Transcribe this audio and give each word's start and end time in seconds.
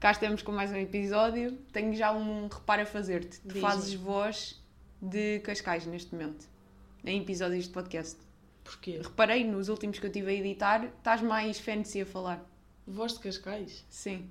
cá 0.00 0.12
estamos 0.12 0.42
com 0.42 0.52
mais 0.52 0.70
um 0.72 0.76
episódio. 0.76 1.52
Tenho 1.72 1.94
já 1.94 2.12
um 2.12 2.48
reparo 2.48 2.82
a 2.82 2.86
fazer-te. 2.86 3.40
Tu 3.40 3.58
fazes 3.60 3.94
voz 3.94 4.60
de 5.00 5.40
Cascais 5.40 5.86
neste 5.86 6.12
momento, 6.14 6.46
em 7.04 7.20
episódios 7.20 7.64
de 7.64 7.70
podcast. 7.70 8.16
Porquê? 8.64 9.00
Reparei 9.02 9.44
nos 9.44 9.68
últimos 9.68 9.98
que 9.98 10.06
eu 10.06 10.12
tive 10.12 10.30
a 10.30 10.34
editar, 10.34 10.84
estás 10.84 11.22
mais 11.22 11.58
fancy 11.58 12.02
a 12.02 12.06
falar. 12.06 12.44
Voz 12.86 13.12
de 13.14 13.20
Cascais? 13.20 13.84
Sim. 13.88 14.28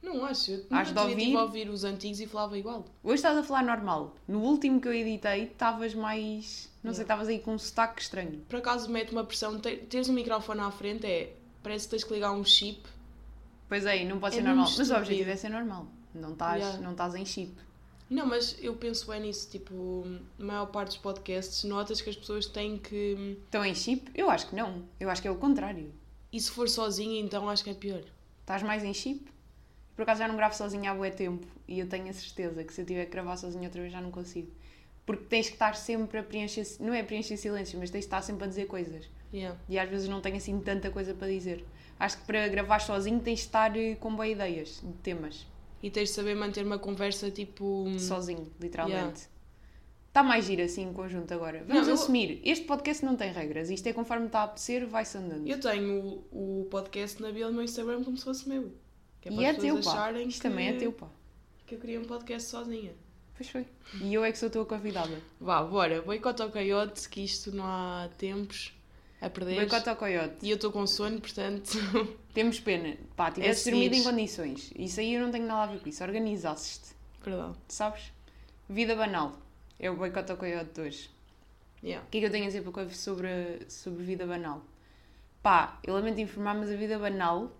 Não 0.00 0.24
acho. 0.24 0.52
Eu 0.52 0.58
nunca 0.70 0.84
de 0.84 0.98
ouvir? 1.00 1.36
a 1.36 1.42
ouvir 1.42 1.68
os 1.68 1.82
antigos 1.82 2.20
e 2.20 2.26
falava 2.26 2.56
igual. 2.56 2.84
Hoje 3.02 3.16
estás 3.16 3.36
a 3.36 3.42
falar 3.42 3.64
normal. 3.64 4.14
No 4.28 4.40
último 4.40 4.80
que 4.80 4.86
eu 4.86 4.94
editei, 4.94 5.44
estavas 5.44 5.92
mais. 5.92 6.70
Não 6.84 6.92
sei, 6.94 7.02
Yeah. 7.02 7.02
estavas 7.02 7.28
aí 7.28 7.40
com 7.40 7.54
um 7.54 7.58
sotaque 7.58 8.00
estranho. 8.00 8.38
Por 8.48 8.56
acaso 8.60 8.88
mete 8.88 9.10
uma 9.10 9.24
pressão. 9.24 9.58
Ter- 9.58 9.86
Teres 9.86 10.08
um 10.08 10.12
microfone 10.12 10.60
à 10.60 10.70
frente 10.70 11.04
é. 11.04 11.34
Parece 11.64 11.86
que 11.86 11.90
tens 11.90 12.04
que 12.04 12.14
ligar 12.14 12.30
um 12.32 12.44
chip. 12.44 12.80
Pois 13.68 13.84
é, 13.86 14.04
não 14.04 14.18
pode 14.18 14.34
É 14.36 14.38
ser 14.38 14.44
normal. 14.44 14.64
Mas 14.64 14.78
o 14.78 14.82
estúpido. 14.82 14.98
objetivo 15.02 15.30
é 15.30 15.36
ser 15.36 15.48
normal. 15.50 15.86
Não 16.14 16.32
estás 16.32 16.62
Yeah. 16.62 16.80
não 16.82 16.92
estás 16.92 17.14
em 17.14 17.24
chip. 17.24 17.52
Não, 18.10 18.24
mas 18.26 18.56
eu 18.62 18.74
penso 18.74 19.06
bem 19.10 19.20
nisso. 19.20 19.50
Tipo, 19.50 20.04
a 20.40 20.42
maior 20.42 20.66
parte 20.66 20.88
dos 20.88 20.96
podcasts 20.98 21.64
notas 21.64 22.00
que 22.00 22.08
as 22.08 22.16
pessoas 22.16 22.46
têm 22.46 22.78
que. 22.78 23.38
Estão 23.44 23.64
em 23.64 23.74
chip? 23.74 24.10
Eu 24.14 24.30
acho 24.30 24.48
que 24.48 24.56
não. 24.56 24.84
Eu 24.98 25.10
acho 25.10 25.20
que 25.20 25.28
é 25.28 25.30
o 25.30 25.36
contrário. 25.36 25.92
E 26.32 26.40
se 26.40 26.50
for 26.50 26.68
sozinha, 26.68 27.20
então 27.20 27.48
acho 27.48 27.62
que 27.62 27.70
é 27.70 27.74
pior. 27.74 28.02
Estás 28.40 28.62
mais 28.62 28.82
em 28.82 28.94
chip? 28.94 29.26
Por 29.94 30.02
acaso 30.02 30.20
já 30.20 30.28
não 30.28 30.36
gravo 30.36 30.54
sozinha 30.54 30.90
há 30.90 30.94
bué 30.94 31.10
tempo 31.10 31.46
e 31.66 31.80
eu 31.80 31.86
tenho 31.88 32.08
a 32.08 32.12
certeza 32.12 32.62
que 32.64 32.72
se 32.72 32.80
eu 32.80 32.86
tiver 32.86 33.04
que 33.06 33.10
gravar 33.10 33.36
sozinha 33.36 33.64
outra 33.64 33.80
vez 33.80 33.92
já 33.92 34.00
não 34.00 34.10
consigo. 34.12 34.48
Porque 35.04 35.24
tens 35.24 35.48
que 35.48 35.54
estar 35.54 35.74
sempre 35.74 36.18
a 36.18 36.22
preencher, 36.22 36.64
não 36.80 36.94
é 36.94 37.02
preencher 37.02 37.36
silêncio, 37.36 37.78
mas 37.78 37.90
tens 37.90 38.00
de 38.00 38.06
estar 38.06 38.22
sempre 38.22 38.44
a 38.44 38.46
dizer 38.46 38.66
coisas. 38.66 39.06
Yeah. 39.34 39.58
E 39.68 39.78
às 39.78 39.88
vezes 39.90 40.08
não 40.08 40.20
tenho 40.20 40.36
assim 40.36 40.58
tanta 40.60 40.90
coisa 40.90 41.12
para 41.14 41.28
dizer. 41.28 41.64
Acho 41.98 42.18
que 42.18 42.24
para 42.24 42.46
gravar 42.48 42.78
sozinho 42.80 43.20
tens 43.20 43.40
de 43.40 43.44
estar 43.46 43.76
eh, 43.76 43.94
com 43.96 44.14
boas 44.14 44.30
ideias 44.30 44.80
de 44.82 44.92
temas. 45.02 45.46
E 45.82 45.90
tens 45.90 46.08
de 46.10 46.14
saber 46.14 46.34
manter 46.34 46.64
uma 46.64 46.78
conversa 46.78 47.30
tipo. 47.30 47.86
Sozinho, 47.98 48.50
literalmente. 48.60 48.96
Yeah. 48.98 49.28
Está 50.08 50.22
mais 50.22 50.44
giro 50.46 50.62
assim 50.62 50.82
em 50.88 50.92
conjunto 50.92 51.32
agora. 51.32 51.64
Vamos 51.66 51.82
Não, 51.82 51.88
eu- 51.88 51.94
assumir. 51.94 52.40
Este 52.44 52.64
podcast 52.64 53.04
não 53.04 53.14
tem 53.16 53.32
regras. 53.32 53.70
Isto 53.70 53.86
é 53.88 53.92
conforme 53.92 54.26
está 54.26 54.40
a 54.40 54.44
apetecer, 54.44 54.86
vai-se 54.86 55.16
andando. 55.18 55.46
Eu 55.46 55.60
tenho 55.60 56.24
o, 56.32 56.62
o 56.62 56.64
podcast 56.70 57.20
na 57.22 57.30
bio 57.30 57.46
do 57.48 57.52
meu 57.52 57.62
Instagram 57.62 58.02
como 58.02 58.16
se 58.16 58.24
fosse 58.24 58.48
meu. 58.48 58.72
Que 59.20 59.28
é 59.28 59.32
para 59.32 59.42
E 59.42 59.44
é 59.44 59.50
as 59.50 59.56
teu, 59.58 59.80
pá. 59.80 60.12
Isto 60.12 60.42
que, 60.42 60.48
também 60.48 60.68
é 60.68 60.72
teu, 60.72 60.92
pá. 60.92 61.08
que 61.66 61.74
eu 61.74 61.78
queria 61.78 62.00
um 62.00 62.04
podcast 62.04 62.48
sozinha. 62.48 62.92
Pois 63.36 63.50
foi. 63.50 63.66
E 64.00 64.12
eu 64.12 64.24
é 64.24 64.32
que 64.32 64.38
sou 64.38 64.48
a 64.48 64.50
tua 64.50 64.64
convidada. 64.66 65.20
Vá, 65.40 65.62
bora. 65.62 66.02
Boicota 66.02 66.42
ao 66.42 66.50
coiote, 66.50 67.08
que 67.08 67.22
isto 67.22 67.52
não 67.54 67.64
há 67.64 68.08
tempos 68.18 68.72
a 69.20 69.28
perder. 69.28 69.56
Boicota 69.56 69.90
ao 69.90 69.96
coiote. 69.96 70.36
E 70.42 70.50
eu 70.50 70.56
estou 70.56 70.70
com 70.70 70.86
sono, 70.86 71.20
portanto. 71.20 71.78
Temos 72.32 72.60
pena. 72.60 72.96
Pá, 73.16 73.28
É 73.28 73.32
tivesse 73.32 73.70
dormido 73.70 73.94
em 73.96 74.02
condições. 74.02 74.72
Isso 74.76 75.00
aí 75.00 75.14
eu 75.14 75.20
não 75.20 75.30
tenho 75.30 75.46
nada 75.46 75.64
a 75.64 75.74
ver 75.74 75.80
com 75.80 75.88
isso. 75.88 76.02
Organizasses-te. 76.02 76.94
Perdão. 77.22 77.56
Sabes? 77.68 78.12
Vida 78.68 78.94
banal. 78.94 79.32
É 79.78 79.90
o 79.90 79.96
boicota 79.96 80.32
ao 80.32 80.38
coiote 80.38 80.72
de 80.72 80.80
hoje. 80.80 81.10
Yeah. 81.82 82.04
O 82.06 82.10
que 82.10 82.18
é 82.18 82.20
que 82.20 82.26
eu 82.26 82.30
tenho 82.30 82.44
a 82.44 82.46
dizer 82.48 82.62
para 82.62 82.88
sobre, 82.90 83.60
sobre 83.68 84.02
vida 84.02 84.26
banal? 84.26 84.62
Pá, 85.42 85.78
eu 85.84 85.94
lamento 85.94 86.20
informar, 86.20 86.54
mas 86.54 86.70
a 86.70 86.76
vida 86.76 86.98
banal 86.98 87.52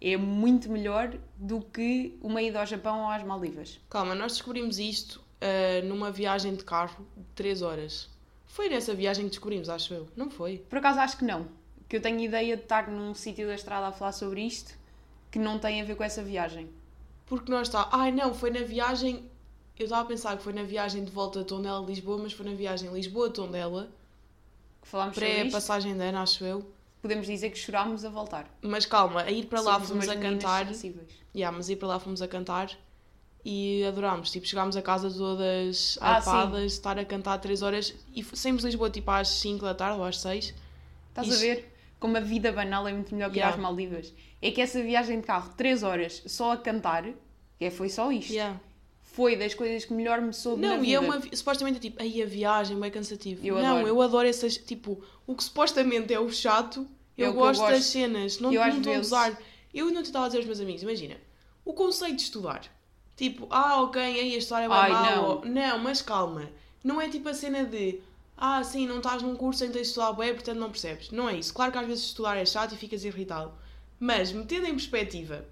é 0.00 0.16
muito 0.16 0.70
melhor 0.70 1.16
do 1.36 1.60
que 1.60 2.18
uma 2.20 2.42
ida 2.42 2.60
ao 2.60 2.66
Japão 2.66 3.00
ou 3.00 3.08
às 3.08 3.22
Maldivas. 3.24 3.80
Calma, 3.88 4.14
nós 4.14 4.32
descobrimos 4.32 4.78
isto 4.78 5.24
ah, 5.40 5.82
numa 5.84 6.10
viagem 6.10 6.54
de 6.54 6.64
carro 6.64 7.06
de 7.16 7.24
3 7.34 7.62
horas. 7.62 8.08
Foi 8.56 8.70
nessa 8.70 8.94
viagem 8.94 9.24
que 9.26 9.32
descobrimos, 9.32 9.68
acho 9.68 9.92
eu. 9.92 10.08
Não 10.16 10.30
foi? 10.30 10.56
Por 10.70 10.78
acaso 10.78 10.98
acho 11.00 11.18
que 11.18 11.26
não. 11.26 11.46
Que 11.86 11.96
eu 11.96 12.00
tenho 12.00 12.18
ideia 12.20 12.56
de 12.56 12.62
estar 12.62 12.88
num 12.88 13.12
sítio 13.14 13.46
da 13.46 13.54
estrada 13.54 13.88
a 13.88 13.92
falar 13.92 14.12
sobre 14.12 14.40
isto 14.40 14.72
que 15.30 15.38
não 15.38 15.58
tem 15.58 15.82
a 15.82 15.84
ver 15.84 15.94
com 15.94 16.02
essa 16.02 16.22
viagem. 16.22 16.70
Porque 17.26 17.50
nós 17.52 17.68
está. 17.68 17.86
Ai 17.92 18.10
não, 18.10 18.32
foi 18.32 18.50
na 18.50 18.60
viagem. 18.60 19.28
Eu 19.78 19.84
estava 19.84 20.00
a 20.00 20.04
pensar 20.06 20.38
que 20.38 20.42
foi 20.42 20.54
na 20.54 20.62
viagem 20.62 21.04
de 21.04 21.10
volta 21.10 21.42
a 21.42 21.44
Tondela 21.44 21.84
Lisboa, 21.84 22.16
mas 22.16 22.32
foi 22.32 22.46
na 22.46 22.54
viagem 22.54 22.90
Lisboa-Tondela, 22.90 23.90
Que 24.80 24.88
falámos 24.88 25.14
sobre 25.16 25.28
isto. 25.30 25.40
pré-passagem 25.42 25.94
de 25.94 26.02
ano, 26.02 26.16
acho 26.18 26.42
eu. 26.42 26.66
Podemos 27.02 27.26
dizer 27.26 27.50
que 27.50 27.58
chorámos 27.58 28.06
a 28.06 28.08
voltar. 28.08 28.48
Mas 28.62 28.86
calma, 28.86 29.20
a 29.20 29.30
ir 29.30 29.44
para 29.48 29.60
lá 29.60 29.74
Somos 29.74 29.88
fomos 29.90 30.08
a 30.08 30.16
cantar. 30.16 30.66
sensíveis. 30.68 31.10
Yeah, 31.34 31.54
mas 31.54 31.68
ir 31.68 31.76
para 31.76 31.88
lá 31.88 32.00
fomos 32.00 32.22
a 32.22 32.26
cantar 32.26 32.70
e 33.48 33.84
adorámos. 33.84 34.32
Tipo, 34.32 34.44
chegámos 34.44 34.76
a 34.76 34.82
casa 34.82 35.08
todas 35.08 35.96
Ah, 36.00 36.20
estar 36.66 36.98
a 36.98 37.04
cantar 37.04 37.38
3 37.38 37.62
horas 37.62 37.94
e 38.12 38.24
saímos 38.24 38.62
de 38.62 38.66
Lisboa 38.66 38.90
tipo 38.90 39.08
às 39.10 39.28
5 39.28 39.64
da 39.64 39.72
tarde 39.72 40.00
ou 40.00 40.04
às 40.04 40.18
6. 40.18 40.52
Estás 41.10 41.32
a 41.32 41.36
ver 41.38 41.72
como 42.00 42.16
a 42.16 42.20
vida 42.20 42.50
banal 42.50 42.88
é 42.88 42.92
muito 42.92 43.14
melhor 43.14 43.30
que 43.30 43.36
ir 43.36 43.38
Yeah. 43.38 43.54
às 43.56 43.62
Maldivas? 43.62 44.12
É 44.42 44.50
que 44.50 44.60
essa 44.60 44.82
viagem 44.82 45.20
de 45.20 45.26
carro, 45.26 45.52
3 45.56 45.84
horas 45.84 46.22
só 46.26 46.52
a 46.52 46.56
cantar, 46.56 47.08
é, 47.60 47.70
foi 47.70 47.88
só 47.88 48.10
isto. 48.10 48.32
Yeah. 48.32 48.60
Foi 49.00 49.36
das 49.36 49.54
coisas 49.54 49.84
que 49.84 49.94
melhor 49.94 50.20
me 50.20 50.32
soube 50.34 50.60
Não, 50.60 50.84
e 50.84 50.92
é 50.92 50.98
uma. 51.00 51.22
Supostamente 51.32 51.78
é 51.78 51.80
tipo, 51.80 52.02
aí 52.02 52.20
a 52.22 52.26
viagem 52.26 52.76
é 52.84 52.90
cansativo. 52.90 53.46
Eu 53.46 53.54
não, 53.54 53.76
adoro. 53.76 53.86
eu 53.88 54.02
adoro 54.02 54.28
essas. 54.28 54.56
Tipo, 54.58 55.00
o 55.26 55.34
que 55.36 55.44
supostamente 55.44 56.12
é 56.12 56.18
o 56.20 56.28
chato, 56.30 56.86
É 57.16 57.22
eu 57.22 57.30
o 57.30 57.32
que 57.32 57.38
eu 57.38 57.42
gosto 57.42 57.60
das 57.62 57.70
gosto. 57.78 57.92
cenas. 57.92 58.40
Não, 58.40 58.52
Eu, 58.52 58.60
não 58.66 58.76
estou 58.78 58.94
a 58.94 58.98
usar. 58.98 59.38
Eu 59.72 59.90
não 59.90 60.02
estava 60.02 60.24
a 60.26 60.28
dizer 60.28 60.38
aos 60.38 60.46
meus 60.46 60.60
amigos, 60.60 60.82
imagina, 60.82 61.16
o 61.64 61.72
conceito 61.72 62.16
de 62.16 62.22
estudar. 62.22 62.62
Tipo, 63.16 63.46
ah, 63.50 63.80
ok, 63.82 64.00
aí 64.02 64.34
a 64.34 64.38
história 64.38 64.68
vai 64.68 64.90
Ai, 64.90 65.14
mal. 65.16 65.40
não. 65.44 65.50
Não, 65.50 65.78
mas 65.78 66.02
calma. 66.02 66.48
Não 66.84 67.00
é 67.00 67.08
tipo 67.08 67.28
a 67.28 67.34
cena 67.34 67.64
de. 67.64 68.00
Ah, 68.36 68.62
sim, 68.62 68.86
não 68.86 68.98
estás 68.98 69.22
num 69.22 69.34
curso 69.34 69.64
em 69.64 69.68
que 69.68 69.72
tens 69.72 69.82
de 69.84 69.88
estudar 69.88 70.12
bem, 70.12 70.34
portanto 70.34 70.58
não 70.58 70.70
percebes. 70.70 71.10
Não 71.10 71.26
é 71.28 71.36
isso. 71.36 71.54
Claro 71.54 71.72
que 71.72 71.78
às 71.78 71.86
vezes 71.86 72.04
estudar 72.04 72.36
é 72.36 72.44
chato 72.44 72.74
e 72.74 72.76
ficas 72.76 73.04
irritado. 73.04 73.50
Mas, 73.98 74.30
metendo 74.32 74.66
em 74.66 74.72
perspectiva, 74.72 75.46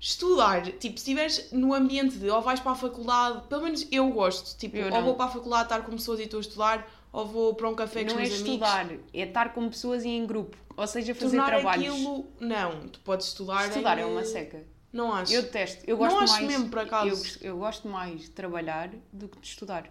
estudar, 0.00 0.62
tipo, 0.62 0.80
se 0.98 1.02
estiveres 1.12 1.52
no 1.52 1.74
ambiente 1.74 2.16
de 2.16 2.28
ou 2.30 2.40
vais 2.40 2.60
para 2.60 2.72
a 2.72 2.74
faculdade, 2.74 3.42
pelo 3.48 3.62
menos 3.62 3.86
eu 3.92 4.08
gosto, 4.10 4.56
tipo, 4.58 4.76
Eu 4.76 4.86
ou 4.86 4.90
não. 4.90 5.02
vou 5.04 5.14
para 5.14 5.26
a 5.26 5.28
faculdade 5.28 5.64
estar 5.64 5.82
com 5.82 5.92
pessoas 5.92 6.18
e 6.20 6.22
estou 6.24 6.38
a 6.38 6.40
estudar, 6.40 6.90
ou 7.12 7.26
vou 7.26 7.54
para 7.54 7.68
um 7.68 7.74
café 7.74 8.00
com 8.00 8.06
os 8.08 8.12
não 8.14 8.20
é 8.20 8.22
meus 8.24 8.40
amigos. 8.40 8.48
estudar, 8.68 8.90
é 9.12 9.20
estar 9.22 9.52
com 9.52 9.68
pessoas 9.68 10.04
e 10.04 10.08
em 10.08 10.26
grupo. 10.26 10.56
Ou 10.76 10.86
seja, 10.86 11.14
fazer 11.14 11.36
Tornar 11.36 11.52
trabalhos. 11.60 11.92
aquilo. 11.94 12.26
Não, 12.40 12.88
tu 12.88 12.98
podes 13.00 13.26
estudar. 13.26 13.68
Estudar 13.68 13.98
em- 13.98 14.02
é 14.02 14.06
uma 14.06 14.24
seca. 14.24 14.64
Não 14.92 15.12
acho. 15.12 15.32
Eu 15.32 15.42
detesto. 15.42 15.82
Eu 15.86 15.96
Não 15.96 16.04
gosto 16.04 16.22
acho 16.22 16.32
mais. 16.34 16.46
mesmo, 16.46 16.68
por 16.68 16.78
acaso. 16.80 17.38
Eu, 17.40 17.52
eu 17.52 17.58
gosto 17.58 17.88
mais 17.88 18.22
de 18.22 18.30
trabalhar 18.30 18.90
do 19.12 19.28
que 19.28 19.38
de 19.40 19.46
estudar. 19.46 19.88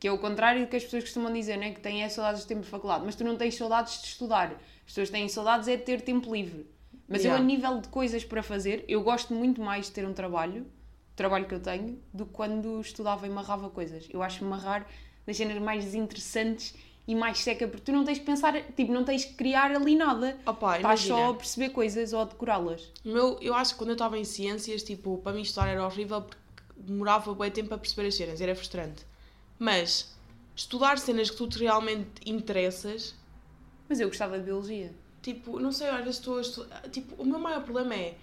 Que 0.00 0.08
é 0.08 0.12
o 0.12 0.18
contrário 0.18 0.62
do 0.62 0.66
que 0.68 0.76
as 0.76 0.82
pessoas 0.84 1.04
costumam 1.04 1.32
dizer, 1.32 1.56
né? 1.58 1.72
Que 1.72 1.80
têm 1.80 2.02
é 2.02 2.08
saudades 2.08 2.40
de 2.42 2.46
tempo 2.48 2.62
de 2.62 2.68
faculdade. 2.68 3.04
Mas 3.04 3.14
tu 3.14 3.22
não 3.24 3.36
tens 3.36 3.54
saudades 3.56 4.00
de 4.00 4.08
estudar. 4.08 4.50
As 4.52 4.84
pessoas 4.86 5.10
têm 5.10 5.28
saudades 5.28 5.68
é 5.68 5.76
de 5.76 5.82
ter 5.82 6.00
tempo 6.00 6.34
livre. 6.34 6.66
Mas 7.08 7.24
eu, 7.24 7.30
Yeah. 7.30 7.42
a 7.42 7.46
nível 7.46 7.80
de 7.80 7.88
coisas 7.88 8.24
para 8.24 8.42
fazer, 8.42 8.84
eu 8.88 9.02
gosto 9.02 9.34
muito 9.34 9.60
mais 9.60 9.86
de 9.86 9.92
ter 9.92 10.06
um 10.06 10.14
trabalho, 10.14 10.62
o 10.62 11.14
trabalho 11.16 11.46
que 11.46 11.54
eu 11.54 11.60
tenho, 11.60 12.00
do 12.12 12.24
que 12.24 12.32
quando 12.32 12.80
estudava 12.80 13.26
e 13.26 13.30
marrava 13.30 13.68
coisas. 13.68 14.08
Eu 14.10 14.22
acho 14.22 14.44
marrar 14.44 14.86
das 15.26 15.36
cenas 15.36 15.60
mais 15.60 15.84
desinteressantes 15.84 16.74
e 17.06 17.14
mais 17.14 17.38
seca, 17.38 17.66
porque 17.66 17.84
tu 17.84 17.92
não 17.92 18.04
tens 18.04 18.18
que 18.18 18.24
pensar, 18.24 18.54
tipo, 18.74 18.92
não 18.92 19.04
tens 19.04 19.24
que 19.24 19.34
criar 19.34 19.70
ali 19.74 19.96
nada. 19.96 20.38
Opa, 20.46 20.76
Estás 20.76 21.00
só 21.00 21.30
a 21.30 21.34
perceber 21.34 21.70
coisas 21.70 22.12
ou 22.12 22.20
a 22.20 22.24
decorá-las. 22.24 22.90
Meu, 23.04 23.38
eu 23.40 23.54
acho 23.54 23.72
que 23.72 23.78
quando 23.78 23.90
eu 23.90 23.94
estava 23.94 24.18
em 24.18 24.24
ciências, 24.24 24.82
tipo, 24.82 25.18
para 25.18 25.32
mim 25.32 25.42
estudar 25.42 25.68
era 25.68 25.84
horrível 25.84 26.22
porque 26.22 26.40
demorava 26.76 27.34
bem 27.34 27.50
tempo 27.50 27.74
a 27.74 27.78
perceber 27.78 28.08
as 28.08 28.14
cenas, 28.14 28.40
era 28.40 28.54
frustrante. 28.54 29.04
Mas 29.58 30.14
estudar 30.54 30.98
cenas 30.98 31.30
que 31.30 31.36
tu 31.36 31.48
te 31.48 31.58
realmente 31.58 32.08
interessas, 32.24 33.14
Mas 33.88 33.98
eu 34.00 34.08
gostava 34.08 34.38
de 34.38 34.44
biologia. 34.44 34.92
tipo, 35.22 35.58
não 35.58 35.72
sei, 35.72 35.88
às 35.88 35.98
vezes 36.04 36.16
estou 36.18 36.38
a 36.38 36.40
estudar. 36.40 36.82
Tipo, 36.90 37.20
o 37.20 37.24
meu 37.26 37.38
maior 37.38 37.62
problema 37.64 37.94
é 37.94 38.14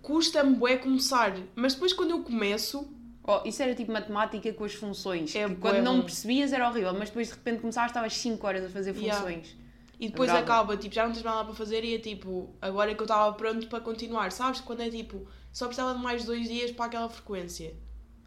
custa-me 0.00 0.56
bué 0.56 0.76
começar, 0.78 1.36
mas 1.54 1.74
depois 1.74 1.92
quando 1.92 2.10
eu 2.10 2.22
começo, 2.22 2.86
Oh, 3.24 3.40
isso 3.44 3.62
era 3.62 3.74
tipo 3.74 3.92
matemática 3.92 4.52
com 4.52 4.64
as 4.64 4.74
funções. 4.74 5.34
É 5.36 5.48
que 5.48 5.54
quando 5.56 5.80
não 5.82 5.98
bom. 5.98 6.02
percebias 6.02 6.52
era 6.52 6.68
horrível, 6.68 6.92
mas 6.92 7.08
depois 7.08 7.28
de 7.28 7.34
repente 7.34 7.60
começavas, 7.60 7.90
estavas 7.90 8.16
5 8.16 8.44
horas 8.46 8.64
a 8.64 8.68
fazer 8.68 8.94
Yeah. 8.96 9.14
funções. 9.20 9.56
e 10.00 10.08
depois 10.08 10.30
acaba, 10.30 10.76
tipo, 10.76 10.92
já 10.92 11.04
não 11.06 11.12
tens 11.12 11.22
mais 11.22 11.36
nada 11.36 11.46
para 11.46 11.54
fazer 11.56 11.84
e 11.84 11.94
é 11.94 11.98
tipo, 12.00 12.52
agora 12.60 12.90
é 12.90 12.94
que 12.94 13.00
eu 13.00 13.04
estava 13.04 13.32
pronto 13.34 13.68
para 13.68 13.78
continuar, 13.80 14.32
sabes? 14.32 14.60
Quando 14.60 14.80
é 14.82 14.90
tipo, 14.90 15.24
só 15.52 15.66
precisava 15.66 15.94
de 15.96 16.02
mais 16.02 16.24
dois 16.24 16.48
dias 16.48 16.72
para 16.72 16.86
aquela 16.86 17.08
frequência. 17.08 17.72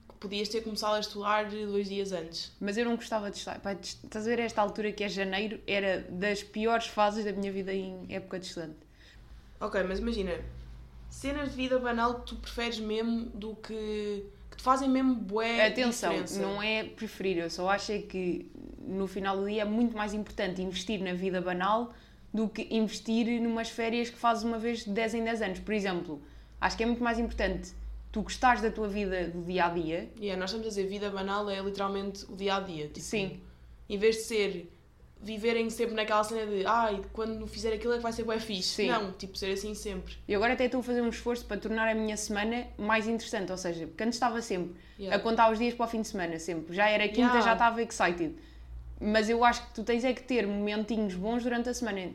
Que 0.07 0.15
podias 0.18 0.47
ter 0.47 0.62
começado 0.62 0.94
a 0.95 1.01
estudar 1.01 1.50
dois 1.50 1.89
dias 1.89 2.13
antes. 2.13 2.53
Mas 2.62 2.77
eu 2.77 2.86
não 2.86 2.95
gostava 2.95 3.30
de 3.30 3.36
estudar. 3.39 3.59
De- 3.75 3.86
estás 3.88 4.25
a 4.25 4.30
ver 4.30 4.39
esta 4.39 4.62
altura 4.62 4.94
que 4.94 5.03
é 5.03 5.09
janeiro? 5.09 5.59
Era 5.68 6.07
das 6.09 6.42
piores 6.42 6.88
fases 6.88 7.25
da 7.25 7.33
minha 7.33 7.51
vida 7.51 7.74
em 7.74 8.06
época 8.07 8.39
de 8.39 8.45
estudante. 8.45 8.77
Ok, 9.59 9.83
mas 9.83 10.00
imagina, 10.00 10.31
cenas 11.09 11.50
de 11.50 11.56
vida 11.57 11.77
banal 11.77 12.21
que 12.21 12.27
tu 12.27 12.36
preferes 12.38 12.80
mesmo 12.80 13.25
do 13.31 13.53
que. 13.57 14.24
Que 14.56 14.57
te 14.57 14.63
fazem 14.63 14.90
mesmo 14.90 15.16
bué 15.16 15.68
Atenção, 15.68 16.12
diferença. 16.12 16.42
não 16.42 16.62
é 16.62 16.84
preferir. 16.84 17.38
Eu 17.38 17.50
só 17.50 17.69
acho 17.69 17.92
é 17.92 18.00
que 18.00 18.50
no 18.80 19.07
final 19.07 19.38
do 19.38 19.46
dia 19.46 19.63
é 19.63 19.66
muito 19.66 19.96
mais 19.96 20.13
importante 20.13 20.62
investir 20.62 21.02
na 21.02 21.13
vida 21.13 21.42
banal 21.42 21.94
do 22.34 22.48
que 22.50 22.68
investir 22.72 23.42
numas 23.42 23.69
férias 23.69 24.10
que 24.10 24.18
fazes 24.18 24.44
uma 24.44 24.60
vez 24.60 24.84
de 24.84 24.92
10 24.92 25.16
em 25.16 25.24
10 25.24 25.42
anos. 25.42 25.60
Por 25.60 25.74
exemplo, 25.74 26.22
acho 26.60 26.78
que 26.78 26.84
é 26.84 26.86
muito 26.86 27.04
mais 27.04 27.18
importante 27.18 27.74
tu 28.12 28.22
gostares 28.22 28.62
da 28.62 28.72
tua 28.72 28.88
vida 28.88 29.28
do 29.28 29.42
dia 29.44 29.66
a 29.66 29.69
dia. 29.69 30.10
Yeah, 30.18 30.40
nós 30.40 30.50
estamos 30.50 30.68
a 30.68 30.69
dizer 30.69 30.88
vida 30.88 31.10
banal 31.10 31.50
é 31.50 31.60
literalmente 31.62 32.25
o 32.30 32.36
dia 32.36 32.56
a 32.56 32.60
dia. 32.60 32.88
Tipo, 32.88 33.02
Sim. 33.02 33.42
Em 33.90 33.98
vez 33.98 34.16
de 34.16 34.22
ser 34.24 34.75
viverem 35.21 35.69
sempre 35.69 35.95
naquela 35.95 36.23
cena 36.23 36.45
de 36.45 36.65
ai, 36.65 37.01
quando 37.12 37.47
fizer 37.47 37.73
aquilo 37.73 37.94
é 37.94 37.97
que 37.97 38.03
vai 38.03 38.13
ser 38.13 38.23
bué 38.23 38.39
fixe. 38.39 38.75
Sim. 38.83 38.88
Não, 38.89 39.12
tipo, 39.13 39.38
ser 39.38 39.51
assim 39.51 39.73
sempre. 39.73 40.15
E 40.27 40.35
agora 40.35 40.53
até 40.53 40.65
estou 40.65 40.79
a 40.81 40.83
fazer 40.83 41.01
um 41.01 41.09
esforço 41.09 41.45
para 41.45 41.57
tornar 41.57 41.88
a 41.89 41.95
minha 41.95 42.15
semana 42.15 42.67
mais 42.77 43.07
interessante. 43.07 43.51
Ou 43.51 43.57
seja, 43.57 43.88
porque 43.88 44.03
antes 44.03 44.15
estava 44.15 44.41
sempre 44.41 44.75
Yeah. 44.97 45.17
a 45.17 45.19
contar 45.19 45.51
os 45.51 45.59
dias 45.59 45.73
para 45.73 45.85
o 45.85 45.89
fim 45.89 46.01
de 46.01 46.07
semana, 46.07 46.39
sempre. 46.39 46.73
Já 46.73 46.88
era 46.88 47.06
quinta, 47.07 47.19
Yeah. 47.21 47.41
já 47.41 47.53
estava 47.53 47.81
excited. 47.81 48.33
Mas 49.01 49.27
eu 49.29 49.44
acho 49.44 49.67
que 49.67 49.73
tu 49.73 49.83
tens 49.83 50.06
é 50.06 50.13
que 50.13 50.23
ter 50.23 50.47
momentinhos 50.47 51.15
bons 51.15 51.44
durante 51.44 51.68
a 51.68 51.73
semana. 51.73 52.13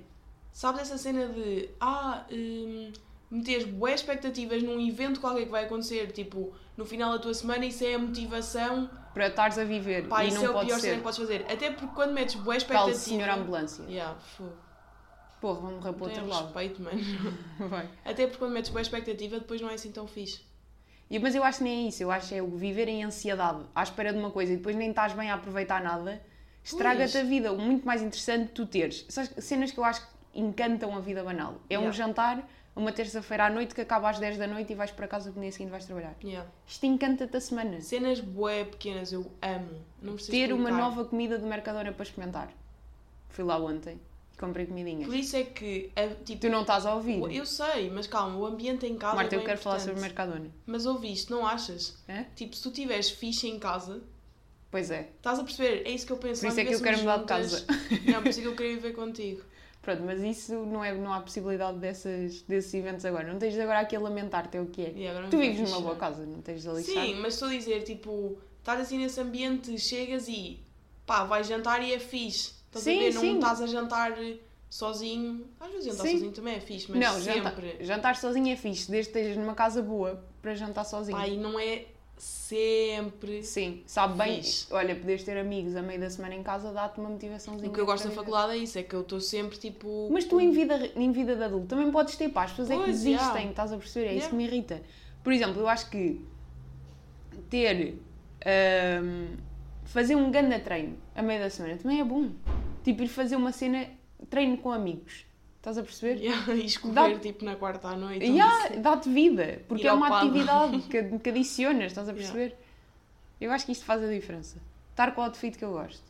Sabes 0.50 0.81
essa 0.82 0.96
cena 0.96 1.26
de 1.26 1.69
ah, 1.79 2.25
hum, 2.32 2.91
meteres 3.31 3.65
bué 3.65 3.94
expectativas 3.94 4.62
num 4.62 4.81
evento 4.81 5.21
qualquer 5.21 5.44
que 5.44 5.50
vai 5.50 5.65
acontecer, 5.65 6.11
tipo, 6.12 6.53
no 6.77 6.85
final 6.85 7.12
da 7.12 7.19
tua 7.19 7.32
semana, 7.35 7.65
isso 7.65 7.85
é 7.85 7.94
a 7.94 7.99
motivação. 7.99 8.91
Para 9.15 9.29
estares 9.29 9.59
a 9.59 9.65
viver. 9.65 10.06
Pá, 10.09 10.25
e 10.25 10.29
isso 10.29 10.38
não 10.38 10.44
é 10.47 10.50
o 10.50 10.53
pode 10.53 10.67
pior 10.67 10.79
ser. 10.81 10.97
que 10.97 11.03
podes 11.03 11.19
fazer. 11.19 11.44
Até 11.50 11.71
porque 11.71 11.94
quando 11.94 12.12
metes 12.12 12.35
bué 12.37 12.44
Calde, 12.59 12.59
expectativa. 12.59 12.99
senhor 12.99 13.29
ambulância. 13.29 13.82
Yeah, 13.88 14.19
fogo. 14.37 14.53
Porra, 15.41 15.61
vamos 15.61 15.77
morrer 15.77 15.93
para 15.94 16.05
outro 16.06 16.27
lado. 16.29 16.44
respeito, 16.44 16.82
mano. 16.82 17.00
Vai. 17.71 17.88
Até 18.05 18.27
porque 18.27 18.38
quando 18.38 18.53
metes 18.53 18.71
boa 18.71 18.82
expectativa, 18.82 19.38
depois 19.38 19.61
não 19.61 19.71
é 19.71 19.75
assim 19.75 19.91
tão 19.91 20.06
fixe. 20.06 20.43
E- 21.11 21.19
Mas 21.19 21.35
eu 21.35 21.43
acho 21.43 21.59
que 21.59 21.65
nem 21.65 21.87
é 21.87 21.88
isso, 21.88 22.03
eu 22.03 22.11
acho 22.11 22.29
que 22.29 22.35
é 22.35 22.43
o 22.43 22.50
viver 22.56 22.88
em 22.88 23.03
ansiedade, 23.05 23.65
à 23.75 23.82
espera 23.82 24.12
de 24.12 24.19
uma 24.19 24.31
coisa 24.31 24.53
e 24.53 24.56
depois 24.56 24.77
nem 24.77 24.91
estás 24.91 25.12
bem 25.15 25.31
a 25.31 25.35
aproveitar 25.35 25.82
nada, 25.82 26.23
estraga-te 26.62 27.17
a 27.19 27.23
vida. 27.25 27.53
O 27.53 27.59
muito 27.59 27.87
mais 27.87 28.03
interessante 28.03 28.53
tu 28.53 28.67
teres. 28.67 29.06
Essas 29.09 29.29
cenas 29.44 29.73
que 29.73 29.79
eu 29.79 29.85
acho 29.85 30.03
que 30.03 30.38
encantam 30.38 30.94
a 30.94 31.00
vida 31.00 31.25
banal. 31.25 31.55
É 31.71 31.77
um 31.79 31.82
Yeah. 31.85 31.93
jantar, 31.97 32.49
uma 32.76 32.93
terça-feira 32.93 33.46
à 33.46 33.50
noite 33.50 33.75
que 33.75 33.81
acaba 33.81 34.08
às 34.11 34.19
10 34.19 34.38
da 34.38 34.46
noite 34.46 34.72
e 34.72 34.76
vais 34.76 34.90
para 34.90 35.06
casa 35.08 35.31
no 35.31 35.40
dia 35.40 35.52
seguinte 35.52 35.70
vais 35.70 35.84
trabalhar. 35.84 36.14
Yeah. 36.22 36.49
Isto 36.67 36.87
encanta-te 36.87 37.37
a 37.37 37.40
semana. 37.40 37.81
Cenas 37.81 38.20
bué 38.20 38.64
pequenas, 38.64 39.12
eu 39.12 39.31
amo. 39.43 39.84
Não 40.00 40.14
preciso 40.14 40.32
Ter 40.32 40.52
uma 40.52 40.70
explicar. 40.70 40.78
nova 40.90 41.05
comida 41.05 41.38
do 41.38 41.46
Mercadona 41.46 41.93
para 41.93 42.02
experimentar. 42.05 42.52
Fui 43.28 43.44
lá 43.44 43.58
ontem 43.58 44.00
e 44.32 44.37
comprei 44.38 44.67
comidinhas. 44.67 45.06
Por 45.06 45.14
isso 45.17 45.37
é 45.37 45.43
que, 45.44 45.90
a, 45.94 46.08
tipo, 46.25 46.40
Tu 46.40 46.49
não 46.49 46.62
estás 46.62 46.87
a 46.87 46.94
ouvir. 46.94 47.20
eu 47.34 47.44
sei, 47.44 47.90
mas 47.90 48.06
calma, 48.06 48.37
o 48.38 48.46
ambiente 48.46 48.87
em 48.87 48.96
casa 48.96 49.17
Marta, 49.17 49.34
é 49.34 49.38
eu 49.38 49.44
quero 49.44 49.58
falar 49.58 49.76
importante. 49.76 49.96
sobre 49.96 50.08
Mercadona. 50.08 50.50
Mas 50.67 50.87
ouviste, 50.87 51.31
não 51.31 51.46
achas? 51.46 52.02
É? 52.08 52.25
Tipo, 52.34 52.56
se 52.56 52.62
tu 52.62 52.70
tiveres 52.70 53.11
fixe 53.11 53.46
em 53.49 53.58
casa, 53.58 54.00
Pois 54.70 54.88
é. 54.90 55.11
estás 55.17 55.38
a 55.40 55.43
perceber? 55.43 55.82
É 55.84 55.90
isso 55.90 56.06
que 56.06 56.12
eu 56.12 56.17
penso. 56.17 56.40
Por 56.43 56.49
isso 56.49 56.61
é 56.61 56.64
que 56.64 56.72
eu 56.75 56.81
quero 56.81 56.99
mudar 56.99 57.17
de 57.19 57.25
casa. 57.25 57.67
Não, 58.06 58.22
por 58.22 58.28
isso 58.28 58.38
é 58.38 58.43
que 58.43 58.49
eu 58.49 58.55
queria 58.55 58.75
viver 58.76 58.93
contigo. 58.93 59.43
Pronto, 59.91 60.05
mas 60.05 60.23
isso 60.23 60.55
não, 60.67 60.85
é, 60.85 60.95
não 60.95 61.13
há 61.13 61.21
possibilidade 61.21 61.79
dessas, 61.79 62.43
desses 62.43 62.73
eventos 62.73 63.05
agora. 63.05 63.27
Não 63.31 63.39
tens 63.39 63.59
agora 63.59 63.81
aqui 63.81 63.97
a 63.97 64.01
lamentar-te, 64.01 64.57
é 64.57 64.61
o 64.61 64.67
que 64.67 64.83
é. 64.83 65.29
Tu 65.29 65.39
vives 65.39 65.69
numa 65.69 65.81
boa 65.81 65.97
casa, 65.97 66.25
não 66.25 66.41
tens 66.41 66.63
de 66.63 66.69
lixar. 66.69 67.05
Sim, 67.05 67.15
mas 67.17 67.35
estou 67.35 67.49
a 67.49 67.51
dizer, 67.51 67.83
tipo, 67.83 68.39
estás 68.59 68.81
assim 68.81 68.99
nesse 68.99 69.21
ambiente, 69.21 69.77
chegas 69.79 70.29
e 70.29 70.61
pá, 71.05 71.25
vais 71.25 71.47
jantar 71.49 71.83
e 71.83 71.93
é 71.93 71.99
fixe. 71.99 72.53
Estás 72.67 72.85
Sim, 72.85 72.97
a 72.97 73.01
ver? 73.01 73.15
Não 73.15 73.21
sim. 73.21 73.35
estás 73.35 73.61
a 73.61 73.67
jantar 73.67 74.17
sozinho. 74.69 75.45
Às 75.59 75.71
vezes 75.73 75.87
jantar 75.87 76.07
Sim. 76.07 76.13
sozinho 76.13 76.33
também 76.33 76.55
é 76.55 76.61
fixe, 76.61 76.87
mas 76.89 77.01
não, 77.01 77.21
sempre. 77.21 77.41
jantar, 77.41 77.85
jantar 77.85 78.17
sozinho 78.17 78.53
é 78.53 78.57
fixe, 78.57 78.89
desde 78.89 79.11
que 79.11 79.19
estejas 79.19 79.37
numa 79.37 79.55
casa 79.55 79.83
boa 79.83 80.25
para 80.41 80.55
jantar 80.55 80.85
sozinho. 80.85 81.19
Pá, 81.19 81.27
e 81.27 81.37
não 81.37 81.59
é 81.59 81.87
sempre. 82.22 83.43
Sim, 83.43 83.82
sabe 83.87 84.19
bem. 84.19 84.43
Olha, 84.70 84.94
poderes 84.94 85.25
ter 85.25 85.38
amigos 85.38 85.75
a 85.75 85.82
meio 85.82 85.99
da 86.00 86.11
semana 86.11 86.34
em 86.34 86.43
casa 86.43 86.70
dá-te 86.72 87.00
uma 87.00 87.08
motivaçãozinha. 87.08 87.69
O 87.69 87.72
que 87.72 87.81
eu 87.81 87.87
gosto 87.87 88.08
da 88.08 88.14
faculdade 88.14 88.52
é 88.52 88.56
isso, 88.58 88.78
é 88.78 88.82
que 88.82 88.94
eu 88.94 89.00
estou 89.00 89.20
sempre 89.20 89.58
tipo. 89.58 90.08
Mas 90.12 90.25
tu 90.25 90.40
em 90.40 90.50
vida, 90.50 90.90
em 90.94 91.11
vida 91.12 91.34
de 91.34 91.43
adulto 91.43 91.67
também 91.69 91.90
podes 91.90 92.17
ter 92.17 92.28
paz, 92.28 92.50
as 92.50 92.56
pessoas 92.56 92.70
é 92.70 92.75
que 92.75 92.82
Pois, 92.82 92.93
desistem, 92.96 93.26
yeah. 93.26 93.50
estás 93.50 93.72
a 93.72 93.76
perceber? 93.76 94.06
É 94.06 94.11
isso 94.11 94.17
Yeah. 94.26 94.31
que 94.31 94.37
me 94.37 94.44
irrita. 94.44 94.82
Por 95.25 95.32
exemplo, 95.32 95.61
eu 95.61 95.69
acho 95.69 95.88
que 95.90 96.20
ter. 97.49 97.99
ahm, 98.44 99.37
fazer 99.84 100.14
um 100.14 100.31
grande 100.31 100.58
treino 100.61 100.96
a 101.17 101.22
meio 101.22 101.40
da 101.40 101.50
semana 101.50 101.76
também 101.76 102.00
é 102.00 102.05
bom. 102.05 102.31
Tipo, 102.84 103.02
ir 103.02 103.08
fazer 103.08 103.37
uma 103.37 103.50
cena, 103.52 103.87
treino 104.28 104.56
com 104.58 104.70
amigos. 104.70 105.25
Estás 105.61 105.77
a 105.79 105.83
perceber? 105.83 106.19
Yeah, 106.25 106.55
e 106.55 106.65
escorrer 106.67 106.95
Dá- 107.15 107.19
tipo 107.21 107.45
na 107.45 107.55
quarta 107.57 107.89
à 107.89 107.97
noite. 107.97 108.25
E 108.25 108.41
há- 108.41 108.69
dá-te 108.79 109.09
vida, 109.09 109.62
porque 109.69 109.87
é 109.87 109.93
uma 109.93 110.19
atividade 110.21 110.79
que, 110.89 111.19
que 111.19 111.31
adicionas, 111.31 111.87
estás 111.93 112.09
a 112.09 112.12
Yeah. 112.12 112.33
perceber? 112.33 112.57
Eu 113.41 113.53
acho 113.53 113.67
que 113.67 113.73
isto 113.73 113.85
faz 113.85 114.03
a 114.03 114.07
diferença. 114.09 114.57
Estar 114.91 115.12
com 115.15 115.21
o 115.21 115.25
outfit 115.25 115.57
que 115.57 115.65
eu 115.65 115.73
gosto. 115.73 116.03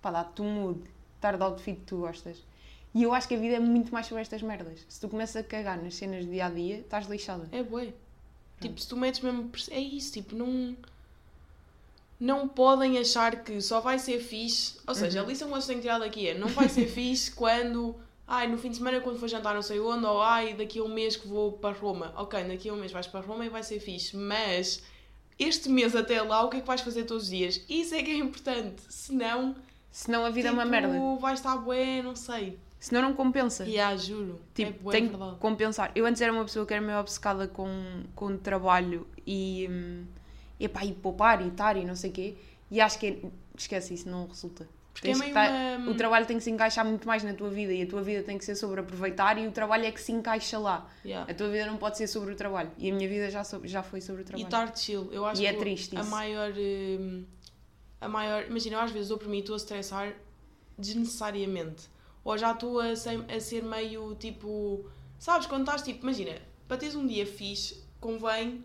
Pá, 0.00 0.10
dá-te 0.10 0.40
um 0.42 0.50
mood. 0.52 0.80
Estar 1.16 1.36
de 1.36 1.42
outfit 1.42 1.76
que 1.76 1.84
tu 1.86 1.98
gostas. 1.98 2.42
E 2.94 3.02
eu 3.02 3.12
acho 3.14 3.28
que 3.28 3.34
a 3.34 3.38
vida 3.38 3.56
é 3.56 3.60
muito 3.60 3.92
mais 3.92 4.06
sobre 4.06 4.22
estas 4.22 4.42
merdas. 4.42 4.84
Se 4.88 4.98
tu 5.00 5.08
começas 5.08 5.36
a 5.36 5.42
cagar 5.44 5.80
nas 5.82 5.94
cenas 5.94 6.24
do 6.24 6.30
dia 6.32 6.46
a 6.46 6.50
dia, 6.50 6.78
estás 6.78 7.06
lixada. 7.06 7.48
É 7.52 7.62
bué. 7.62 7.92
Tipo, 8.60 8.80
se 8.80 8.88
tu 8.88 8.96
metes 8.96 9.20
mesmo. 9.20 9.50
É 9.70 9.78
isso, 9.78 10.12
tipo, 10.12 10.34
não. 10.34 10.74
Não 12.18 12.46
podem 12.48 12.98
achar 12.98 13.42
que 13.44 13.60
só 13.60 13.80
vai 13.80 13.98
ser 13.98 14.18
fixe. 14.20 14.78
Ou 14.86 14.94
seja, 14.94 15.20
Uhum. 15.20 15.26
a 15.26 15.28
lição 15.28 15.48
que 15.48 15.54
vocês 15.54 15.66
têm 15.66 15.76
que 15.76 15.82
tirar 15.82 15.98
daqui 15.98 16.28
é: 16.28 16.34
não 16.34 16.48
vai 16.48 16.68
ser 16.68 16.86
fixe 16.88 17.30
quando. 17.32 17.94
Ai, 18.32 18.46
no 18.46 18.56
fim 18.56 18.70
de 18.70 18.76
semana, 18.76 19.00
quando 19.00 19.18
for 19.18 19.28
jantar 19.28 19.56
não 19.56 19.60
sei 19.60 19.80
onde, 19.80 20.06
ou 20.06 20.22
ai, 20.22 20.54
daqui 20.54 20.78
a 20.78 20.84
um 20.84 20.88
mês 20.88 21.16
que 21.16 21.26
vou 21.26 21.50
para 21.50 21.76
Roma. 21.76 22.14
Ok, 22.16 22.44
daqui 22.44 22.68
a 22.68 22.72
um 22.72 22.76
mês 22.76 22.92
vais 22.92 23.08
para 23.08 23.18
Roma 23.18 23.44
e 23.44 23.48
vai 23.48 23.64
ser 23.64 23.80
fixe. 23.80 24.16
Mas 24.16 24.84
este 25.36 25.68
mês 25.68 25.96
até 25.96 26.22
lá, 26.22 26.44
o 26.44 26.48
que 26.48 26.58
é 26.58 26.60
que 26.60 26.66
vais 26.66 26.80
fazer 26.80 27.02
todos 27.02 27.24
os 27.24 27.30
dias? 27.30 27.60
Isso 27.68 27.92
é 27.92 28.00
que 28.04 28.12
é 28.12 28.16
importante. 28.16 28.82
Senão. 28.88 29.56
Senão 29.90 30.24
a 30.24 30.30
vida 30.30 30.46
é 30.46 30.52
uma 30.52 30.62
tipo, 30.62 30.70
merda. 30.70 30.96
Vai 31.20 31.34
estar 31.34 31.56
bué, 31.56 32.02
não 32.02 32.14
sei. 32.14 32.56
Senão 32.78 33.02
não 33.02 33.14
compensa. 33.14 33.64
E 33.66 33.80
ah, 33.80 33.96
juro. 33.96 34.40
Tipo, 34.54 34.70
é 34.70 34.74
bué 34.74 35.00
verdade. 35.00 35.32
que 35.32 35.40
compensar. 35.40 35.90
Eu 35.96 36.06
antes 36.06 36.22
era 36.22 36.32
uma 36.32 36.44
pessoa 36.44 36.64
que 36.64 36.72
era 36.72 36.80
meio 36.80 37.00
obcecada 37.00 37.48
com, 37.48 38.04
com 38.14 38.36
trabalho 38.36 39.08
e, 39.26 39.66
hum, 39.68 40.04
epá, 40.60 40.84
e 40.84 40.92
poupar 40.92 41.42
e 41.42 41.48
estar 41.48 41.76
e 41.76 41.84
não 41.84 41.96
sei 41.96 42.10
o 42.10 42.12
quê. 42.12 42.36
E 42.70 42.80
acho 42.80 42.96
que 42.96 43.06
é, 43.08 43.22
esquece 43.58 43.92
isso, 43.92 44.08
não 44.08 44.28
resulta. 44.28 44.68
Porque 44.92 45.08
é 45.08 45.12
que 45.12 45.18
meio 45.18 45.28
estar- 45.28 45.78
uma- 45.78 45.90
O 45.92 45.94
trabalho 45.96 46.26
tem 46.26 46.36
que 46.36 46.42
se 46.42 46.50
encaixar 46.50 46.84
muito 46.84 47.06
mais 47.06 47.22
na 47.22 47.32
tua 47.32 47.48
vida 47.48 47.72
e 47.72 47.82
a 47.82 47.86
tua 47.86 48.02
vida 48.02 48.22
tem 48.22 48.36
que 48.36 48.44
ser 48.44 48.54
sobre 48.56 48.80
aproveitar 48.80 49.38
e 49.38 49.46
o 49.46 49.52
trabalho 49.52 49.84
é 49.86 49.90
que 49.92 50.00
se 50.00 50.10
encaixa 50.12 50.58
lá. 50.58 50.90
Yeah. 51.04 51.30
A 51.30 51.34
tua 51.34 51.48
vida 51.48 51.64
não 51.66 51.76
pode 51.76 51.96
ser 51.96 52.06
sobre 52.08 52.32
o 52.32 52.36
trabalho. 52.36 52.70
E 52.76 52.90
a 52.90 52.94
minha 52.94 53.08
vida 53.08 53.30
já, 53.30 53.42
so- 53.44 53.60
já 53.64 53.82
foi 53.82 54.00
sobre 54.00 54.22
o 54.22 54.24
E 54.24 54.26
trabalho. 54.26 54.44
estar 54.44 54.76
chill. 54.76 55.08
Eu 55.12 55.24
acho 55.24 55.40
E 55.40 55.46
é 55.46 55.52
triste 55.52 55.96
a 55.96 56.00
isso. 56.00 56.10
maior. 56.10 56.52
hum, 56.56 57.24
A 58.00 58.08
maior. 58.08 58.44
Imagina, 58.46 58.76
eu 58.76 58.80
às 58.80 58.90
vezes 58.90 59.08
dou 59.08 59.18
por 59.18 59.28
mim 59.28 59.38
estou 59.40 59.54
a 59.54 59.56
estressar 59.58 60.12
desnecessariamente. 60.78 61.88
Ou 62.24 62.36
já 62.36 62.52
estou 62.52 62.80
a 62.80 62.94
ser, 62.96 63.24
a 63.30 63.40
ser 63.40 63.62
meio 63.62 64.14
tipo. 64.16 64.84
Sabes, 65.18 65.46
quando 65.46 65.62
estás 65.62 65.82
tipo. 65.82 66.02
Imagina, 66.02 66.32
para 66.66 66.76
teres 66.78 66.94
um 66.94 67.06
dia 67.06 67.26
fixe, 67.26 67.82
convém 68.00 68.64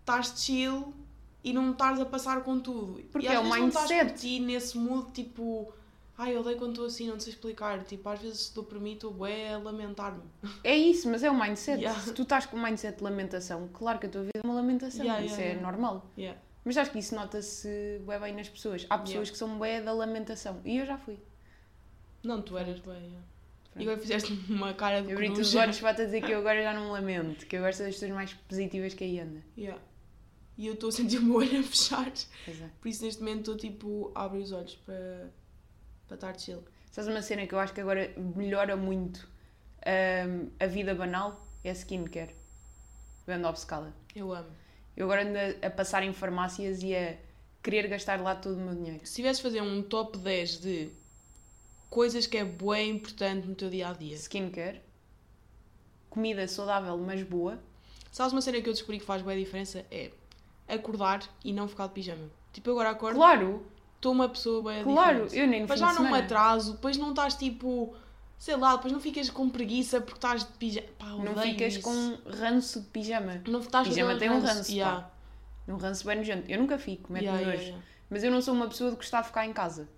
estás 0.00 0.34
chill 0.36 0.94
e 1.44 1.52
não 1.52 1.72
estás 1.72 2.00
a 2.00 2.04
passar 2.04 2.42
com 2.42 2.60
tudo. 2.60 3.02
Porque 3.10 3.26
e 3.26 3.28
às 3.28 3.34
é 3.34 3.38
o 3.38 3.42
vezes 3.42 3.58
não 3.58 3.68
estás 3.68 3.86
por 3.86 3.96
mindset. 3.96 4.20
ti 4.20 4.40
nesse 4.40 4.78
mood 4.78 5.12
tipo. 5.12 5.72
Ai, 6.16 6.36
eu 6.36 6.40
odeio 6.40 6.58
quando 6.58 6.72
estou 6.72 6.86
assim, 6.86 7.08
não 7.08 7.16
te 7.16 7.24
sei 7.24 7.32
explicar. 7.32 7.82
Tipo, 7.84 8.08
às 8.08 8.20
vezes 8.20 8.50
dou 8.50 8.62
por 8.62 8.78
mim 8.78 8.92
estou 8.92 9.16
a 9.24 9.58
lamentar-me. 9.58 10.22
É 10.62 10.76
isso, 10.76 11.08
mas 11.10 11.22
é 11.22 11.30
o 11.30 11.38
mindset. 11.38 11.80
Yeah. 11.80 11.98
Se 11.98 12.12
tu 12.12 12.22
estás 12.22 12.46
com 12.46 12.56
um 12.56 12.62
mindset 12.62 12.98
de 12.98 13.02
lamentação, 13.02 13.68
claro 13.72 13.98
que 13.98 14.06
a 14.06 14.08
tua 14.08 14.22
vida 14.22 14.38
é 14.42 14.46
uma 14.46 14.54
lamentação. 14.54 15.04
Yeah, 15.04 15.24
isso 15.24 15.40
yeah, 15.40 15.58
é 15.58 15.62
normal. 15.62 16.06
Mas 16.64 16.76
acho 16.76 16.92
que 16.92 16.98
isso 16.98 17.14
nota-se 17.14 18.00
bué 18.04 18.20
bem 18.20 18.34
nas 18.34 18.48
pessoas. 18.48 18.86
Há 18.88 18.98
pessoas 18.98 19.30
que 19.30 19.38
são 19.38 19.58
bué 19.58 19.80
da 19.80 19.92
lamentação. 19.92 20.60
E 20.64 20.78
eu 20.78 20.86
já 20.86 20.96
fui. 20.96 21.18
Não, 22.22 22.40
tu 22.40 22.56
eras 22.56 22.78
bem. 22.78 23.18
E 23.74 23.82
agora 23.82 23.98
fizeste 23.98 24.32
uma 24.48 24.74
cara 24.74 25.02
de 25.02 25.10
Eu 25.10 25.16
abri-te 25.16 25.40
os 25.40 25.54
olhos 25.54 25.80
para 25.80 25.94
te 25.94 26.04
dizer 26.04 26.22
que 26.22 26.30
eu 26.30 26.38
agora 26.38 26.62
já 26.62 26.72
não 26.72 26.84
me 26.84 26.90
lamento. 26.90 27.46
Que 27.46 27.56
eu 27.56 27.60
sou 27.72 27.86
das 27.86 27.94
pessoas 27.94 28.12
mais 28.12 28.32
positivas 28.34 28.94
que 28.94 29.02
aí 29.02 29.18
anda. 29.18 29.42
Yeah. 29.56 29.80
E 30.56 30.66
eu 30.66 30.74
estou 30.74 30.90
a 30.90 30.92
sentir 30.92 31.18
o 31.18 31.22
meu 31.22 31.36
olho 31.36 31.60
a 31.60 31.62
fechar. 31.62 32.08
É. 32.08 32.68
Por 32.80 32.88
isso, 32.88 33.04
neste 33.04 33.20
momento, 33.20 33.40
estou 33.40 33.56
tipo 33.56 34.12
a 34.14 34.24
abrir 34.24 34.42
os 34.42 34.52
olhos 34.52 34.74
para, 34.76 35.30
para 36.06 36.14
estar 36.14 36.38
chill. 36.38 36.62
Sabes 36.90 37.08
uma 37.08 37.22
cena 37.22 37.46
que 37.46 37.54
eu 37.54 37.58
acho 37.58 37.72
que 37.72 37.80
agora 37.80 38.12
melhora 38.36 38.76
muito 38.76 39.26
hum, 39.86 40.50
a 40.60 40.66
vida 40.66 40.94
banal? 40.94 41.46
É 41.64 41.70
a 41.70 41.72
skincare. 41.72 42.34
Eu 43.26 43.34
ando 43.34 43.48
obcecada. 43.48 43.94
Eu 44.14 44.32
amo. 44.32 44.50
Eu 44.96 45.06
agora 45.06 45.26
ando 45.26 45.38
a, 45.38 45.68
a 45.68 45.70
passar 45.70 46.02
em 46.02 46.12
farmácias 46.12 46.82
e 46.82 46.94
a 46.94 47.16
querer 47.62 47.88
gastar 47.88 48.20
lá 48.20 48.34
todo 48.34 48.56
o 48.56 48.60
meu 48.60 48.74
dinheiro. 48.74 49.00
Se 49.06 49.14
tivesse 49.16 49.38
de 49.38 49.44
fazer 49.44 49.62
um 49.62 49.82
top 49.82 50.18
10 50.18 50.60
de 50.60 50.90
coisas 51.88 52.26
que 52.26 52.36
é 52.36 52.44
bem 52.44 52.90
importante 52.90 53.46
no 53.46 53.54
teu 53.54 53.70
dia 53.70 53.88
a 53.88 53.92
dia, 53.92 54.16
Skincare. 54.16 54.80
Comida 56.10 56.46
saudável, 56.46 56.98
mas 56.98 57.22
boa. 57.22 57.58
sabes 58.10 58.32
uma 58.32 58.42
cena 58.42 58.60
que 58.60 58.68
eu 58.68 58.72
descobri 58.72 58.98
que 58.98 59.04
faz 59.06 59.22
bem 59.22 59.38
diferença? 59.38 59.86
É 59.90 60.10
acordar 60.72 61.22
e 61.44 61.52
não 61.52 61.68
ficar 61.68 61.86
de 61.86 61.92
pijama. 61.94 62.28
Tipo, 62.52 62.70
eu 62.70 62.74
agora 62.74 62.90
acordo, 62.90 63.16
Claro, 63.16 63.64
estou 63.96 64.12
uma 64.12 64.28
pessoa 64.28 64.72
bem 64.72 64.82
claro. 64.82 65.24
diferente. 65.24 65.38
Eu 65.38 65.46
nem 65.46 65.60
no 65.60 65.66
Depois 65.66 65.80
já 65.80 65.92
não 65.92 66.10
me 66.10 66.18
atraso, 66.18 66.72
depois 66.72 66.96
não 66.96 67.10
estás 67.10 67.34
tipo. 67.34 67.94
Sei 68.36 68.56
lá, 68.56 68.74
depois 68.74 68.92
não 68.92 68.98
ficas 68.98 69.30
com 69.30 69.48
preguiça 69.48 70.00
porque 70.00 70.18
estás 70.18 70.44
de 70.44 70.52
pijama. 70.54 70.88
Pá, 70.98 71.06
Não 71.06 71.40
ficas 71.40 71.74
isso. 71.74 71.82
com 71.82 72.18
ranço 72.28 72.80
de 72.80 72.86
pijama. 72.88 73.40
Não 73.46 73.60
estás 73.60 73.86
Pijama 73.86 74.18
tem 74.18 74.30
um 74.30 74.40
ranço, 74.40 74.70
pá. 74.70 74.72
Yeah. 74.72 75.10
Um 75.68 75.76
ranço 75.76 76.04
bem 76.04 76.16
nojento. 76.16 76.50
Eu 76.50 76.58
nunca 76.58 76.76
fico, 76.76 77.12
mete-me 77.12 77.28
Yeah, 77.28 77.40
yeah, 77.42 77.62
yeah. 77.62 77.82
Mas 78.10 78.24
eu 78.24 78.32
não 78.32 78.42
sou 78.42 78.52
uma 78.52 78.66
pessoa 78.66 78.90
de 78.90 78.96
gostar 78.96 79.20
de 79.20 79.28
ficar 79.28 79.46
em 79.46 79.52
casa. 79.52 79.88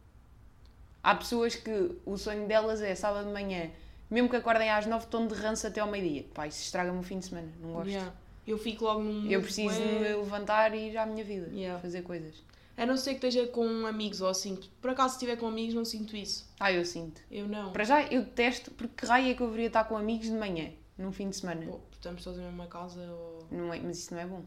Há 1.02 1.14
pessoas 1.14 1.54
que 1.54 1.96
o 2.04 2.18
sonho 2.18 2.46
delas 2.46 2.82
é 2.82 2.94
sábado 2.94 3.26
de 3.26 3.32
manhã, 3.32 3.70
mesmo 4.10 4.28
que 4.28 4.36
acordem 4.36 4.70
às 4.70 4.84
nove, 4.86 5.04
estão 5.04 5.26
de 5.26 5.34
ranço 5.34 5.66
até 5.66 5.80
ao 5.80 5.90
meio-dia. 5.90 6.26
Pá, 6.34 6.46
isso 6.46 6.62
estraga-me 6.62 6.98
o 6.98 7.02
fim 7.02 7.18
de 7.18 7.26
semana. 7.26 7.48
Não 7.60 7.72
gosto. 7.72 7.88
Yeah. 7.88 8.12
Eu 8.46 8.58
fico 8.58 8.84
logo 8.84 9.02
num. 9.02 9.30
Eu 9.30 9.40
preciso 9.40 9.74
de 9.74 9.86
me 9.86 10.14
levantar 10.16 10.74
e 10.74 10.90
ir 10.90 10.96
à 10.98 11.06
minha 11.06 11.24
vida. 11.24 11.48
Yeah. 11.52 11.80
Fazer 11.80 12.02
coisas. 12.02 12.42
A 12.76 12.84
não 12.84 12.96
ser 12.96 13.14
que 13.14 13.26
esteja 13.26 13.46
com 13.48 13.86
amigos 13.86 14.20
ou 14.20 14.28
assim. 14.28 14.58
Por 14.80 14.90
acaso, 14.90 15.10
se 15.10 15.16
estiver 15.16 15.36
com 15.36 15.46
amigos, 15.46 15.74
não 15.74 15.84
sinto 15.84 16.16
isso. 16.16 16.46
Ah, 16.58 16.72
eu 16.72 16.84
sinto. 16.84 17.20
Eu 17.30 17.46
não. 17.48 17.72
Para 17.72 17.84
já, 17.84 18.02
eu 18.04 18.22
detesto, 18.24 18.70
porque 18.72 18.94
que 18.96 19.06
raio 19.06 19.30
é 19.30 19.34
que 19.34 19.40
eu 19.40 19.46
deveria 19.46 19.68
estar 19.68 19.84
com 19.84 19.96
amigos 19.96 20.26
de 20.26 20.32
manhã, 20.32 20.70
num 20.98 21.12
fim 21.12 21.30
de 21.30 21.36
semana? 21.36 21.64
Ou 21.70 21.80
estamos 21.92 22.22
todos 22.24 22.38
na 22.40 22.46
mesma 22.46 22.66
casa 22.66 23.00
ou. 23.00 23.46
Não 23.50 23.72
é, 23.72 23.78
mas 23.80 23.98
isso 23.98 24.12
não 24.12 24.20
é 24.20 24.26
bom. 24.26 24.42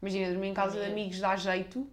Imagina, 0.00 0.30
dormir 0.30 0.48
em 0.48 0.54
casa 0.54 0.78
de 0.78 0.84
É. 0.84 0.92
amigos 0.92 1.18
dá 1.18 1.34
jeito, 1.34 1.86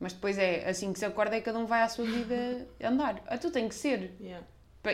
mas 0.00 0.12
depois 0.14 0.38
é 0.38 0.66
assim 0.68 0.92
que 0.92 0.98
se 0.98 1.04
acorda 1.04 1.36
é 1.36 1.40
cada 1.42 1.58
um 1.58 1.66
vai 1.66 1.82
à 1.82 1.88
sua 1.88 2.06
vida 2.06 2.66
andar. 2.82 3.22
Ah, 3.26 3.36
tu 3.36 3.50
tem 3.50 3.68
que 3.68 3.74
ser. 3.74 4.14
Yeah. 4.20 4.46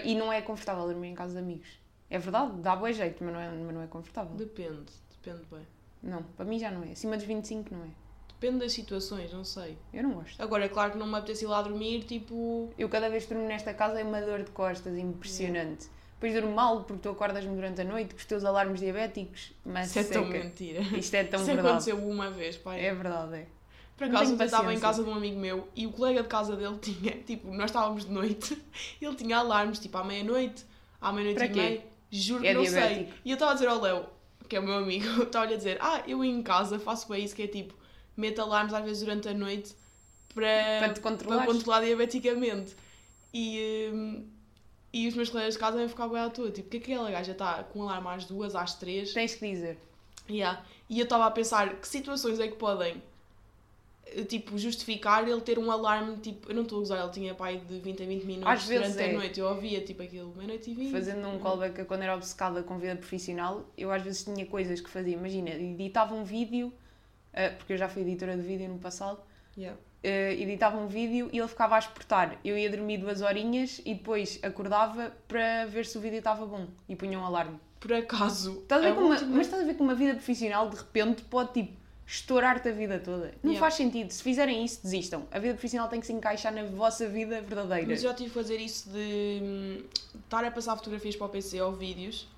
E 0.02 0.16
não 0.16 0.32
é 0.32 0.42
confortável 0.42 0.84
dormir 0.87 1.08
em 1.08 1.14
casa 1.14 1.34
de 1.34 1.38
amigos. 1.38 1.68
É 2.11 2.18
verdade, 2.18 2.61
dá 2.61 2.75
bom 2.75 2.90
jeito, 2.90 3.23
mas 3.23 3.32
não 3.32 3.40
é, 3.40 3.49
mas 3.50 3.75
não 3.75 3.82
é 3.82 3.87
confortável. 3.87 4.34
Depende. 4.34 4.82
Depende 5.11 5.44
bem. 5.50 5.64
Não, 6.04 6.23
para 6.23 6.44
mim 6.44 6.58
já 6.58 6.70
não 6.70 6.84
é. 6.84 6.92
Acima 6.92 7.16
dos 7.16 7.25
25 7.25 7.75
não 7.75 7.84
é. 7.84 7.88
Depende 8.28 8.58
das 8.58 8.73
situações, 8.73 9.32
não 9.32 9.42
sei. 9.44 9.78
Eu 9.92 10.02
não 10.02 10.11
gosto. 10.12 10.40
Agora, 10.42 10.64
é 10.66 10.68
claro 10.68 10.92
que 10.92 10.99
não 10.99 11.06
me 11.06 11.16
apetece 11.16 11.44
ir 11.44 11.49
lá 11.49 11.62
dormir, 11.62 12.04
tipo. 12.04 12.70
Eu 12.78 12.88
cada 12.88 13.08
vez 13.08 13.25
que 13.25 13.32
durmo 13.32 13.49
nesta 13.49 13.73
casa 13.73 13.99
é 14.00 14.04
uma 14.04 14.20
dor 14.20 14.42
de 14.42 14.50
costas 14.50 14.96
impressionante. 14.99 15.88
Depois 16.14 16.34
durmo 16.34 16.54
mal 16.54 16.84
porque 16.84 17.02
tu 17.02 17.08
acordas-me 17.11 17.54
durante 17.54 17.80
a 17.80 17.84
noite 17.84 18.14
com 18.14 18.18
os 18.18 18.25
teus 18.26 18.44
alarmes 18.44 18.80
diabéticos, 18.80 19.52
mas 19.64 19.88
Isso 19.90 19.99
é 19.99 20.04
tão 20.04 20.25
mentira. 20.26 20.80
Isto 20.96 21.14
é 21.14 21.25
tão 21.25 21.38
Isso 21.40 21.46
verdade. 21.46 21.68
aconteceu 21.68 21.96
uma 21.99 22.30
vez, 22.30 22.56
pai. 22.56 22.84
É 22.84 22.94
verdade, 22.94 23.34
é. 23.37 23.46
Por 23.96 24.08
Não 24.08 24.16
acaso, 24.16 24.34
eu 24.34 24.44
estava 24.44 24.75
em 24.75 24.80
casa 24.80 25.04
de 25.04 25.08
um 25.11 25.14
amigo 25.14 25.38
meu 25.38 25.68
e 25.75 25.87
o 25.87 25.92
colega 25.92 26.23
de 26.23 26.28
casa 26.28 26.56
dele 26.56 26.76
tinha, 26.82 27.12
tipo, 27.12 27.49
nós 27.52 27.66
estávamos 27.66 28.04
de 28.04 28.11
noite, 28.12 28.61
ele 29.00 29.14
tinha 29.14 29.38
alarmes, 29.38 29.78
tipo, 29.78 29.96
à 29.99 30.04
meia-noite, 30.04 30.64
à 31.00 31.12
meia-noite 31.12 31.44
e 31.44 31.49
meia. 31.54 31.84
Juro 32.11 32.42
que 32.42 32.49
É 32.49 32.54
não 32.54 32.64
sei. 32.64 32.73
diabético. 32.75 33.12
E 33.25 33.30
eu 33.30 33.34
estava 33.34 33.52
a 33.52 33.54
dizer 33.54 33.68
ao 33.68 33.80
Léo, 33.80 34.06
que 34.48 34.56
é 34.56 34.60
o 34.60 34.62
meu 34.62 34.74
amigo, 34.74 35.06
estava-lhe 35.24 35.54
a 35.54 35.56
dizer, 35.56 35.78
ah, 35.80 36.02
eu 36.06 36.24
em 36.24 36.42
casa 36.42 36.78
faço 36.78 37.08
bem 37.08 37.24
isso, 37.24 37.34
que 37.34 37.42
é 37.42 37.46
tipo, 37.46 37.74
meto 38.16 38.40
alarmes 38.40 38.74
às 38.74 38.84
vezes 38.84 39.02
durante 39.02 39.28
a 39.28 39.34
noite 39.34 39.74
para, 40.34 40.78
Para 40.80 40.92
te 40.92 41.00
controlares. 41.00 41.44
para 41.44 41.54
controlar 41.54 41.80
diabeticamente. 41.80 42.74
E, 43.32 43.90
hum, 43.92 44.26
e 44.92 45.08
os 45.08 45.14
meus 45.14 45.28
colegas 45.28 45.54
de 45.54 45.60
casa 45.60 45.76
vão 45.76 45.88
ficar 45.88 46.08
bem 46.08 46.20
à 46.20 46.30
toa, 46.30 46.50
tipo, 46.50 46.68
que 46.68 46.76
aquela 46.76 47.10
gaja 47.10 47.32
está 47.32 47.64
com 47.64 47.82
alarme 47.82 48.08
às 48.08 48.24
duas, 48.24 48.54
às 48.54 48.74
três, 48.74 49.12
Tens 49.12 49.34
que 49.34 49.48
dizer. 49.48 49.78
Yeah. 50.28 50.64
E 50.88 50.98
eu 50.98 51.04
estava 51.04 51.26
a 51.26 51.30
pensar 51.30 51.76
que 51.76 51.86
situações 51.86 52.38
é 52.40 52.48
que 52.48 52.56
podem 52.56 53.02
tipo, 54.28 54.56
justificar 54.58 55.26
ele 55.28 55.40
ter 55.40 55.58
um 55.58 55.70
alarme, 55.70 56.16
tipo, 56.18 56.50
eu 56.50 56.54
não 56.54 56.62
estou 56.62 56.78
a 56.78 56.82
usar, 56.82 57.02
ele 57.02 57.11
tinha 57.12 57.34
pai 57.34 57.58
de 57.58 57.78
20 57.80 58.02
a 58.02 58.06
20 58.06 58.25
minutos 58.25 58.49
Às 58.52 58.64
vezes 58.66 58.92
durante 58.94 59.11
é. 59.11 59.14
a 59.14 59.18
noite, 59.18 59.40
eu 59.40 59.46
ouvia 59.46 59.80
tipo 59.80 60.02
aquilo, 60.02 60.32
meia-noite 60.37 60.70
e 60.70 60.75
20. 60.75 60.92
Fazendo 60.92 61.28
um 61.28 61.38
callback 61.38 61.84
quando 61.84 62.02
era 62.02 62.14
obcecada 62.14 62.62
com 62.62 62.78
vida 62.78 62.96
profissional, 62.96 63.64
eu 63.76 63.90
às 63.90 64.02
vezes 64.02 64.25
tinha 64.25 64.46
coisas 64.46 64.80
que 64.80 64.88
fazia. 64.90 65.14
Imagina, 65.14 65.50
editava 65.50 66.14
um 66.14 66.25
vídeo, 66.25 66.73
eh, 67.32 67.50
porque 67.50 67.73
eu 67.73 67.76
já 67.76 67.88
fui 67.88 68.02
editora 68.02 68.37
de 68.37 68.42
vídeo 68.42 68.68
no 68.68 68.78
passado, 68.78 69.18
Yeah. 69.56 69.78
eh, 70.02 70.34
editava 70.34 70.76
um 70.76 70.87
vídeo 70.88 71.28
e 71.32 71.38
ele 71.38 71.49
ficava 71.49 71.76
a 71.76 71.78
exportar. 71.78 72.38
Eu 72.44 72.58
ia 72.58 72.68
dormir 72.70 72.99
duas 72.99 73.20
horinhas 73.23 73.80
e 73.84 73.94
depois 73.94 74.38
acordava 74.42 75.12
para 75.28 75.64
ver 75.66 75.87
se 75.87 75.96
o 75.96 76.00
vídeo 76.00 76.18
estava 76.18 76.44
bom 76.44 76.66
e 76.88 76.94
punha 76.96 77.18
um 77.18 77.25
alarme. 77.25 77.58
Por 77.80 77.92
acaso, 77.92 78.61
Estás 78.62 78.80
a 78.84 78.90
ver 78.90 78.96
a 78.99 79.00
uma- 79.00 79.11
última- 79.14 79.37
mas 79.37 79.46
estás 79.46 79.62
a 79.62 79.66
ver 79.66 79.75
que 79.75 79.82
uma 79.82 79.94
vida 79.94 80.14
profissional 80.14 80.68
de 80.70 80.76
repente 80.76 81.23
pode 81.23 81.52
tipo 81.52 81.84
estourar-te 82.06 82.68
a 82.68 82.73
vida 82.73 82.99
toda. 82.99 83.34
Não 83.42 83.52
Yeah. 83.52 83.61
faz 83.61 83.75
sentido. 83.75 84.11
Se 84.11 84.23
fizerem 84.23 84.64
isso, 84.64 84.80
desistam. 84.82 85.26
A 85.30 85.38
vida 85.38 85.54
profissional 85.54 85.88
tem 85.88 86.00
que 86.00 86.06
se 86.06 86.12
encaixar 86.12 86.52
na 86.52 86.64
vossa 86.64 87.08
vida 87.08 87.40
verdadeira. 87.40 87.87
Mas 87.88 88.02
eu 88.02 88.11
já 88.11 88.14
tive 88.14 88.28
que 88.30 88.34
fazer 88.34 88.56
isso 88.58 88.88
de 88.90 89.40
hum, 89.42 89.82
estar 90.25 90.44
a 90.44 90.50
passar 90.50 90.76
fotografias 90.76 91.16
para 91.16 91.26
o 91.26 91.30
PC 91.30 91.61
ou 91.62 91.73
vídeos 91.73 92.28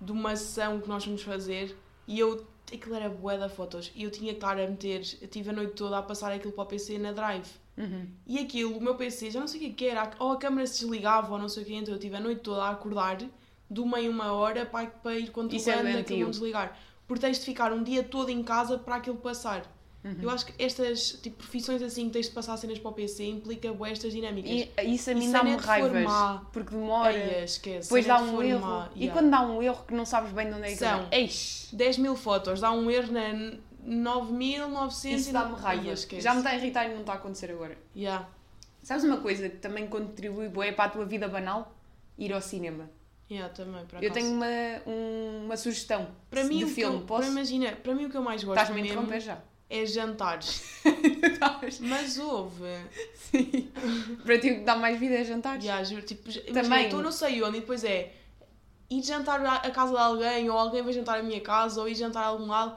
de 0.00 0.12
uma 0.12 0.36
sessão 0.36 0.80
que 0.80 0.88
nós 0.88 1.04
fomos 1.04 1.22
fazer 1.22 1.76
e 2.06 2.18
eu. 2.18 2.46
Aquilo 2.72 2.94
era 2.94 3.10
bué 3.10 3.36
de 3.36 3.48
fotos 3.54 3.92
e 3.94 4.04
eu 4.04 4.10
tinha 4.10 4.30
que 4.32 4.38
estar 4.38 4.58
a 4.58 4.66
meter. 4.66 5.02
Eu 5.20 5.28
tive 5.28 5.50
a 5.50 5.52
noite 5.52 5.74
toda 5.74 5.98
a 5.98 6.02
passar 6.02 6.32
aquilo 6.32 6.52
para 6.52 6.64
o 6.64 6.66
PC 6.66 6.98
na 6.98 7.12
Drive. 7.12 7.46
Uhum. 7.76 8.06
E 8.26 8.38
aquilo, 8.38 8.76
o 8.78 8.80
meu 8.80 8.94
PC, 8.94 9.30
já 9.30 9.38
não 9.38 9.46
sei 9.46 9.68
o 9.68 9.74
que 9.74 9.84
é 9.84 9.90
era, 9.90 10.10
ou 10.18 10.32
a 10.32 10.38
câmera 10.38 10.66
se 10.66 10.80
desligava 10.80 11.30
ou 11.34 11.38
não 11.38 11.48
sei 11.48 11.62
o 11.62 11.66
que, 11.66 11.74
então 11.74 11.92
eu 11.94 12.00
tive 12.00 12.16
a 12.16 12.20
noite 12.20 12.40
toda 12.40 12.62
a 12.64 12.70
acordar 12.70 13.18
de 13.70 13.80
uma 13.80 14.00
em 14.00 14.08
uma 14.08 14.32
hora 14.32 14.64
para, 14.64 14.86
para 14.86 15.14
ir 15.14 15.24
é 15.24 15.30
controlando 15.30 15.72
aquilo 15.80 15.92
doentio. 15.92 16.18
não 16.20 16.30
desligar. 16.30 16.78
Porque 17.06 17.20
tens 17.26 17.38
de 17.38 17.44
ficar 17.44 17.72
um 17.72 17.82
dia 17.82 18.02
todo 18.02 18.30
em 18.30 18.42
casa 18.42 18.78
para 18.78 18.96
aquilo 18.96 19.16
passar. 19.16 19.70
Uhum. 20.04 20.16
Eu 20.20 20.30
acho 20.30 20.44
que 20.44 20.62
estas 20.62 21.12
tipo, 21.22 21.38
profissões 21.38 21.80
assim 21.80 22.06
que 22.06 22.12
tens 22.12 22.26
de 22.26 22.32
passar 22.32 22.58
cenas 22.58 22.78
para 22.78 22.90
o 22.90 22.92
PC 22.92 23.24
implica 23.24 23.72
bué 23.72 23.90
estas 23.90 24.12
dinâmicas. 24.12 24.50
E 24.50 24.70
isso 24.94 25.10
a 25.10 25.14
mim 25.14 25.32
dá-me 25.32 25.56
de 25.56 25.62
raivas. 25.62 25.92
formar. 25.92 26.44
Porque 26.52 26.74
demora. 26.74 27.12
Eia, 27.12 27.44
esquece. 27.44 27.88
depois 27.88 28.04
cena 28.04 28.18
dá 28.18 28.24
um 28.24 28.28
formar, 28.28 28.44
erro. 28.44 28.90
E 28.96 29.08
quando 29.08 29.30
dá 29.30 29.40
um 29.40 29.62
erro 29.62 29.82
que 29.86 29.94
não 29.94 30.04
sabes 30.04 30.30
bem 30.32 30.48
de 30.48 30.54
onde 30.54 30.64
é 30.64 30.70
que 30.72 30.76
São. 30.76 31.08
Eish! 31.10 31.68
10 31.72 31.98
mil 31.98 32.16
fotos, 32.16 32.60
dá 32.60 32.70
um 32.70 32.90
erro 32.90 33.12
na 33.12 33.56
9.900 33.86 35.12
Isso 35.12 35.32
dá-me 35.32 35.54
raiva. 35.56 35.84
Eia, 35.84 35.92
esquece. 35.94 36.22
Já 36.22 36.32
me 36.32 36.38
está 36.38 36.50
a 36.50 36.56
irritar 36.56 36.84
e 36.84 36.92
não 36.92 37.00
está 37.00 37.14
a 37.14 37.16
acontecer 37.16 37.50
agora. 37.50 37.78
Yeah. 37.96 38.28
Sabes 38.82 39.04
uma 39.04 39.16
coisa 39.16 39.48
que 39.48 39.56
também 39.56 39.86
contribui 39.86 40.50
bué 40.50 40.70
para 40.72 40.84
a 40.84 40.88
tua 40.90 41.06
vida 41.06 41.26
banal? 41.28 41.74
Ir 42.18 42.34
ao 42.34 42.42
cinema. 42.42 42.90
Yeah, 43.30 43.52
também, 43.54 43.82
Eu 44.02 44.10
tenho 44.12 44.32
uma, 44.32 44.46
um- 44.86 45.44
uma 45.46 45.56
sugestão 45.56 46.08
para 46.30 46.44
mim, 46.44 46.58
de 46.58 46.64
o 46.64 46.68
que 46.68 46.74
filme. 46.74 46.96
eu, 46.96 47.02
Posso? 47.06 47.22
para 47.22 47.30
imagina, 47.30 47.72
para 47.72 47.94
mim 47.94 48.04
o 48.04 48.10
que 48.10 48.16
eu 48.16 48.22
mais 48.22 48.44
gosto 48.44 48.60
Estás-me 48.60 48.82
mesmo 48.82 49.20
já. 49.20 49.38
é 49.70 49.86
jantares. 49.86 50.62
Mas 51.80 52.18
houve. 52.18 52.64
Sim. 53.14 53.70
Para 54.24 54.38
ti 54.38 54.50
o 54.50 54.54
que 54.56 54.60
dá 54.64 54.76
mais 54.76 54.98
vida 54.98 55.14
é 55.14 55.24
jantar. 55.24 55.60
Já, 55.60 55.82
juro, 55.82 56.02
tipo, 56.02 56.30
Também. 56.52 56.84
Estou 56.84 57.02
não 57.02 57.10
sei 57.10 57.42
onde 57.42 57.58
e 57.58 57.60
depois 57.60 57.82
é 57.82 58.12
ir 58.90 59.02
jantar 59.02 59.44
à 59.44 59.70
casa 59.70 59.92
de 59.92 59.98
alguém 59.98 60.50
ou 60.50 60.58
alguém 60.58 60.82
vai 60.82 60.92
jantar 60.92 61.18
à 61.18 61.22
minha 61.22 61.40
casa 61.40 61.80
ou 61.80 61.88
ir 61.88 61.94
jantar 61.94 62.22
a 62.24 62.26
algum 62.26 62.46
lado 62.46 62.76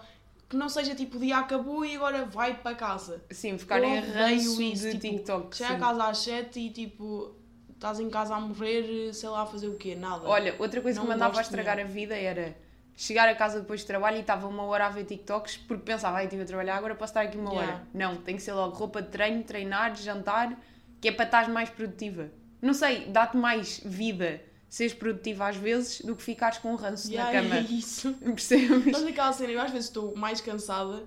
que 0.50 0.56
não 0.56 0.70
seja 0.70 0.96
tipo 0.96 1.18
o 1.18 1.20
dia 1.20 1.38
acabou 1.40 1.86
e 1.86 1.96
agora 1.98 2.24
vai 2.26 2.56
para 2.56 2.74
casa. 2.74 3.22
Sim, 3.30 3.58
ficar 3.58 3.84
em 3.84 3.98
odeio 4.00 4.14
ranço 4.14 4.62
isso, 4.62 4.84
de 4.90 4.92
tipo, 4.98 5.16
TikTok. 5.18 5.58
Chega 5.58 5.74
a 5.76 5.78
casa 5.80 6.04
às 6.06 6.18
7 6.20 6.58
e 6.58 6.70
tipo 6.70 7.36
estás 7.78 8.00
em 8.00 8.10
casa 8.10 8.36
a 8.36 8.40
morrer, 8.40 9.14
sei 9.14 9.30
lá, 9.30 9.44
a 9.44 9.46
fazer 9.46 9.68
o 9.68 9.76
quê? 9.76 9.96
Nada. 9.96 10.28
Olha, 10.28 10.56
outra 10.60 10.82
coisa 10.82 11.00
Não 11.00 11.06
que 11.06 11.10
me 11.10 11.16
andava 11.16 11.38
a 11.38 11.42
estragar 11.42 11.80
a 11.80 11.84
vida 11.84 12.16
era 12.16 12.56
chegar 12.96 13.30
a 13.30 13.36
casa 13.36 13.62
depois 13.62 13.82
de 13.82 13.86
trabalho 13.88 14.18
e 14.18 14.22
estava 14.22 14.48
uma 14.48 14.64
hora 14.64 14.88
a 14.88 14.90
ver 14.90 15.06
TikToks 15.06 15.58
porque 15.58 15.84
pensava, 15.84 16.18
ai, 16.18 16.26
estive 16.26 16.42
a 16.42 16.46
trabalhar, 16.46 16.76
agora 16.78 16.96
posso 16.96 17.12
estar 17.12 17.22
aqui 17.22 17.38
uma 17.38 17.52
Yeah. 17.54 17.74
hora. 17.74 17.88
Não, 17.94 18.18
tem 18.18 18.36
que 18.36 18.42
ser 18.42 18.54
logo 18.54 18.76
roupa 18.76 19.02
de 19.02 19.10
treino, 19.10 19.44
treinar, 19.44 19.96
jantar, 19.96 20.60
que 21.00 21.08
é 21.10 21.12
para 21.12 21.26
estar 21.26 21.48
mais 21.50 21.70
produtiva. 21.70 22.30
Não 22.62 22.74
sei, 22.74 23.06
dá-te 23.06 23.38
mais 23.38 23.80
vida 23.86 24.42
seres 24.68 24.94
produtiva 24.94 25.48
às 25.48 25.56
vezes 25.56 26.02
do 26.02 26.16
que 26.16 26.24
ficares 26.24 26.58
com 26.58 26.74
um 26.74 26.76
ranço 26.76 27.10
Já, 27.12 27.24
na 27.26 27.30
é 27.30 27.32
cama. 27.34 27.60
isso. 27.60 28.12
Percebes? 28.16 28.86
Mas 28.92 29.04
aquela 29.06 29.32
cena, 29.32 29.52
eu 29.54 29.62
às 29.62 29.70
vezes 29.72 29.88
estou 29.88 30.16
mais 30.16 30.42
cansada 30.42 31.04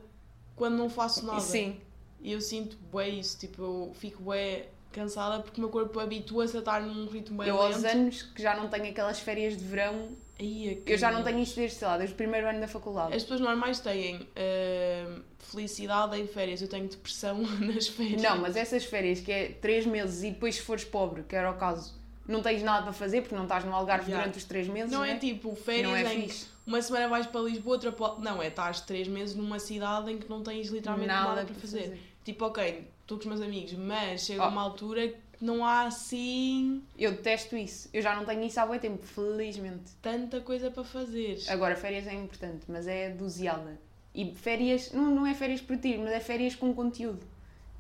quando 0.54 0.76
não 0.76 0.88
faço 0.88 1.26
nada. 1.26 1.40
Sim, 1.40 1.80
E 2.22 2.30
eu 2.32 2.40
sinto 2.40 2.76
bué 2.92 3.08
isso, 3.08 3.36
tipo, 3.38 3.60
eu 3.62 3.92
fico 3.94 4.22
bué 4.22 4.68
cansada 4.92 5.40
porque 5.42 5.58
o 5.58 5.60
meu 5.60 5.70
corpo 5.70 5.98
habitua-se 6.00 6.56
a 6.56 6.60
estar 6.60 6.80
num 6.82 7.06
ritmo 7.06 7.38
bem 7.38 7.48
eu 7.48 7.60
aos 7.60 7.82
lento. 7.82 7.96
anos 7.96 8.22
que 8.22 8.42
já 8.42 8.56
não 8.56 8.68
tenho 8.68 8.90
aquelas 8.90 9.18
férias 9.20 9.56
de 9.56 9.64
verão, 9.64 10.08
Aí 10.38 10.70
é 10.70 10.74
que- 10.76 10.92
eu 10.92 10.96
já 10.98 11.10
não 11.12 11.22
tenho 11.22 11.38
isto 11.40 11.56
desde, 11.56 11.76
sei 11.76 11.86
lá, 11.88 11.96
desde 11.98 12.14
o 12.14 12.16
primeiro 12.16 12.48
ano 12.48 12.60
da 12.60 12.68
faculdade. 12.68 13.14
As 13.14 13.22
pessoas 13.22 13.40
normais 13.40 13.78
têm 13.80 14.26
ah, 14.36 15.20
felicidade 15.38 16.18
em 16.20 16.26
férias, 16.26 16.62
eu 16.62 16.68
tenho 16.68 16.88
depressão 16.88 17.38
nas 17.60 17.88
férias. 17.88 18.22
Não, 18.22 18.38
mas 18.38 18.56
essas 18.56 18.84
férias 18.84 19.20
que 19.20 19.30
é 19.30 19.48
3 19.60 19.86
meses 19.86 20.22
e 20.22 20.30
depois 20.30 20.56
se 20.56 20.62
fores 20.62 20.84
pobre, 20.84 21.22
que 21.24 21.34
era 21.36 21.50
o 21.50 21.54
caso, 21.54 21.94
não 22.26 22.40
tens 22.42 22.62
nada 22.62 22.82
para 22.84 22.92
fazer 22.92 23.22
porque 23.22 23.34
não 23.34 23.42
estás 23.44 23.64
no 23.64 23.74
Algarve 23.74 24.06
Yeah. 24.06 24.22
durante 24.24 24.38
os 24.38 24.44
3 24.44 24.68
meses, 24.68 24.90
Não 24.90 25.00
né? 25.02 25.12
é 25.12 25.16
tipo 25.16 25.54
férias 25.56 25.88
não 25.88 25.96
é 25.96 26.14
em 26.14 26.22
fixe. 26.22 26.46
uma 26.66 26.80
semana 26.80 27.08
vais 27.08 27.26
para 27.26 27.40
Lisboa, 27.42 27.74
outra 27.76 27.92
para... 27.92 28.14
Não, 28.18 28.42
é 28.42 28.46
estás 28.48 28.80
três 28.82 29.08
meses 29.08 29.34
numa 29.34 29.58
cidade 29.58 30.10
em 30.12 30.18
que 30.18 30.28
não 30.28 30.42
tens 30.42 30.68
literalmente 30.68 31.08
nada, 31.08 31.44
para 31.44 31.54
fazer. 31.56 31.98
Tipo, 32.24 32.44
ok, 32.46 32.86
estou 33.10 33.18
com 33.18 33.22
os 33.22 33.26
meus 33.26 33.40
amigos, 33.40 33.72
mas 33.74 34.24
chega 34.24 34.44
Oh. 34.46 34.48
uma 34.48 34.62
altura 34.62 35.08
que 35.08 35.44
não 35.44 35.64
há 35.64 35.82
assim 35.84 36.82
Eu 36.98 37.12
detesto 37.12 37.56
isso. 37.56 37.88
Eu 37.92 38.02
já 38.02 38.14
não 38.14 38.24
tenho 38.24 38.42
isso 38.44 38.60
há 38.60 38.66
muito 38.66 38.80
tempo, 38.82 39.04
felizmente. 39.04 39.92
tanta 40.00 40.40
coisa 40.40 40.70
para 40.70 40.84
fazer. 40.84 41.38
Agora, 41.48 41.74
férias 41.76 42.06
é 42.06 42.14
importante, 42.14 42.64
mas 42.68 42.86
é 42.86 43.10
doseada. 43.10 43.78
E 44.14 44.32
férias, 44.34 44.92
não, 44.92 45.06
não 45.14 45.26
é 45.26 45.34
férias 45.34 45.60
por 45.60 45.76
ti, 45.78 45.96
mas 45.98 46.10
é 46.12 46.20
férias 46.20 46.54
com 46.54 46.72
conteúdo, 46.74 47.24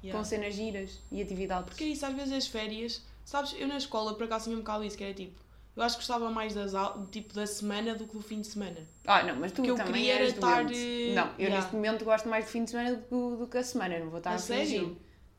Yeah. 0.02 0.18
com 0.18 0.24
cenas 0.24 0.54
giras 0.54 0.98
e 1.12 1.20
atividades. 1.20 1.66
Porque 1.66 1.84
é 1.84 1.88
isso, 1.88 2.06
às 2.06 2.14
vezes 2.14 2.32
as 2.32 2.46
férias, 2.46 3.02
sabes, 3.24 3.54
eu 3.58 3.68
na 3.68 3.76
escola 3.76 4.14
por 4.14 4.24
acaso 4.24 4.44
tinha 4.44 4.56
um 4.56 4.60
bocado 4.60 4.82
isso, 4.84 4.96
que 4.96 5.04
era 5.04 5.12
tipo, 5.12 5.34
eu 5.76 5.82
acho 5.82 5.96
que 5.96 6.00
gostava 6.02 6.30
mais 6.30 6.54
das, 6.54 6.72
tipo, 7.10 7.34
da 7.34 7.46
semana 7.46 7.94
do 7.94 8.06
que 8.06 8.14
do 8.14 8.22
fim 8.22 8.40
de 8.40 8.46
semana. 8.46 8.78
Ah, 9.04 9.22
não, 9.24 9.36
mas 9.36 9.52
tu 9.52 9.56
Porque 9.56 9.70
eu 9.70 9.74
também 9.76 9.92
queria 9.94 10.14
eras 10.14 10.28
era 10.28 10.36
estar, 10.36 10.64
doente. 10.64 11.12
Não, 11.14 11.26
eu 11.26 11.32
yeah. 11.38 11.56
neste 11.56 11.74
momento 11.74 12.04
gosto 12.04 12.28
mais 12.28 12.44
do 12.46 12.50
fim 12.50 12.64
de 12.64 12.70
semana 12.70 12.94
do, 12.96 13.02
que- 13.02 13.36
do 13.40 13.46
que 13.50 13.58
a 13.58 13.62
semana, 13.64 13.98
não 13.98 14.08
vou 14.08 14.18
estar 14.18 14.30
A 14.30 14.34
a, 14.34 14.38
fingir. 14.38 14.88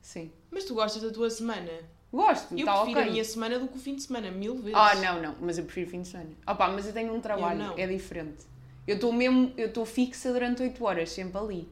Sim. 0.02 0.32
Mas 0.50 0.66
tu 0.66 0.74
gostas 0.74 1.02
da 1.02 1.10
tua 1.12 1.30
semana? 1.30 1.72
Gosto, 2.12 2.54
Eu 2.54 2.60
está 2.60 2.74
prefiro 2.82 3.00
ok. 3.00 3.10
a 3.10 3.12
minha 3.12 3.24
semana 3.24 3.58
do 3.60 3.68
que 3.70 3.78
o 3.78 3.80
fim 3.80 3.96
de 3.96 4.02
semana, 4.04 4.30
mil 4.32 4.56
vezes. 4.58 4.74
Ah, 4.76 4.96
não, 4.96 5.22
não, 5.22 5.36
mas 5.40 5.58
eu 5.58 5.64
prefiro 5.64 5.90
fim 5.90 6.02
de 6.02 6.10
semana. 6.10 6.30
Opa, 6.46 6.68
mas 6.70 6.86
eu 6.86 6.92
tenho 6.94 7.14
um 7.16 7.22
trabalho, 7.22 7.58
não. 7.60 7.78
é 7.78 7.88
diferente. 7.88 8.44
Eu 8.86 8.96
estou 8.96 9.14
mesmo, 9.14 9.54
eu 9.58 9.68
estou 9.68 9.86
fixa 9.86 10.34
durante 10.34 10.62
8 10.62 10.84
horas, 10.84 11.10
sempre 11.12 11.38
ali. 11.38 11.70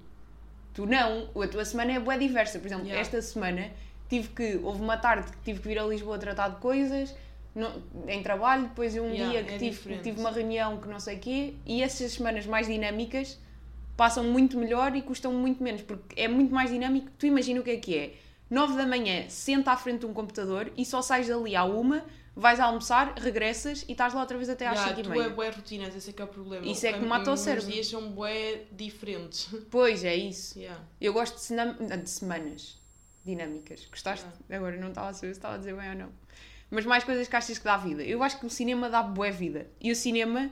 Tu 0.74 0.86
não, 0.86 1.30
a 1.42 1.48
tua 1.48 1.66
semana 1.66 1.92
é 1.94 2.00
bué 2.00 2.18
diversa. 2.18 2.58
Por 2.60 2.68
exemplo, 2.68 2.86
Yeah. 2.86 3.02
esta 3.02 3.22
semana 3.22 3.70
tive 4.08 4.30
que, 4.30 4.58
houve 4.64 4.82
uma 4.82 4.96
tarde 4.98 5.30
que 5.32 5.38
tive 5.44 5.60
que 5.60 5.68
vir 5.68 5.80
a 5.80 5.84
Lisboa 5.86 6.18
tratar 6.18 6.50
de 6.50 6.62
coisas 6.62 7.14
em 8.08 8.24
trabalho, 8.24 8.64
depois 8.70 8.96
um 8.96 9.10
Yeah, 9.10 9.32
dia 9.32 9.44
que 9.44 9.54
é 9.56 9.58
tive, 9.58 9.70
diferente. 9.72 10.04
tive 10.04 10.20
uma 10.22 10.32
reunião 10.32 10.80
que 10.80 10.88
não 10.88 11.00
sei 11.02 11.18
o 11.18 11.20
quê, 11.20 11.56
e 11.66 11.84
essas 11.84 12.14
semanas 12.14 12.46
mais 12.46 12.68
dinâmicas 12.68 13.38
passam 14.00 14.24
muito 14.24 14.58
melhor 14.58 14.96
e 14.96 15.02
custam 15.02 15.34
muito 15.34 15.62
menos, 15.62 15.82
porque 15.82 16.20
é 16.20 16.28
muito 16.28 16.54
mais 16.54 16.70
dinâmico. 16.72 17.10
Tu 17.20 17.26
imagina 17.26 17.60
o 17.60 17.64
que 17.64 17.72
é 17.72 17.78
que 17.78 17.98
é. 17.98 18.14
9 18.50 18.76
da 18.78 18.88
manhã, 18.88 19.26
senta 19.28 19.72
à 19.74 19.78
frente 19.78 20.00
de 20.00 20.06
um 20.06 20.14
computador 20.14 20.72
e 20.78 20.86
só 20.86 21.02
sais 21.02 21.28
dali 21.28 21.54
à 21.56 21.66
uma, 21.66 22.04
vais 22.36 22.60
almoçar, 22.62 23.14
regressas 23.18 23.84
e 23.88 23.92
estás 23.92 24.14
lá 24.14 24.22
outra 24.22 24.38
vez 24.38 24.50
até 24.50 24.66
às 24.68 24.76
Yeah, 24.80 24.96
5 24.96 25.00
e 25.00 25.04
tu 25.04 25.10
meia. 25.10 25.24
é 25.26 25.30
bué 25.30 25.50
rotinas, 25.50 25.94
esse 25.96 26.10
é 26.12 26.14
que 26.14 26.22
é 26.22 26.26
o 26.26 26.30
problema. 26.30 26.66
Isso 26.66 26.88
é 26.88 26.94
que 26.94 27.00
Os 27.00 27.08
mata 27.08 27.30
o 27.32 27.36
cérebro. 27.38 27.70
dias 27.70 27.88
são 27.88 28.10
bué 28.12 28.62
diferentes. 28.72 29.50
Pois, 29.70 30.04
é 30.06 30.16
isso. 30.16 30.58
Yeah. 30.58 30.82
Eu 31.02 31.12
gosto 31.14 31.36
de, 31.38 31.98
de 31.98 32.10
semanas 32.10 32.80
dinâmicas. 33.26 33.86
Gostaste? 33.92 34.26
Agora 34.50 34.78
não 34.78 34.90
estava 34.90 35.10
a 35.10 35.14
saber 35.14 35.34
se 35.34 35.40
estava 35.40 35.56
a 35.56 35.58
dizer 35.58 35.76
bem 35.76 35.90
ou 35.90 35.96
não. 35.96 36.10
Mas 36.72 36.86
mais 36.86 37.04
coisas 37.04 37.28
que 37.28 37.36
achas 37.36 37.58
que 37.58 37.64
dá 37.66 37.76
vida. 37.78 38.02
Eu 38.04 38.24
acho 38.24 38.40
que 38.40 38.46
o 38.46 38.50
cinema 38.50 38.90
dá 38.90 39.04
boa 39.04 39.30
vida. 39.30 39.68
E 39.82 39.92
o 39.92 39.96
cinema, 39.96 40.50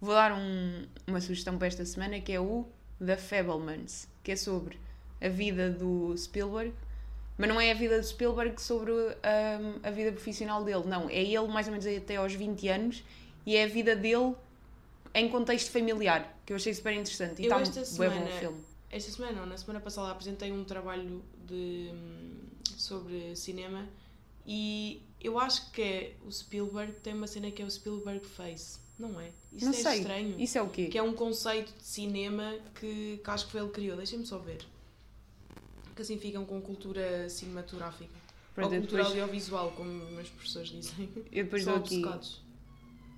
vou 0.00 0.14
dar 0.14 0.32
um- 0.32 0.86
uma 1.06 1.20
sugestão 1.20 1.56
para 1.58 1.66
esta 1.68 1.84
semana 1.84 2.20
que 2.20 2.30
é 2.32 2.38
o 2.40 2.66
The 3.04 3.16
Fablemans, 3.16 4.08
que 4.22 4.32
é 4.32 4.36
sobre 4.36 4.78
a 5.20 5.28
vida 5.28 5.70
do 5.70 6.16
Spielberg. 6.16 6.74
Mas 7.38 7.48
não 7.48 7.58
é 7.60 7.70
a 7.70 7.74
vida 7.74 7.98
do 7.98 8.06
Spielberg 8.06 8.60
sobre 8.60 8.92
hum, 8.92 9.80
a 9.82 9.90
vida 9.90 10.12
profissional 10.12 10.62
dele, 10.62 10.84
não. 10.86 11.08
É 11.08 11.22
ele 11.22 11.48
mais 11.48 11.66
ou 11.66 11.72
menos 11.72 11.86
até 11.86 12.16
aos 12.16 12.34
20 12.34 12.68
anos 12.68 13.02
e 13.46 13.56
é 13.56 13.64
a 13.64 13.66
vida 13.66 13.96
dele 13.96 14.34
em 15.14 15.28
contexto 15.28 15.70
familiar, 15.70 16.38
que 16.44 16.52
eu 16.52 16.56
achei 16.56 16.72
super 16.74 16.92
interessante. 16.92 17.40
E 17.42 17.46
Eu 17.46 17.58
está 17.58 17.80
esta 17.80 17.96
bué 17.96 18.08
bom 18.10 18.14
o 18.16 18.18
semana- 18.18 18.38
filme. 18.40 18.60
Esta 18.90 19.10
semana, 19.12 19.32
não, 19.40 19.46
na 19.46 19.56
semana 19.56 19.80
passada 19.80 20.10
apresentei 20.10 20.52
um 20.52 20.64
trabalho 20.64 21.22
de, 21.46 21.90
hum, 21.94 22.34
sobre 22.76 23.34
cinema 23.36 23.88
e 24.46 25.00
eu 25.20 25.38
acho 25.38 25.70
que 25.70 25.80
é 25.82 26.14
o 26.26 26.30
Spielberg 26.32 26.92
tem 27.02 27.14
uma 27.14 27.26
cena 27.26 27.50
que 27.50 27.62
é 27.62 27.64
o 27.64 27.70
Spielberg 27.70 28.24
Face, 28.26 28.78
não 29.00 29.20
é? 29.20 29.30
Isso 29.52 29.64
não 29.66 29.72
é 29.72 29.76
sei. 29.76 29.98
estranho. 29.98 30.40
Isso 30.40 30.58
é 30.58 30.62
o 30.62 30.68
quê? 30.68 30.86
Que 30.86 30.98
é 30.98 31.02
um 31.02 31.12
conceito 31.12 31.72
de 31.76 31.84
cinema 31.84 32.54
que, 32.78 33.20
que 33.22 33.30
acho 33.30 33.46
que 33.46 33.52
foi 33.52 33.60
ele 33.60 33.68
que 33.70 33.74
criou. 33.74 33.96
Deixem-me 33.96 34.24
só 34.26 34.38
ver. 34.38 34.60
Que 35.96 36.02
assim 36.02 36.18
ficam 36.18 36.44
com 36.44 36.60
cultura 36.60 37.28
cinematográfica. 37.28 38.10
Pronto, 38.54 38.72
Ou 38.72 38.78
cultura 38.80 39.02
depois, 39.04 39.20
audiovisual, 39.20 39.72
como 39.72 40.04
os 40.04 40.10
meus 40.10 40.28
professores 40.28 40.68
dizem. 40.68 41.08
eu 41.32 41.44
depois 41.44 41.64
São 41.64 41.74
dou 41.74 41.82
aqui. 41.82 41.96
obcecados. 41.96 42.40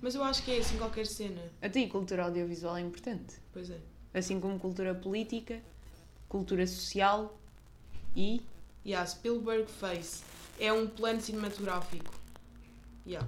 Mas 0.01 0.15
eu 0.15 0.23
acho 0.23 0.43
que 0.43 0.51
é 0.51 0.57
assim 0.59 0.77
qualquer 0.77 1.05
cena. 1.07 1.41
Até 1.61 1.87
cultura 1.87 2.25
audiovisual 2.25 2.75
é 2.77 2.81
importante. 2.81 3.35
Pois 3.51 3.69
é. 3.69 3.79
Assim 4.13 4.39
como 4.39 4.59
cultura 4.59 4.93
política, 4.93 5.61
cultura 6.27 6.65
social 6.67 7.37
e. 8.15 8.41
Yeah, 8.85 9.07
Spielberg 9.07 9.69
Face. 9.71 10.23
É 10.59 10.71
um 10.73 10.87
plano 10.87 11.21
cinematográfico. 11.21 12.13
Yeah. 13.07 13.27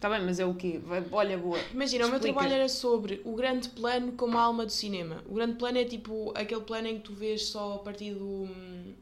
Tá 0.00 0.08
bem, 0.08 0.24
mas 0.24 0.40
é 0.40 0.46
o 0.46 0.54
quê? 0.54 0.80
Olha, 1.12 1.36
boa. 1.36 1.58
Imagina, 1.74 2.06
o 2.06 2.08
meu 2.08 2.16
Explica. 2.16 2.38
trabalho 2.38 2.54
era 2.58 2.68
sobre 2.70 3.20
o 3.22 3.34
grande 3.36 3.68
plano 3.68 4.12
como 4.12 4.38
a 4.38 4.40
alma 4.40 4.64
do 4.64 4.72
cinema. 4.72 5.22
O 5.28 5.34
grande 5.34 5.56
plano 5.56 5.76
é 5.76 5.84
tipo 5.84 6.32
aquele 6.34 6.62
plano 6.62 6.88
em 6.88 6.96
que 6.96 7.04
tu 7.04 7.12
vês 7.12 7.44
só 7.46 7.74
a 7.74 7.78
partir 7.80 8.14
do. 8.14 8.24
hum, 8.24 8.94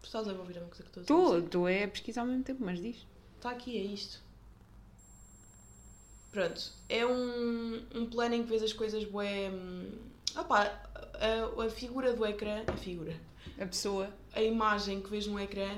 Tu 0.00 0.06
estás 0.06 0.26
a 0.26 0.32
ouvir 0.32 0.56
a 0.56 0.62
coisa 0.62 0.82
que 0.82 0.98
estou 0.98 1.22
a 1.22 1.30
dizer? 1.36 1.42
Tu, 1.42 1.48
tu 1.50 1.68
é 1.68 1.84
a 1.84 1.88
pesquisar 1.88 2.22
ao 2.22 2.26
mesmo 2.26 2.42
tempo, 2.42 2.64
mas 2.64 2.80
diz. 2.80 2.96
Está 3.36 3.50
aqui, 3.50 3.76
é 3.76 3.82
isto. 3.82 4.22
Pronto. 6.32 6.72
É 6.88 7.04
um, 7.04 7.82
um 7.94 8.06
plano 8.06 8.34
em 8.36 8.42
que 8.42 8.48
vês 8.48 8.62
as 8.62 8.72
coisas 8.72 9.04
bué. 9.04 9.50
hum, 9.50 9.90
Opá, 10.38 10.80
a, 11.14 11.62
a 11.64 11.68
figura 11.70 12.14
do 12.14 12.24
ecrã. 12.24 12.62
A 12.66 12.76
figura. 12.76 13.14
A 13.58 13.66
pessoa. 13.66 14.08
A 14.32 14.40
imagem 14.40 15.02
que 15.02 15.10
vês 15.10 15.26
no 15.26 15.38
ecrã 15.38 15.68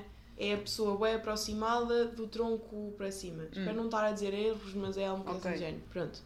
é 0.51 0.55
a 0.55 0.59
pessoa 0.59 0.99
bem 0.99 1.15
aproximada 1.15 2.07
do 2.07 2.27
tronco 2.27 2.93
para 2.97 3.11
cima. 3.13 3.45
Espero 3.45 3.75
não 3.75 3.85
estar 3.87 4.05
a 4.05 4.13
dizer 4.13 4.35
erros, 4.35 4.75
mas 4.75 4.97
é 4.97 5.07
alguma 5.07 5.25
coisa 5.25 5.49
Ok. 5.49 5.53
do 5.53 5.59
género. 5.59 5.83
Pronto. 5.91 6.21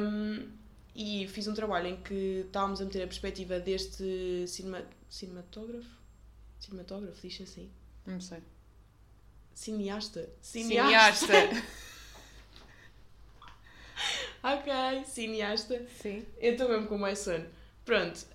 Um, 0.00 0.48
e 0.94 1.26
fiz 1.28 1.46
um 1.46 1.54
trabalho 1.54 1.88
em 1.88 1.96
que 1.96 2.44
estávamos 2.46 2.80
a 2.80 2.84
meter 2.84 3.02
a 3.02 3.06
perspectiva 3.06 3.58
deste 3.60 4.46
cinema, 4.46 4.82
cinematógrafo. 5.08 5.88
Cinematógrafo, 6.60 7.26
diz 7.26 7.40
assim. 7.40 7.70
Não 8.06 8.20
sei. 8.20 8.38
Cineasta. 9.54 10.28
Cineasta. 10.40 11.32
Ok, 14.42 14.72
cineasta. 15.06 15.86
Sim. 16.00 16.26
Eu 16.38 16.52
estou 16.52 16.68
mesmo 16.68 16.88
com 16.88 16.98
mais 16.98 17.20
sono. 17.20 17.46
Pronto. 17.84 18.26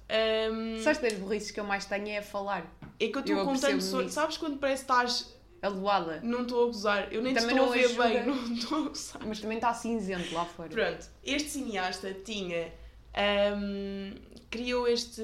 Um, 0.52 0.82
Sabes 0.82 1.02
das 1.02 1.14
burrices 1.14 1.52
que 1.52 1.60
eu 1.60 1.66
mais 1.66 1.86
tenho 1.86 2.08
é 2.10 2.22
falar. 2.22 2.66
É 3.00 3.08
que 3.08 3.18
eu 3.18 3.38
eu 3.38 3.54
estou 3.54 3.82
sono. 3.82 4.04
nisso. 4.04 4.10
Sabes 4.14 4.38
quando 4.38 4.58
parece 4.58 4.86
que 4.86 4.92
estás. 4.92 5.38
A 5.60 5.70
loada. 5.70 6.22
Não 6.22 6.44
estou 6.44 6.64
a 6.64 6.66
gozar. 6.68 7.12
Eu 7.12 7.22
nem 7.22 7.34
te 7.34 7.40
Também 7.40 7.56
estou 7.56 7.72
a 7.72 7.76
não 7.76 7.78
ver 7.78 7.86
ajuda. 7.86 8.08
bem. 8.10 8.26
Não 8.28 8.54
estou 8.54 8.78
a 8.78 8.90
gozar. 8.90 9.22
Mas 9.26 9.40
também 9.40 9.58
está 9.58 9.74
cinzento 9.74 10.34
lá 10.34 10.46
fora. 10.46 10.70
Pronto. 10.70 11.10
Este 11.24 11.50
cineasta 11.50 12.14
tinha. 12.14 12.72
um, 13.58 14.14
criou 14.50 14.88
este, 14.88 15.22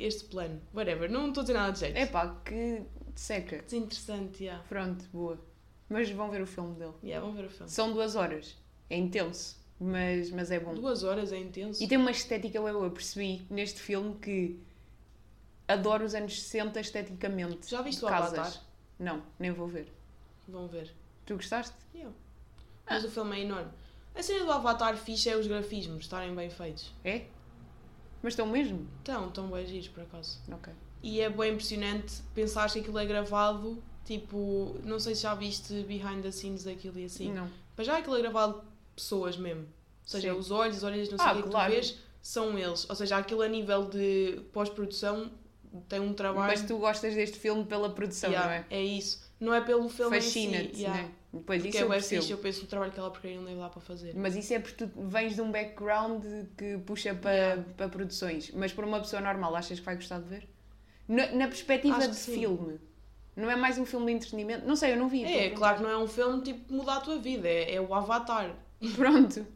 este 0.00 0.24
plano. 0.24 0.60
Whatever. 0.74 1.10
Não 1.10 1.28
estou 1.28 1.40
a 1.40 1.44
dizer 1.44 1.54
nada 1.54 1.72
de 1.72 1.80
jeito. 1.80 1.96
Epá, 1.96 2.40
que 2.44 2.82
seca. 3.16 3.58
Desinteressante, 3.62 4.44
yeah. 4.44 4.64
Pronto, 4.68 5.04
boa. 5.12 5.38
Mas 5.88 6.08
vão 6.10 6.30
ver 6.30 6.42
o 6.42 6.46
filme 6.46 6.74
dele. 6.76 6.92
Yeah, 7.02 7.24
vamos 7.24 7.40
ver 7.40 7.46
o 7.46 7.50
filme. 7.50 7.70
São 7.70 7.92
duas 7.92 8.14
horas. 8.16 8.56
É 8.88 8.96
intenso, 8.96 9.56
mas, 9.80 10.30
mas 10.30 10.50
é 10.50 10.60
bom. 10.60 10.74
Duas 10.74 11.02
horas 11.02 11.32
é 11.32 11.38
intenso. 11.38 11.82
E 11.82 11.88
tem 11.88 11.98
uma 11.98 12.10
estética 12.10 12.60
boa. 12.60 12.70
Eu 12.70 12.90
percebi 12.90 13.42
neste 13.50 13.80
filme 13.80 14.14
que 14.16 14.60
adoro 15.72 16.04
os 16.04 16.14
anos 16.14 16.40
60 16.42 16.80
esteticamente. 16.80 17.70
Já 17.70 17.82
viste 17.82 18.04
o 18.04 18.08
casas. 18.08 18.38
Avatar? 18.38 18.62
Não, 18.98 19.22
nem 19.38 19.50
vou 19.50 19.66
ver. 19.66 19.92
Vão 20.48 20.66
ver. 20.68 20.92
Tu 21.26 21.34
gostaste? 21.34 21.74
Yeah. 21.94 22.14
Mas 22.88 23.04
o 23.04 23.10
filme 23.10 23.38
é 23.38 23.40
enorme. 23.42 23.70
A 24.14 24.22
cena 24.22 24.44
do 24.44 24.52
Avatar 24.52 24.96
fixe 24.96 25.28
é 25.30 25.36
os 25.36 25.46
grafismos 25.46 26.04
estarem 26.04 26.34
bem 26.34 26.50
feitos. 26.50 26.92
É? 27.04 27.24
Mas 28.22 28.34
estão 28.34 28.46
mesmo? 28.46 28.86
Estão, 28.98 29.28
estão 29.28 29.48
bem 29.48 29.66
giros 29.66 29.88
por 29.88 30.02
acaso. 30.02 30.38
Ok. 30.52 30.72
E 31.02 31.20
é 31.20 31.28
bem 31.30 31.52
impressionante 31.52 32.22
pensar 32.34 32.70
que 32.70 32.78
aquilo 32.80 32.98
é 32.98 33.06
gravado, 33.06 33.82
tipo, 34.04 34.76
não 34.84 35.00
sei 35.00 35.14
se 35.14 35.22
já 35.22 35.34
viste 35.34 35.82
behind 35.84 36.22
the 36.22 36.30
scenes 36.30 36.64
daquilo 36.64 36.98
e 36.98 37.04
assim. 37.06 37.32
Não. 37.32 37.48
Mas 37.76 37.86
já 37.86 37.98
aquilo 37.98 38.16
é 38.16 38.20
gravado 38.20 38.60
de 38.60 38.66
pessoas 38.94 39.36
mesmo. 39.36 39.62
Ou 39.62 39.68
seja, 40.08 40.32
Sim. 40.32 40.38
os 40.38 40.50
olhos, 40.50 40.76
as 40.76 40.82
orelhas, 40.82 41.08
não 41.08 41.16
sei 41.18 41.26
Ah, 41.26 41.30
o 41.30 41.34
que 41.34 41.40
é 41.40 41.42
que 41.44 41.50
claro. 41.50 41.70
tu 41.70 41.74
vês, 41.74 41.98
são 42.20 42.58
eles. 42.58 42.88
Ou 42.88 42.94
seja, 42.94 43.16
aquilo 43.16 43.42
a 43.42 43.48
nível 43.48 43.86
de 43.88 44.40
pós-produção 44.52 45.30
tem 45.88 46.00
um 46.00 46.12
trabalho. 46.12 46.46
Mas 46.48 46.62
tu 46.62 46.76
gostas 46.78 47.14
deste 47.14 47.38
filme 47.38 47.64
pela 47.64 47.90
produção, 47.90 48.30
Yeah, 48.30 48.64
não 48.70 48.76
é? 48.76 48.82
isso. 48.82 49.32
Não 49.40 49.54
é 49.54 49.60
pelo 49.60 49.88
filme 49.88 50.18
em 50.18 50.20
si. 50.20 50.26
Fascina-te, 50.46 50.78
yeah. 50.80 51.02
não 51.02 51.08
é? 51.08 51.10
Depois 51.32 51.62
Porque 51.62 51.68
isso 51.70 51.78
é 51.78 51.82
eu 51.82 51.88
percebo. 51.88 52.26
eu 52.30 52.38
penso 52.38 52.60
no 52.62 52.66
trabalho 52.66 52.92
que 52.92 52.98
ela 53.00 53.10
porcaria 53.10 53.40
não 53.40 53.58
dar 53.58 53.70
para 53.70 53.80
fazer. 53.80 54.14
Mas 54.14 54.36
isso 54.36 54.52
é 54.52 54.58
porque 54.58 54.86
tu 54.86 54.90
vens 55.08 55.34
de 55.34 55.40
um 55.40 55.50
background 55.50 56.22
que 56.56 56.78
puxa 56.78 57.14
para, 57.14 57.32
Yeah. 57.32 57.62
para 57.76 57.88
produções. 57.88 58.50
Mas 58.54 58.72
para 58.72 58.86
uma 58.86 59.00
pessoa 59.00 59.22
normal, 59.22 59.56
achas 59.56 59.78
que 59.80 59.84
vai 59.84 59.94
gostar 59.96 60.20
de 60.20 60.28
ver? 60.28 60.48
Na, 61.08 61.32
na 61.32 61.46
perspectiva 61.48 61.96
Acho 61.96 62.08
de 62.10 62.14
que 62.14 62.20
sim. 62.20 62.34
filme. 62.34 62.78
Não 63.34 63.50
é 63.50 63.56
mais 63.56 63.78
um 63.78 63.86
filme 63.86 64.06
de 64.06 64.12
entretenimento? 64.12 64.66
Não 64.66 64.76
sei, 64.76 64.92
eu 64.92 64.96
não 64.98 65.08
vi. 65.08 65.24
É, 65.24 65.46
a 65.46 65.54
claro 65.54 65.78
que 65.78 65.82
não 65.82 65.90
é 65.90 65.96
um 65.96 66.06
filme 66.06 66.42
tipo 66.42 66.66
que 66.66 66.72
muda 66.74 66.92
a 66.94 67.00
tua 67.00 67.18
vida, 67.18 67.48
é, 67.48 67.74
é 67.76 67.80
o 67.80 67.94
Avatar. 67.94 68.54
Pronto. 68.94 69.46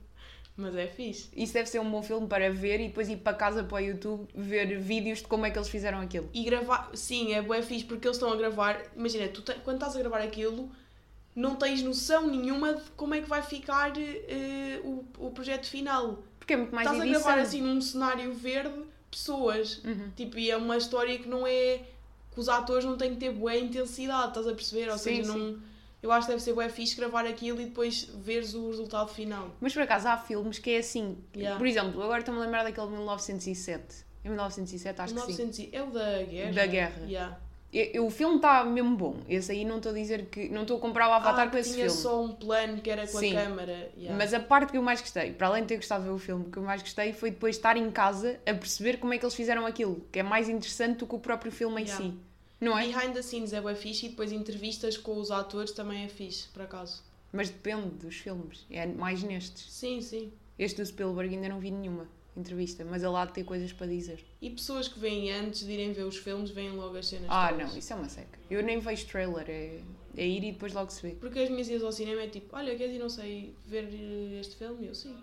Mas 0.56 0.74
é 0.74 0.86
fixe. 0.86 1.28
Isso 1.36 1.52
deve 1.52 1.68
ser 1.68 1.80
um 1.80 1.90
bom 1.90 2.02
filme 2.02 2.26
para 2.26 2.50
ver 2.50 2.80
e 2.80 2.88
depois 2.88 3.08
ir 3.10 3.18
para 3.18 3.34
casa 3.36 3.62
para 3.62 3.76
o 3.76 3.78
YouTube 3.80 4.26
ver 4.34 4.78
vídeos 4.78 5.18
de 5.18 5.24
como 5.26 5.44
é 5.44 5.50
que 5.50 5.58
eles 5.58 5.68
fizeram 5.68 6.00
aquilo. 6.00 6.30
E 6.32 6.44
gravar, 6.44 6.90
sim, 6.94 7.34
é 7.34 7.42
bué 7.42 7.60
fixe 7.60 7.84
porque 7.84 8.06
eles 8.06 8.16
estão 8.16 8.32
a 8.32 8.36
gravar. 8.36 8.80
Imagina, 8.96 9.28
tu 9.28 9.42
te- 9.42 9.54
quando 9.64 9.76
estás 9.76 9.94
a 9.94 9.98
gravar 9.98 10.22
aquilo, 10.22 10.70
não 11.34 11.56
tens 11.56 11.82
noção 11.82 12.26
nenhuma 12.26 12.74
de 12.74 12.82
como 12.96 13.14
é 13.14 13.20
que 13.20 13.28
vai 13.28 13.42
ficar 13.42 13.92
eh, 13.98 14.80
o, 14.82 15.04
o 15.18 15.30
projeto 15.30 15.66
final. 15.66 16.22
Porque 16.38 16.54
é 16.54 16.56
muito 16.56 16.74
mais 16.74 16.86
estás 16.86 17.02
a 17.02 17.06
edição. 17.06 17.22
gravar 17.24 17.42
assim 17.42 17.60
num 17.60 17.80
cenário 17.82 18.32
verde, 18.32 18.80
pessoas. 19.10 19.82
Uhum. 19.84 20.10
Tipo, 20.16 20.38
e 20.38 20.50
é 20.50 20.56
uma 20.56 20.78
história 20.78 21.18
que 21.18 21.28
não 21.28 21.46
é. 21.46 21.80
que 22.32 22.40
os 22.40 22.48
atores 22.48 22.84
não 22.86 22.96
têm 22.96 23.10
que 23.12 23.20
ter 23.20 23.30
bué 23.30 23.58
intensidade, 23.58 24.28
estás 24.28 24.46
a 24.46 24.54
perceber? 24.54 24.88
Ou 24.90 24.96
Sim, 24.96 25.16
seja, 25.22 25.36
não. 25.36 25.58
Eu 26.02 26.12
acho 26.12 26.26
que 26.26 26.32
deve 26.32 26.42
ser 26.42 26.52
bué 26.52 26.68
fixe 26.68 26.94
gravar 26.96 27.26
aquilo 27.26 27.60
e 27.60 27.64
depois 27.64 28.04
veres 28.16 28.54
o 28.54 28.68
resultado 28.68 29.08
final. 29.08 29.50
Mas 29.60 29.72
por 29.72 29.82
acaso 29.82 30.06
há 30.08 30.16
filmes 30.16 30.58
que 30.58 30.70
é 30.70 30.78
assim. 30.78 31.16
Yeah. 31.34 31.58
Por 31.58 31.66
exemplo, 31.66 32.02
agora 32.02 32.20
estou-me 32.20 32.40
a 32.40 32.44
lembrar 32.44 32.62
daquele 32.64 32.86
de 32.86 32.92
1907. 32.92 34.04
Em 34.24 34.28
1907, 34.28 35.00
acho 35.00 35.14
que 35.14 35.20
sim. 35.20 35.26
1900 35.26 35.68
É 35.72 35.82
o 35.82 35.86
da 35.90 36.22
guerra. 36.22 36.52
Da 36.52 36.66
guerra. 36.66 37.02
Yeah. 37.06 37.38
Eu- 37.72 37.90
eu- 37.92 38.06
o 38.06 38.10
filme 38.10 38.36
está 38.36 38.64
mesmo 38.64 38.96
bom. 38.96 39.16
Esse 39.28 39.52
aí 39.52 39.64
não 39.64 39.78
estou 39.78 39.90
a 39.90 39.94
dizer 39.94 40.26
que. 40.26 40.48
Não 40.48 40.62
estou 40.62 40.76
a 40.78 40.80
comparar 40.80 41.08
o 41.08 41.12
Avatar 41.12 41.48
ah, 41.48 41.50
com 41.50 41.58
esse 41.58 41.74
tinha 41.74 41.86
filme. 41.86 42.00
só 42.00 42.22
um 42.22 42.32
plano 42.32 42.80
que 42.80 42.88
era 42.88 43.06
com 43.06 43.18
Sim. 43.18 43.36
a 43.36 43.42
câmara. 43.44 43.90
Yeah. 43.96 44.16
Mas 44.16 44.32
a 44.32 44.40
parte 44.40 44.70
que 44.70 44.78
eu 44.78 44.82
mais 44.82 45.00
gostei, 45.00 45.32
para 45.32 45.48
além 45.48 45.62
de 45.62 45.68
ter 45.68 45.76
gostado 45.76 46.04
de 46.04 46.08
ver 46.08 46.14
o 46.14 46.18
filme, 46.18 46.44
que 46.50 46.56
eu 46.58 46.62
mais 46.62 46.80
gostei 46.80 47.12
foi 47.12 47.30
depois 47.30 47.56
estar 47.56 47.76
em 47.76 47.90
casa 47.90 48.38
a 48.46 48.54
perceber 48.54 48.98
como 48.98 49.12
é 49.12 49.18
que 49.18 49.24
eles 49.24 49.34
fizeram 49.34 49.66
aquilo, 49.66 50.06
que 50.12 50.20
é 50.20 50.22
mais 50.22 50.48
interessante 50.48 50.98
do 50.98 51.06
que 51.06 51.14
o 51.16 51.18
próprio 51.18 51.50
filme 51.50 51.82
em 51.82 51.84
Yeah. 51.86 52.04
si. 52.04 52.14
Não 52.60 52.76
é? 52.78 52.86
Behind 52.86 53.12
the 53.12 53.22
scenes 53.22 53.52
é 53.52 53.60
bem 53.60 53.74
fixe 53.74 54.06
e 54.06 54.08
depois 54.08 54.32
entrevistas 54.32 54.96
com 54.96 55.18
os 55.18 55.30
atores 55.30 55.72
também 55.72 56.04
é 56.04 56.08
fixe, 56.08 56.48
por 56.48 56.62
acaso. 56.62 57.02
Mas 57.32 57.50
depende 57.50 57.88
dos 57.90 58.16
filmes. 58.16 58.64
É 58.70 58.86
mais 58.86 59.22
nestes. 59.22 59.70
Sim, 59.70 60.00
sim. 60.00 60.32
Este 60.58 60.80
do 60.80 60.86
Spielberg 60.86 61.34
ainda 61.34 61.48
não 61.50 61.60
vi 61.60 61.70
nenhuma 61.70 62.08
entrevista, 62.34 62.84
mas 62.84 63.02
ele 63.02 63.14
há 63.16 63.24
de 63.26 63.32
ter 63.32 63.44
coisas 63.44 63.72
para 63.72 63.86
dizer. 63.86 64.24
E 64.40 64.48
pessoas 64.50 64.88
que 64.88 64.98
vêm 64.98 65.30
antes 65.32 65.60
de 65.66 65.72
irem 65.72 65.92
ver 65.92 66.04
os 66.04 66.16
filmes, 66.16 66.50
veem 66.50 66.70
logo 66.72 66.96
as 66.96 67.06
cenas 67.08 67.26
Ah, 67.30 67.48
todas. 67.50 67.70
não, 67.72 67.78
isso 67.78 67.92
é 67.92 67.96
uma 67.96 68.08
seca. 68.08 68.38
Eu 68.50 68.62
nem 68.62 68.78
vejo 68.78 69.06
trailer, 69.06 69.44
é, 69.48 69.80
é 70.16 70.26
ir 70.26 70.44
e 70.44 70.52
depois 70.52 70.72
logo 70.72 70.90
se 70.90 71.02
vê. 71.02 71.14
Porque 71.14 71.38
as 71.40 71.50
minhas 71.50 71.68
idas 71.68 71.82
ao 71.82 71.92
cinema 71.92 72.22
é 72.22 72.26
tipo, 72.28 72.54
olha, 72.56 72.74
queres 72.76 72.94
ir, 72.94 72.98
não 72.98 73.08
sei, 73.08 73.54
ver 73.66 73.84
eh, 73.92 74.38
este 74.40 74.56
filme? 74.56 74.86
Eu 74.86 74.94
sim. 74.94 75.14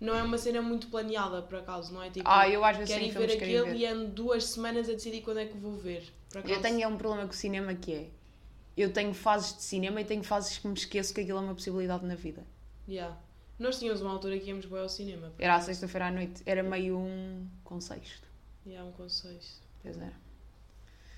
Não 0.00 0.14
é 0.14 0.22
uma 0.22 0.36
cena 0.36 0.60
muito 0.60 0.88
planeada, 0.88 1.40
por 1.42 1.58
acaso, 1.58 1.92
não 1.94 2.02
é 2.02 2.10
tipo... 2.10 2.28
Ah, 2.28 2.48
eu 2.48 2.62
às 2.64 2.76
vezes 2.76 2.92
Quero 2.94 3.06
ir 3.06 3.10
ver 3.12 3.32
aquele 3.32 3.62
ver. 3.70 3.76
e 3.76 3.86
ando 3.86 4.08
duas 4.08 4.44
semanas 4.44 4.88
a 4.88 4.92
decidir 4.92 5.22
quando 5.22 5.38
é 5.38 5.46
que 5.46 5.56
vou 5.56 5.72
ver. 5.76 6.04
Eu 6.44 6.60
tenho 6.60 6.82
é 6.82 6.86
um 6.86 6.96
problema 6.96 7.24
com 7.26 7.32
o 7.32 7.36
cinema 7.36 7.74
que 7.74 7.94
é. 7.94 8.10
Eu 8.76 8.92
tenho 8.92 9.14
fases 9.14 9.56
de 9.56 9.62
cinema 9.62 10.00
e 10.00 10.04
tenho 10.04 10.22
fases 10.22 10.58
que 10.58 10.68
me 10.68 10.74
esqueço 10.74 11.14
que 11.14 11.20
aquilo 11.22 11.38
é 11.38 11.40
uma 11.40 11.54
possibilidade 11.54 12.04
na 12.04 12.14
vida. 12.14 12.44
Yeah. 12.86 13.16
Nós 13.58 13.78
tínhamos 13.78 14.02
uma 14.02 14.12
altura 14.12 14.38
que 14.38 14.48
íamos 14.48 14.66
bem 14.66 14.80
ao 14.80 14.88
cinema. 14.88 15.32
Era 15.38 15.54
à 15.54 15.60
sexta-feira 15.60 16.08
à 16.08 16.10
noite, 16.10 16.42
era 16.44 16.62
meio 16.62 16.98
um 16.98 17.48
contexto. 17.64 18.28
E 18.66 18.76
há 18.76 18.84
um 18.84 18.92
conselho. 18.92 19.40
Pois 19.82 19.96
era. 19.96 20.12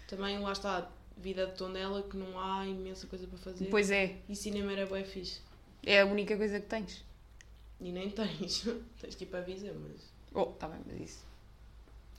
Também 0.07 0.38
lá 0.38 0.52
está, 0.52 0.88
vida 1.16 1.46
de 1.46 1.54
Tondela, 1.54 2.02
que 2.02 2.16
não 2.16 2.38
há 2.38 2.64
imensa 2.64 3.07
coisa 3.09 3.26
para 3.26 3.38
fazer. 3.38 3.66
Pois 3.66 3.90
é, 3.90 4.18
E 4.28 4.37
cinema 4.37 4.72
era 4.72 4.87
bem 4.87 5.04
fixe. 5.04 5.40
é 5.85 6.00
a 6.00 6.07
única 6.07 6.37
coisa 6.37 6.61
que 6.61 6.66
tens. 6.66 7.04
E 7.81 7.90
nem 7.90 8.11
tens. 8.11 8.64
tens 9.00 9.14
que 9.14 9.24
ir 9.24 9.26
para 9.26 9.40
Visa, 9.40 9.72
mas. 9.74 10.00
Oh, 10.33 10.46
tá 10.46 10.68
bem, 10.68 10.81
mas 10.87 11.00
isso. 11.00 11.24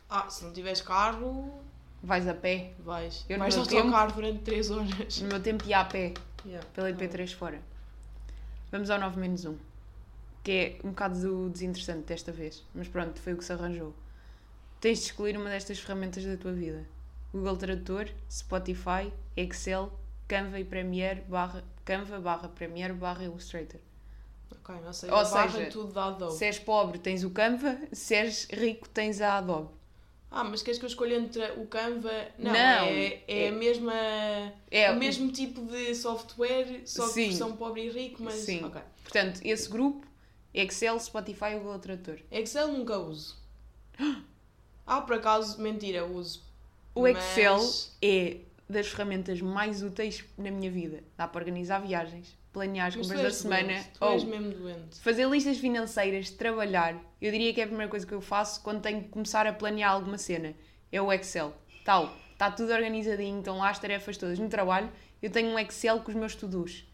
Ah, 0.10 0.30
se 0.30 0.44
não 0.44 0.52
tiveres 0.52 0.82
carro, 0.82 1.62
Vais 2.02 2.28
a 2.28 2.34
pé. 2.34 2.74
vais. 2.80 3.26
Eu 3.30 3.38
vais 3.38 3.58
ao 3.58 3.66
tempo- 3.66 4.14
durante 4.16 4.40
3 4.44 4.72
horas. 4.72 5.22
No 5.22 5.28
meu 5.28 5.42
tempo 5.42 5.66
ia 5.68 5.80
a 5.82 5.86
pé, 5.86 6.14
Yeah. 6.46 6.66
pela 6.74 6.90
IP3 6.90 7.34
fora. 7.34 7.62
Vamos 8.72 8.90
ao 8.90 9.00
9 9.00 9.20
menos 9.20 9.44
1. 9.46 9.58
Que 10.44 10.52
é 10.52 10.88
um 10.88 10.90
bocado 10.92 11.20
do 11.20 11.50
desinteressante 11.50 12.04
desta 12.08 12.32
vez. 12.32 12.66
Mas 12.74 12.88
pronto, 12.88 13.20
foi 13.20 13.34
o 13.34 13.38
que 13.38 13.44
se 13.44 13.52
arranjou. 13.52 13.94
Tens 14.80 15.00
de 15.00 15.06
escolher 15.08 15.36
uma 15.38 15.50
destas 15.50 15.80
ferramentas 15.80 16.24
da 16.24 16.38
tua 16.38 16.54
vida. 16.54 16.86
Google 17.34 17.58
Tradutor, 17.58 18.08
Spotify, 18.32 19.12
Excel, 19.36 19.92
Canva 20.28 20.60
e 20.60 20.64
Premiere 20.64 21.22
barra, 21.28 21.64
Canva 21.84 22.20
barra 22.20 22.48
Premiere 22.48 22.94
barra 22.94 23.24
Illustrator. 23.26 23.80
Ok, 24.52 24.76
ou 24.86 24.94
seja, 24.94 25.14
Ou 25.16 25.26
seja, 25.26 25.66
tudo 25.70 25.92
da 25.94 26.06
Adobe. 26.06 26.34
Se 26.34 26.46
és 26.46 26.58
pobre, 26.58 26.98
tens 27.00 27.24
o 27.24 27.30
Canva. 27.32 27.78
Se 27.92 28.16
és 28.16 28.48
rico, 28.52 28.88
tens 28.90 29.20
a 29.22 29.38
Adobe. 29.38 29.70
Ah, 30.32 30.44
mas 30.44 30.62
queres 30.62 30.78
que 30.78 30.86
eu 30.86 30.90
escolha 30.90 31.16
entre 31.16 31.44
o 31.54 31.66
Canva? 31.66 32.12
Não, 32.38 32.52
Não, 32.52 32.60
é, 32.60 33.24
é, 33.28 33.46
é- 33.46 33.48
a 33.50 33.52
mesma. 33.52 33.94
É 34.70 34.92
o 34.92 34.96
mesmo 34.96 35.32
tipo 35.32 35.62
de 35.66 35.96
software, 35.96 36.82
só 36.86 37.08
que 37.08 37.14
Sim. 37.14 37.28
versão 37.30 37.56
pobre 37.56 37.88
e 37.88 37.90
rico, 37.90 38.22
mas. 38.22 38.36
Sim. 38.36 38.64
Ok. 38.64 38.80
Portanto, 39.04 39.42
esse 39.44 39.68
grupo, 39.68 40.06
Excel, 40.54 41.00
Spotify 41.00 41.56
Google 41.56 41.80
Tradutor. 41.80 42.20
Excel 42.32 42.68
nunca 42.70 42.98
uso. 42.98 43.38
Ah, 44.92 45.02
por 45.02 45.18
acaso, 45.18 45.62
mentira, 45.62 46.04
uso. 46.04 46.42
O 46.96 47.02
Mas- 47.04 47.16
Excel 47.18 47.60
é 48.02 48.38
das 48.68 48.88
ferramentas 48.88 49.40
mais 49.40 49.84
úteis 49.84 50.24
na 50.36 50.50
minha 50.50 50.72
vida. 50.72 51.04
Dá 51.16 51.28
para 51.28 51.42
organizar 51.42 51.78
viagens, 51.80 52.36
planear 52.52 52.88
as 52.88 52.96
compras 52.96 53.20
da 53.22 53.28
és 53.28 53.36
semana 53.36 53.74
doente, 53.74 53.90
Tu 54.00 54.06
és 54.06 54.24
ou 54.24 54.30
mesmo 54.30 54.52
doente. 54.52 55.00
fazer 55.00 55.28
listas 55.30 55.58
financeiras, 55.58 56.30
trabalhar. 56.32 56.96
Eu 57.22 57.32
diria 57.32 57.54
que 57.54 57.62
é 57.62 57.64
a 57.64 57.68
primeira 57.68 57.90
coisa 57.90 58.06
que 58.08 58.14
eu 58.14 58.22
faço 58.22 58.62
quando 58.62 58.82
tenho 58.82 59.04
que 59.04 59.10
começar 59.10 59.46
a 59.46 59.54
planear 59.54 59.92
alguma 59.92 60.18
cena. 60.18 60.54
É 60.92 61.02
o 61.02 61.12
Excel. 61.14 61.54
Tal, 61.86 62.16
está 62.34 62.50
tudo 62.52 62.74
organizadinho, 62.74 63.40
estão 63.40 63.58
lá 63.60 63.70
as 63.70 63.78
tarefas 63.80 64.18
todas. 64.18 64.40
No 64.40 64.50
trabalho, 64.50 64.90
eu 65.22 65.30
tenho 65.30 65.50
um 65.50 65.60
Excel 65.60 66.00
com 66.00 66.10
os 66.10 66.16
meus 66.16 66.36
to-dos. 66.36 66.86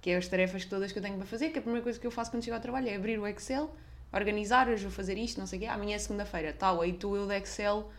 Que 0.00 0.10
é 0.10 0.16
as 0.16 0.28
tarefas 0.28 0.64
todas 0.64 0.92
que 0.92 0.98
eu 0.98 1.02
tenho 1.02 1.16
para 1.16 1.26
fazer, 1.26 1.50
que 1.50 1.58
a 1.58 1.62
primeira 1.62 1.82
coisa 1.82 1.98
que 1.98 2.06
eu 2.06 2.10
faço 2.10 2.30
quando 2.30 2.42
chego 2.44 2.54
ao 2.56 2.62
trabalho 2.62 2.88
é 2.88 2.94
abrir 2.96 3.18
o 3.18 3.26
Excel, 3.26 3.70
organizar, 4.12 4.68
hoje 4.68 4.82
vou 4.82 4.92
fazer 4.92 5.18
isto, 5.18 5.38
não 5.38 5.46
sei 5.46 5.58
o 5.58 5.62
quê. 5.62 5.68
Amanhã 5.68 5.96
é 5.96 5.98
segunda-feira, 5.98 6.54
tal, 6.58 6.80
aí 6.80 6.90
estou 6.90 7.16
eu 7.16 7.26
do 7.26 7.32
Excel 7.32 7.90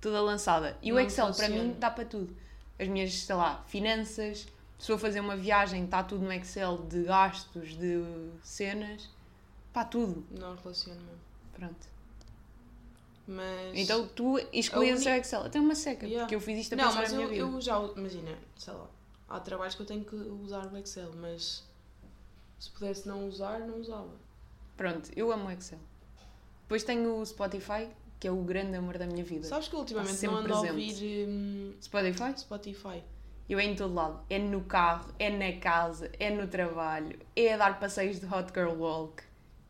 toda 0.00 0.20
lançada. 0.20 0.76
E 0.82 0.92
o 0.92 0.96
Não 0.96 1.02
Excel, 1.02 1.26
para 1.26 1.34
funciona. 1.46 1.62
mim, 1.62 1.76
dá 1.78 1.90
para 1.90 2.04
tudo. 2.04 2.36
As 2.78 2.88
minhas, 2.88 3.14
sei 3.14 3.34
lá, 3.34 3.64
finanças, 3.68 4.46
se 4.78 4.88
vou 4.88 4.98
fazer 4.98 5.20
uma 5.20 5.36
viagem, 5.36 5.84
está 5.84 6.02
tudo 6.02 6.24
no 6.24 6.32
Excel 6.32 6.78
de 6.88 7.04
gastos, 7.04 7.76
de 7.76 8.02
cenas, 8.42 9.08
pá, 9.72 9.84
tudo. 9.84 10.24
Não 10.30 10.54
relaciono 10.56 11.00
mesmo. 11.00 11.20
Pronto. 11.54 11.86
Mas. 13.26 13.72
Então 13.74 14.06
tu 14.08 14.38
escolhi 14.52 14.90
A 14.90 14.94
o 14.94 14.98
Excel. 14.98 15.42
Até 15.42 15.58
uma 15.58 15.74
seca, 15.74 16.06
Yeah. 16.06 16.24
porque 16.24 16.34
eu 16.34 16.40
fiz 16.40 16.60
isto 16.60 16.74
a 16.74 16.76
não, 16.76 16.94
mas 16.94 17.12
eu, 17.12 17.32
eu 17.32 17.60
já. 17.60 17.78
Imagina, 17.96 18.38
sei 18.56 18.72
lá. 18.72 18.86
Há 19.28 19.40
trabalhos 19.40 19.74
que 19.74 19.82
eu 19.82 19.86
tenho 19.86 20.04
que 20.04 20.14
usar 20.14 20.72
o 20.72 20.76
Excel, 20.76 21.12
mas. 21.16 21.64
Se 22.58 22.70
pudesse 22.70 23.06
não 23.06 23.26
usar, 23.28 23.58
não 23.60 23.80
usava. 23.80 24.10
Pronto, 24.76 25.10
eu 25.16 25.32
amo 25.32 25.48
o 25.48 25.50
Excel. 25.50 25.78
Depois 26.62 26.82
tenho 26.84 27.18
o 27.18 27.24
Spotify, 27.26 27.88
que 28.18 28.28
é 28.28 28.30
o 28.30 28.42
grande 28.42 28.76
amor 28.76 28.98
da 28.98 29.06
minha 29.06 29.24
vida. 29.24 29.46
Sabes 29.46 29.68
que 29.68 29.76
ultimamente 29.76 30.24
não 30.26 30.36
ando 30.36 30.54
a 30.54 30.60
presente. 30.60 30.70
ouvir 30.70 31.28
hum, 31.28 31.74
Spotify? 31.80 32.38
Spotify. 32.38 33.02
Eu 33.48 33.58
é 33.58 33.64
em 33.64 33.76
todo 33.76 33.94
lado. 33.94 34.20
É 34.28 34.38
no 34.38 34.62
carro, 34.62 35.12
é 35.18 35.30
na 35.30 35.60
casa, 35.60 36.10
é 36.18 36.30
no 36.30 36.48
trabalho, 36.48 37.18
é 37.34 37.54
a 37.54 37.56
dar 37.56 37.78
passeios 37.78 38.18
de 38.18 38.26
Hot 38.26 38.52
Girl 38.52 38.72
Walk. 38.72 39.22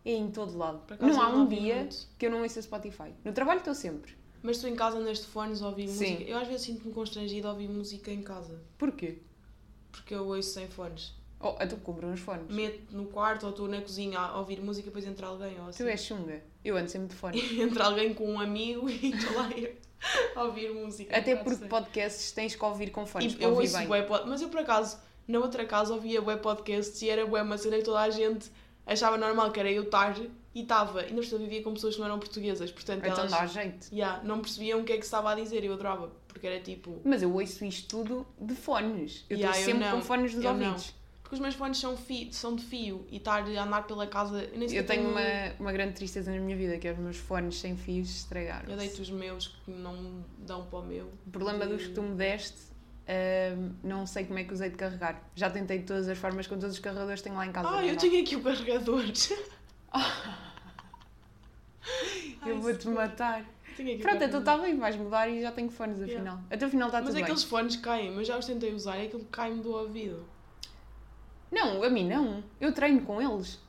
É 0.04 0.12
em 0.12 0.30
todo 0.30 0.56
lado. 0.56 0.82
Não 1.00 1.20
há 1.20 1.28
um 1.28 1.46
dia 1.46 1.76
muito. 1.76 2.08
que 2.16 2.26
eu 2.26 2.30
não 2.30 2.42
ouça 2.42 2.62
Spotify. 2.62 3.12
No 3.24 3.32
trabalho 3.32 3.58
estou 3.58 3.74
sempre. 3.74 4.14
Mas 4.40 4.58
tu 4.58 4.68
em 4.68 4.76
casa 4.76 4.98
andas 4.98 5.18
de 5.18 5.26
fones 5.26 5.60
a 5.60 5.68
ouvir 5.68 5.88
Sim. 5.88 6.12
música. 6.12 6.30
Eu 6.30 6.38
às 6.38 6.46
vezes 6.46 6.62
sinto-me 6.62 6.94
constrangida 6.94 7.48
a 7.48 7.50
ouvir 7.50 7.68
música 7.68 8.12
em 8.12 8.22
casa. 8.22 8.62
Porquê? 8.78 9.18
Porque 9.90 10.14
eu 10.14 10.26
ouço 10.26 10.50
sem 10.50 10.68
fones. 10.68 11.12
Oh, 11.40 11.54
eu 11.60 11.76
compro 11.78 12.06
uns 12.08 12.20
fones. 12.20 12.46
Meto 12.48 12.96
no 12.96 13.06
quarto 13.06 13.44
ou 13.44 13.50
estou 13.50 13.68
na 13.68 13.80
cozinha 13.80 14.18
a 14.18 14.38
ouvir 14.38 14.60
música, 14.60 14.86
depois 14.86 15.06
entra 15.06 15.26
alguém. 15.26 15.60
Ou 15.60 15.68
assim. 15.68 15.84
Tu 15.84 15.88
és 15.88 16.00
chunga. 16.00 16.42
Eu 16.64 16.76
ando 16.76 16.90
sempre 16.90 17.08
de 17.08 17.14
fone. 17.14 17.40
entra 17.60 17.84
alguém 17.84 18.14
com 18.14 18.28
um 18.32 18.40
amigo 18.40 18.88
e 18.88 19.10
estou 19.14 19.36
lá 19.36 19.50
eu 19.50 19.74
a 20.34 20.44
ouvir 20.44 20.72
música. 20.72 21.16
Até 21.16 21.36
porque 21.36 21.56
sei. 21.56 21.68
podcasts 21.68 22.32
tens 22.32 22.54
que 22.54 22.64
ouvir 22.64 22.90
com 22.90 23.06
fones 23.06 23.32
E 23.32 23.36
para 23.36 23.44
eu 23.46 23.50
ouvir 23.50 23.64
ouço 23.64 23.78
bem. 23.78 23.86
bué 23.86 24.06
Mas 24.26 24.40
eu 24.42 24.48
por 24.48 24.60
acaso, 24.60 24.98
na 25.26 25.38
outra 25.38 25.64
casa, 25.66 25.92
ouvia 25.94 26.20
bué 26.20 26.36
podcasts 26.36 27.00
e 27.02 27.10
era 27.10 27.26
bué 27.26 27.42
uma 27.42 27.58
cena 27.58 27.76
que 27.76 27.84
toda 27.84 28.00
a 28.00 28.10
gente 28.10 28.50
achava 28.86 29.18
normal, 29.18 29.50
que 29.50 29.60
era 29.60 29.70
eu 29.70 29.82
estar 29.84 30.16
e 30.54 30.62
estava. 30.62 31.04
E 31.06 31.12
nós 31.12 31.28
vivia 31.28 31.62
com 31.62 31.74
pessoas 31.74 31.94
que 31.94 32.00
não 32.00 32.06
eram 32.06 32.18
portuguesas, 32.18 32.70
portanto 32.70 33.04
Então 33.04 33.18
elas 33.18 33.30
dá 33.30 33.46
jeito. 33.46 33.88
yeah, 33.92 34.22
não 34.22 34.40
percebiam 34.40 34.80
o 34.80 34.84
que 34.84 34.92
é 34.92 34.96
que 34.96 35.02
se 35.02 35.08
estava 35.08 35.32
a 35.32 35.34
dizer 35.34 35.62
e 35.64 35.66
eu 35.66 35.74
adorava, 35.74 36.10
porque 36.28 36.46
era 36.46 36.60
tipo. 36.60 37.00
Mas 37.04 37.22
eu 37.22 37.32
ouço 37.34 37.64
isto 37.64 37.88
tudo 37.88 38.26
de 38.40 38.54
fones. 38.54 39.24
Eu 39.28 39.38
Yeah, 39.38 39.58
sempre 39.58 39.90
com 39.90 40.00
fones 40.02 40.34
nos 40.34 40.44
Eu 40.44 40.52
ouvidos. 40.52 40.94
Porque 41.26 41.34
os 41.34 41.40
meus 41.40 41.56
fones 41.56 41.78
são, 41.78 41.96
fi- 41.96 42.28
são 42.32 42.54
de 42.54 42.62
fio 42.64 43.04
e 43.10 43.16
estar 43.16 43.42
a 43.42 43.64
andar 43.64 43.84
pela 43.84 44.06
casa. 44.06 44.44
Eu, 44.44 44.56
nem 44.60 44.68
sequer 44.68 44.80
Eu 44.82 44.86
tenho 44.86 45.10
uma, 45.10 45.20
uma 45.58 45.72
grande 45.72 45.94
tristeza 45.94 46.30
na 46.30 46.38
minha 46.38 46.56
vida, 46.56 46.78
que 46.78 46.86
é 46.86 46.92
os 46.92 46.98
meus 46.98 47.16
fones 47.16 47.58
sem 47.58 47.76
fios 47.76 48.08
estragaram. 48.10 48.70
Eu 48.70 48.76
deito 48.76 49.02
os 49.02 49.10
meus 49.10 49.48
que 49.48 49.72
não 49.72 50.24
dão 50.38 50.64
para 50.66 50.78
o 50.78 50.82
meu. 50.86 51.10
O 51.26 51.30
problema 51.32 51.66
de- 51.66 51.72
dos 51.72 51.86
que 51.88 51.94
tu 51.94 52.00
me 52.00 52.14
deste, 52.14 52.56
ahm, 53.08 53.72
não 53.82 54.06
sei 54.06 54.24
como 54.24 54.38
é 54.38 54.44
que 54.44 54.52
usei 54.54 54.70
de 54.70 54.76
carregar. 54.76 55.20
Já 55.34 55.50
tentei 55.50 55.78
de 55.80 55.84
todas 55.84 56.06
as 56.08 56.16
formas 56.16 56.46
com 56.46 56.54
todos 56.60 56.76
os 56.76 56.78
carregadores 56.78 57.20
que 57.20 57.24
tenho 57.24 57.34
lá 57.36 57.44
em 57.44 57.50
casa. 57.50 57.70
Ah, 57.70 57.84
eu 57.84 57.96
tenho 57.96 58.22
aqui 58.22 58.36
o 58.36 58.42
carregador. 58.44 59.02
Eu 62.46 62.54
Ai, 62.54 62.60
vou-te 62.60 62.88
matar. 62.88 63.44
Pronto, 64.00 64.22
então 64.22 64.38
está 64.40 64.56
bem, 64.58 64.76
vais 64.78 64.94
mudar 64.96 65.28
e 65.28 65.42
já 65.42 65.50
tenho 65.50 65.68
fones 65.70 65.98
Yeah. 65.98 66.14
afinal. 66.16 66.40
Até 66.50 66.66
o 66.66 66.70
final 66.70 66.88
está 66.88 67.00
Mas 67.00 67.10
tudo 67.10 67.20
aqueles 67.22 67.42
bem. 67.42 67.50
fones 67.50 67.76
caem, 67.76 68.10
mas 68.12 68.26
já 68.28 68.38
os 68.38 68.46
tentei 68.46 68.72
usar 68.72 68.98
e 68.98 69.06
aquilo 69.06 69.24
cai-me 69.24 69.60
do 69.60 69.72
ouvido. 69.72 70.24
Não, 71.50 71.82
a 71.82 71.90
mim 71.90 72.08
não. 72.08 72.42
Eu 72.60 72.72
treino 72.72 73.02
com 73.02 73.20
eles. 73.20 73.60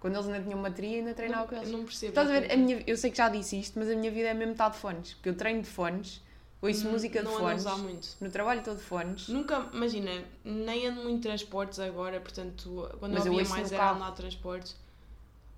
Quando 0.00 0.14
eles 0.14 0.26
ainda 0.26 0.42
tinham 0.42 0.62
bateria, 0.62 0.98
ainda 0.98 1.14
treinava 1.14 1.42
não, 1.42 1.48
com 1.48 1.56
eles. 1.56 1.70
eu 1.70 1.78
não 1.78 1.84
percebo. 1.84 2.10
Estás 2.10 2.28
a 2.30 2.32
ver? 2.40 2.52
A 2.52 2.56
minha, 2.56 2.82
eu 2.86 2.96
sei 2.96 3.10
que 3.10 3.16
já 3.16 3.28
disse 3.28 3.58
isto, 3.58 3.78
mas 3.78 3.90
a 3.90 3.96
minha 3.96 4.10
vida 4.10 4.28
é 4.28 4.34
mesmo 4.34 4.52
estar 4.52 4.68
de 4.70 4.76
fones. 4.76 5.14
Porque 5.14 5.28
eu 5.30 5.34
treino 5.36 5.62
de 5.62 5.68
fones, 5.68 6.22
ouço 6.62 6.86
Hum, 6.86 6.92
música 6.92 7.18
de 7.20 7.24
não 7.24 7.32
ando 7.36 7.44
a 7.44 7.48
fones, 7.48 7.60
usar 7.62 7.76
muito. 7.78 8.08
no 8.20 8.30
trabalho 8.30 8.58
estou 8.60 8.74
de 8.74 8.82
fones. 8.82 9.28
Nunca, 9.28 9.68
imagina, 9.72 10.10
nem 10.44 10.86
ando 10.86 11.02
muito 11.02 11.16
em 11.16 11.20
transportes 11.20 11.78
agora, 11.80 12.20
portanto, 12.20 12.88
quando 12.98 13.14
Mas 13.14 13.26
eu 13.26 13.32
ouço 13.32 13.50
mais 13.50 13.72
era 13.72 13.82
carro. 13.82 13.96
andar 13.96 14.10
de 14.10 14.16
transportes. 14.16 14.76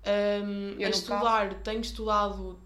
Ahm, 0.05 0.75
Eu 0.79 0.85
a 0.87 0.89
no 0.89 0.95
estudar, 0.95 1.53
tenho 1.55 1.81
estudado, 1.81 2.59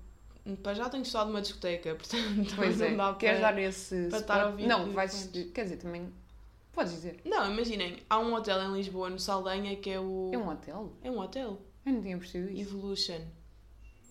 para 0.62 0.74
já 0.76 0.90
tenho 0.90 1.04
estudado 1.04 1.28
numa 1.28 1.42
discoteca, 1.42 1.96
portanto, 1.96 2.54
Pois 2.56 2.78
não 2.80 2.86
é, 2.86 2.96
dá 2.96 3.14
queres 3.16 3.40
para... 3.40 3.52
dar 3.52 3.60
esse 3.62 4.08
para 4.10 4.20
estar 4.20 4.42
a 4.42 4.48
ouvir 4.48 4.68
Não, 4.68 4.92
vais. 4.92 5.30
Quer 5.54 5.64
dizer, 5.64 5.78
também. 5.78 6.08
Podes 6.74 6.92
dizer. 6.94 7.22
Não, 7.24 7.52
imaginem, 7.52 8.00
há 8.10 8.18
um 8.20 8.34
hotel 8.34 8.62
em 8.64 8.74
Lisboa, 8.74 9.10
no 9.10 9.20
Saldanha, 9.20 9.76
que 9.76 9.90
é 9.90 10.00
o... 10.00 10.32
É 10.34 10.38
um 10.38 10.50
hotel? 10.50 10.94
É 11.04 11.12
um 11.12 11.20
hotel. 11.20 11.62
Eu 11.86 11.94
não 11.94 12.02
tinha 12.02 12.18
percebido 12.18 12.52
isso. 12.52 12.62
Evolution. 12.62 13.22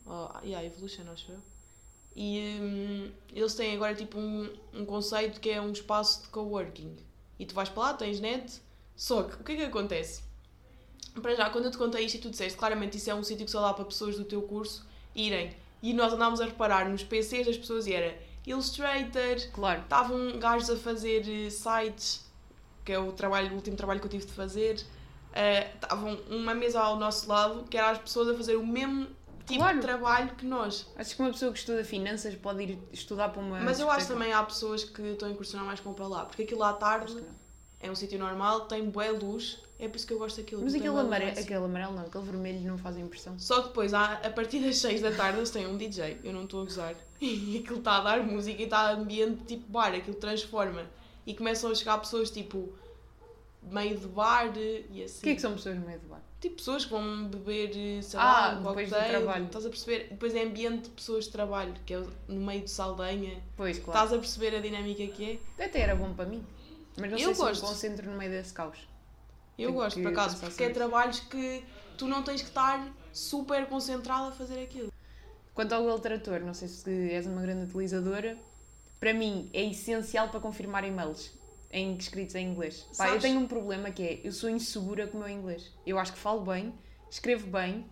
Oh, 0.06 0.28
yeah, 0.44 0.64
Evolution, 0.64 1.02
acho 1.12 1.32
eu. 1.32 1.38
E 2.14 2.58
hum, 2.60 3.10
eles 3.32 3.54
têm 3.54 3.74
agora 3.74 3.94
tipo 3.94 4.18
um, 4.18 4.52
um 4.74 4.84
conceito 4.84 5.40
que 5.40 5.50
é 5.50 5.60
um 5.60 5.72
espaço 5.72 6.22
de 6.22 6.28
coworking. 6.28 6.96
E 7.38 7.46
tu 7.46 7.54
vais 7.54 7.68
para 7.68 7.82
lá, 7.82 7.94
tens 7.94 8.20
net. 8.20 8.60
Só 8.94 9.22
que 9.24 9.34
o 9.40 9.44
que 9.44 9.52
é 9.52 9.56
que 9.56 9.62
acontece? 9.64 10.22
Para 11.20 11.34
já, 11.34 11.50
quando 11.50 11.64
eu 11.66 11.70
te 11.70 11.78
contei 11.78 12.04
isto 12.04 12.16
e 12.16 12.20
tu 12.20 12.30
disseste, 12.30 12.56
claramente 12.56 12.96
isso 12.96 13.10
é 13.10 13.14
um 13.14 13.24
sítio 13.24 13.44
que 13.44 13.50
só 13.50 13.60
dá 13.60 13.72
para 13.74 13.84
pessoas 13.84 14.16
do 14.16 14.24
teu 14.24 14.42
curso 14.42 14.86
irem. 15.14 15.54
E 15.82 15.92
nós 15.92 16.12
andámos 16.12 16.40
a 16.40 16.44
reparar 16.44 16.88
nos 16.88 17.02
PCs 17.02 17.46
das 17.46 17.56
pessoas 17.56 17.86
e 17.86 17.92
era 17.92 18.16
Illustrator, 18.46 19.36
Claro. 19.52 19.82
estavam 19.82 20.38
gajos 20.38 20.70
a 20.70 20.76
fazer 20.76 21.22
eh, 21.28 21.50
sites, 21.50 22.24
que 22.84 22.92
é 22.92 22.98
o, 22.98 23.12
trabalho, 23.12 23.50
o 23.52 23.54
último 23.56 23.76
trabalho 23.76 24.00
que 24.00 24.06
eu 24.06 24.10
tive 24.10 24.26
de 24.26 24.32
fazer. 24.32 24.82
Eh, 25.34 25.68
Estavam 25.74 26.14
uma 26.30 26.54
mesa 26.54 26.80
ao 26.80 26.96
nosso 26.96 27.28
lado, 27.28 27.64
que 27.70 27.76
eram 27.76 27.88
as 27.90 27.98
pessoas 27.98 28.28
a 28.28 28.34
fazer 28.34 28.56
o 28.56 28.66
mesmo 28.66 29.06
tipo 29.46 29.60
Claro. 29.60 29.76
de 29.76 29.82
trabalho 29.82 30.30
que 30.36 30.44
nós. 30.44 30.86
Achas 30.96 31.14
que 31.14 31.22
uma 31.22 31.30
pessoa 31.30 31.52
que 31.52 31.58
estuda 31.58 31.84
finanças 31.84 32.34
pode 32.34 32.62
ir 32.62 32.78
estudar 32.92 33.28
para 33.30 33.40
uma. 33.42 33.60
Mas 33.60 33.80
eu 33.80 33.90
acho 33.90 34.06
também 34.08 34.32
há 34.32 34.42
pessoas 34.42 34.84
que 34.84 35.02
estão 35.02 35.28
a 35.28 35.32
incursionar 35.32 35.66
mais 35.66 35.80
com 35.80 35.92
para 35.92 36.06
lá, 36.06 36.24
porque 36.26 36.42
aquilo 36.42 36.62
à 36.62 36.70
Acho 36.70 36.78
tarde 36.78 37.24
é 37.80 37.90
um 37.90 37.94
sítio 37.94 38.18
normal, 38.18 38.62
tem 38.66 38.88
boa 38.88 39.10
luz, 39.10 39.58
é 39.78 39.88
por 39.88 39.96
isso 39.96 40.06
que 40.06 40.12
eu 40.12 40.18
gosto 40.18 40.36
daquilo. 40.36 40.62
Mas 40.62 40.74
aquele 40.74 40.96
amarelo, 40.96 41.32
aquele 41.32 41.54
amarelo 41.64 41.94
não, 41.96 42.02
aquele 42.04 42.24
vermelho 42.24 42.60
não 42.60 42.78
faz 42.78 42.96
impressão. 42.98 43.36
Só 43.38 43.62
que 43.62 43.68
depois, 43.68 43.92
à- 43.94 44.20
a 44.22 44.30
partir 44.30 44.60
das 44.60 44.76
6 44.76 45.00
da 45.00 45.10
tarde, 45.10 45.38
eles 45.38 45.50
têm 45.50 45.66
um 45.66 45.76
DJ, 45.76 46.20
eu 46.22 46.32
não 46.32 46.44
estou 46.44 46.60
a 46.60 46.64
gozar, 46.64 46.94
e 47.20 47.58
aquilo 47.64 47.78
está 47.78 47.96
a 47.96 48.00
dar 48.00 48.22
música 48.22 48.60
e 48.60 48.64
está 48.64 48.78
a 48.80 48.92
ambiente 48.92 49.42
tipo 49.44 49.68
bar, 49.72 49.92
aquilo 49.94 50.14
transforma. 50.16 50.82
E 51.26 51.34
começam 51.34 51.70
a 51.70 51.74
chegar 51.74 51.98
pessoas 51.98 52.30
tipo 52.30 52.72
meio 53.62 53.96
de 53.98 54.06
bar 54.08 54.52
e 54.56 55.04
assim. 55.04 55.20
O 55.20 55.22
que 55.22 55.30
é 55.30 55.34
que 55.34 55.40
são 55.40 55.54
pessoas 55.54 55.76
no 55.78 55.86
meio 55.86 56.00
do 56.00 56.08
bar? 56.08 56.20
Tipo 56.40 56.56
pessoas 56.56 56.84
que 56.84 56.90
vão 56.90 57.26
beber, 57.28 58.02
sei 58.02 58.18
Ah, 58.18 58.24
lá, 58.24 58.54
um 58.54 58.62
depois 58.64 58.88
do 58.88 58.94
cocktail, 58.96 59.20
trabalho. 59.22 59.44
Estás 59.46 59.66
a 59.66 59.68
perceber? 59.68 60.08
Depois 60.10 60.34
é 60.34 60.42
ambiente 60.42 60.82
de 60.84 60.90
pessoas 60.90 61.24
de 61.26 61.30
trabalho, 61.30 61.72
que 61.86 61.94
é 61.94 62.02
no 62.26 62.40
meio 62.40 62.62
de 62.62 62.70
Saldanha. 62.70 63.40
Pois, 63.56 63.78
claro. 63.78 63.90
Estás 63.98 64.12
a 64.12 64.18
perceber 64.18 64.56
a 64.56 64.60
dinâmica 64.60 65.06
que 65.06 65.40
é? 65.58 65.64
Até 65.64 65.80
era 65.80 65.94
bom 65.94 66.12
para 66.14 66.24
mim. 66.26 66.44
Mas 66.98 67.10
não 67.12 67.18
Eu 67.18 67.26
sei 67.26 67.34
se 67.34 67.40
gosto. 67.40 67.62
me 67.62 67.68
concentro 67.68 68.10
no 68.10 68.18
meio 68.18 68.30
desse 68.32 68.52
caos. 68.52 68.76
Eu 69.56 69.68
Tenho 69.68 69.72
gosto, 69.74 70.02
por 70.02 70.08
acaso, 70.10 70.36
porque 70.40 70.62
é 70.64 70.66
isso. 70.66 70.74
trabalhos 70.74 71.20
que 71.20 71.64
tu 71.96 72.08
não 72.08 72.22
tens 72.24 72.42
que 72.42 72.48
estar 72.48 72.92
super 73.12 73.64
concentrado 73.66 74.28
a 74.28 74.32
fazer 74.32 74.60
aquilo. 74.62 74.92
Quanto 75.54 75.72
ao 75.74 75.82
Google 75.82 76.00
Trator, 76.00 76.40
não 76.40 76.54
sei 76.54 76.66
se 76.66 76.90
és 77.12 77.26
uma 77.26 77.42
grande 77.42 77.66
utilizadora, 77.66 78.36
para 79.02 79.12
mim 79.12 79.50
é 79.52 79.64
essencial 79.64 80.28
para 80.28 80.38
confirmar 80.38 80.84
e-mails 80.84 81.32
em, 81.72 81.96
escritos 81.96 82.36
em 82.36 82.46
inglês. 82.46 82.86
Pá, 82.96 83.08
eu 83.08 83.18
tenho 83.18 83.40
um 83.40 83.48
problema 83.48 83.90
que 83.90 84.00
é, 84.00 84.20
eu 84.22 84.30
sou 84.30 84.48
insegura 84.48 85.08
com 85.08 85.18
o 85.18 85.20
meu 85.22 85.28
inglês. 85.28 85.72
Eu 85.84 85.98
acho 85.98 86.12
que 86.12 86.20
falo 86.20 86.42
bem, 86.42 86.72
escrevo 87.10 87.48
bem, 87.48 87.84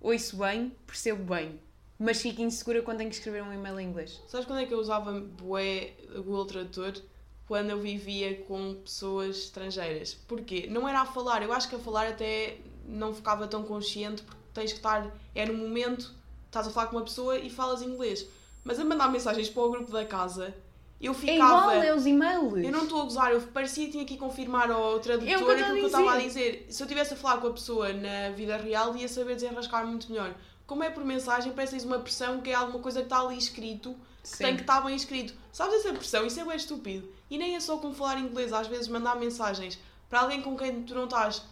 ouço 0.00 0.36
bem, 0.36 0.76
percebo 0.88 1.22
bem, 1.22 1.60
mas 1.96 2.20
fico 2.20 2.42
insegura 2.42 2.82
quando 2.82 2.98
tenho 2.98 3.10
que 3.10 3.14
escrever 3.14 3.44
um 3.44 3.52
e-mail 3.52 3.78
em 3.78 3.86
inglês. 3.90 4.20
Sabes 4.26 4.44
quando 4.44 4.58
é 4.58 4.66
que 4.66 4.74
eu 4.74 4.80
usava 4.80 5.20
bué 5.20 5.92
o 6.16 6.22
Google 6.24 6.46
Tradutor? 6.46 7.00
Quando 7.46 7.70
eu 7.70 7.78
vivia 7.78 8.42
com 8.42 8.74
pessoas 8.74 9.36
estrangeiras. 9.36 10.14
Porquê? 10.14 10.66
Não 10.68 10.88
era 10.88 11.02
a 11.02 11.06
falar, 11.06 11.44
eu 11.44 11.52
acho 11.52 11.68
que 11.68 11.76
a 11.76 11.78
falar 11.78 12.08
até 12.08 12.58
não 12.84 13.14
ficava 13.14 13.46
tão 13.46 13.62
consciente 13.62 14.22
porque 14.22 14.42
tens 14.52 14.72
que 14.72 14.78
estar. 14.78 15.16
É 15.32 15.46
no 15.46 15.54
momento, 15.54 16.12
estás 16.46 16.66
a 16.66 16.70
falar 16.70 16.88
com 16.88 16.96
uma 16.96 17.04
pessoa 17.04 17.38
e 17.38 17.48
falas 17.48 17.82
inglês. 17.82 18.26
Mas 18.64 18.78
a 18.78 18.84
mandar 18.84 19.10
mensagens 19.10 19.48
para 19.48 19.62
o 19.62 19.70
grupo 19.70 19.90
da 19.90 20.04
casa, 20.04 20.54
eu 21.00 21.12
É 21.12 21.14
ficava. 21.14 21.36
igual, 21.38 21.70
é 21.70 21.94
os 21.94 22.06
e-mails. 22.06 22.62
Eu 22.64 22.70
não 22.70 22.82
estou 22.82 23.00
a 23.00 23.04
gozar, 23.04 23.32
eu 23.32 23.40
parecia 23.40 23.86
que 23.86 23.92
tinha 23.92 24.04
que 24.04 24.14
ir 24.14 24.18
confirmar 24.18 24.70
ao 24.70 25.00
tradutor 25.00 25.28
É 25.28 25.36
o 25.36 25.38
que 25.38 25.44
eu 25.44 25.50
aquilo 25.50 25.74
que 25.76 25.86
estava 25.86 26.12
a 26.12 26.18
dizer. 26.18 26.66
Se 26.68 26.82
eu 26.82 26.84
estivesse 26.84 27.14
a 27.14 27.16
falar 27.16 27.38
com 27.40 27.46
a 27.46 27.52
pessoa 27.52 27.92
na 27.92 28.30
vida 28.30 28.56
real, 28.56 28.94
ia 28.96 29.08
saber 29.08 29.34
desenrascar 29.34 29.86
muito 29.86 30.10
melhor. 30.10 30.34
Como 30.66 30.84
é 30.84 30.90
por 30.90 31.04
mensagem, 31.04 31.52
parece 31.52 31.84
uma 31.84 31.98
pressão 31.98 32.40
que 32.40 32.50
é 32.50 32.54
alguma 32.54 32.78
coisa 32.78 33.00
que 33.00 33.06
está 33.06 33.20
ali 33.20 33.36
escrito, 33.36 33.96
que 34.22 34.28
Sim. 34.28 34.44
tem 34.44 34.54
que 34.56 34.60
estar 34.62 34.80
bem 34.82 34.94
escrito. 34.94 35.34
Sabes 35.50 35.74
essa 35.76 35.92
pressão? 35.92 36.26
Isso 36.26 36.38
é 36.38 36.44
bem 36.44 36.54
estúpido. 36.56 37.08
E 37.30 37.38
nem 37.38 37.56
é 37.56 37.60
só 37.60 37.78
com 37.78 37.92
falar 37.94 38.18
inglês, 38.20 38.52
às 38.52 38.66
vezes 38.66 38.86
mandar 38.86 39.16
mensagens 39.16 39.78
para 40.08 40.20
alguém 40.20 40.42
com 40.42 40.56
quem 40.56 40.82
tu 40.82 40.94
não 40.94 41.04
estás 41.04 41.42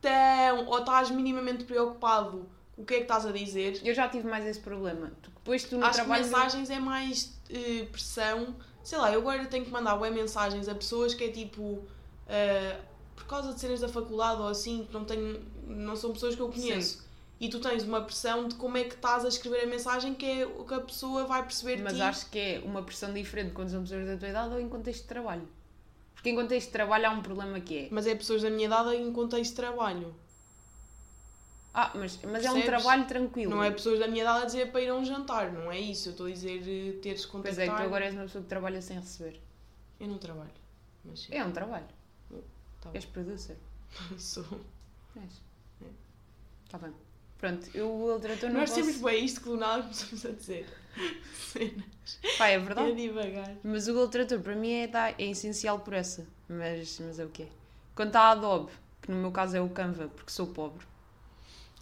tão 0.00 0.66
ou 0.66 0.78
estás 0.78 1.10
minimamente 1.10 1.64
preocupado 1.64 2.48
o 2.76 2.84
que 2.84 2.94
é 2.94 2.96
que 2.98 3.02
estás 3.04 3.24
a 3.24 3.32
dizer. 3.32 3.80
Eu 3.84 3.94
já 3.94 4.08
tive 4.08 4.28
mais 4.28 4.44
esse 4.46 4.60
problema. 4.60 5.12
Depois 5.22 5.64
tu 5.64 5.78
no 5.78 5.84
Acho 5.86 5.94
trabalho... 5.94 6.22
que 6.22 6.30
mensagens 6.30 6.70
é 6.70 6.78
mais 6.78 7.32
eh, 7.48 7.86
pressão. 7.90 8.54
Sei 8.82 8.98
lá, 8.98 9.12
eu 9.12 9.20
agora 9.20 9.44
tenho 9.46 9.64
que 9.64 9.70
mandar 9.70 9.96
bué 9.96 10.10
mensagens 10.10 10.68
a 10.68 10.74
pessoas 10.74 11.14
que 11.14 11.24
é 11.24 11.28
tipo. 11.28 11.84
eh, 12.28 12.78
por 13.14 13.26
causa 13.26 13.54
de 13.54 13.60
cenas 13.60 13.80
da 13.80 13.88
faculdade 13.88 14.40
ou 14.40 14.48
assim, 14.48 14.84
que 14.84 14.92
não, 14.92 15.04
tenho, 15.04 15.42
não 15.66 15.96
são 15.96 16.12
pessoas 16.12 16.34
que 16.36 16.40
eu 16.40 16.48
conheço. 16.48 17.04
E 17.40 17.48
tu 17.48 17.60
tens 17.60 17.82
uma 17.82 18.00
pressão 18.02 18.46
de 18.46 18.54
como 18.54 18.76
é 18.76 18.84
que 18.84 18.94
estás 18.94 19.24
a 19.24 19.28
escrever 19.28 19.64
a 19.64 19.66
mensagem 19.66 20.14
que 20.14 20.24
é 20.24 20.46
o 20.46 20.64
que 20.64 20.74
a 20.74 20.80
pessoa 20.80 21.24
vai 21.24 21.42
perceber 21.42 21.82
Mas 21.82 22.00
acho 22.00 22.30
que 22.30 22.38
é 22.38 22.62
uma 22.64 22.82
pressão 22.82 23.12
diferente 23.12 23.52
quando 23.52 23.68
são 23.68 23.82
pessoas 23.82 24.06
da 24.06 24.16
tua 24.16 24.28
idade 24.28 24.54
ou 24.54 24.60
em 24.60 24.68
contexto 24.68 25.02
de 25.02 25.08
trabalho. 25.08 25.46
Porque 26.14 26.30
em 26.30 26.34
contexto 26.34 26.68
de 26.68 26.72
trabalho 26.72 27.06
há 27.06 27.10
um 27.10 27.20
problema 27.20 27.60
que 27.60 27.78
é... 27.78 27.88
Mas 27.90 28.06
é 28.06 28.14
pessoas 28.14 28.40
da 28.42 28.48
minha 28.48 28.66
idade 28.66 28.96
em 28.96 29.12
contexto 29.12 29.50
de 29.50 29.56
trabalho. 29.56 30.14
Ah, 31.78 31.92
mas, 31.94 32.18
mas 32.22 32.42
é 32.42 32.50
um 32.50 32.54
Percebes? 32.54 32.64
trabalho 32.64 33.04
tranquilo. 33.06 33.50
Não 33.50 33.62
é 33.62 33.70
pessoas 33.70 33.98
da 33.98 34.08
minha 34.08 34.22
idade 34.22 34.42
a 34.44 34.46
dizer 34.46 34.72
para 34.72 34.80
ir 34.80 34.88
a 34.88 34.94
um 34.94 35.04
jantar, 35.04 35.52
não 35.52 35.70
é 35.70 35.78
isso. 35.78 36.08
Eu 36.08 36.12
estou 36.12 36.26
a 36.26 36.30
dizer 36.30 36.62
eh, 36.66 36.98
teres 37.02 37.26
que 37.26 37.32
Pois 37.32 37.58
é, 37.58 37.68
que 37.68 37.74
tu 37.76 37.82
agora 37.82 38.06
és 38.06 38.14
uma 38.14 38.22
pessoa 38.22 38.42
que 38.42 38.48
trabalha 38.48 38.80
sem 38.80 38.98
receber. 38.98 39.38
Eu 40.00 40.08
não 40.08 40.16
trabalho. 40.16 40.50
Mas 41.04 41.20
sim, 41.20 41.34
É 41.34 41.44
um 41.44 41.52
trabalho. 41.52 41.84
Tá 42.80 42.88
bom. 42.88 42.90
És 42.94 43.04
producer. 43.04 43.58
sou. 44.18 44.44
És. 45.16 45.42
É. 45.82 45.86
Tá 46.70 46.78
bem. 46.78 46.94
Pronto, 47.38 47.68
eu 47.74 47.90
o 47.94 48.14
literatura 48.14 48.50
não 48.50 48.60
Nós 48.60 48.70
posso... 48.70 48.80
temos 48.82 49.00
bem 49.02 49.24
isto 49.26 49.40
que 49.42 49.48
do 49.50 49.58
nada 49.58 49.82
começamos 49.82 50.24
a 50.24 50.30
dizer. 50.30 50.66
Cena. 51.52 51.84
Pá, 52.38 52.46
é 52.48 52.54
É 52.54 52.58
verdade. 52.58 52.94
devagar. 52.94 53.54
Mas 53.62 53.86
o 53.86 53.92
Google 53.92 54.08
Tradutor 54.08 54.40
para 54.40 54.56
mim 54.56 54.72
é, 54.72 54.86
dá- 54.86 55.10
é 55.10 55.24
essencial 55.26 55.80
por 55.80 55.92
essa. 55.92 56.26
Mas, 56.48 56.98
mas 57.00 57.18
é 57.18 57.24
o 57.26 57.28
que 57.28 57.42
é. 57.42 57.48
Quanto 57.94 58.16
à 58.16 58.30
Adobe, 58.30 58.72
que 59.02 59.10
no 59.10 59.18
meu 59.18 59.30
caso 59.30 59.54
é 59.56 59.60
o 59.60 59.68
Canva, 59.68 60.08
porque 60.08 60.30
sou 60.30 60.46
pobre. 60.46 60.86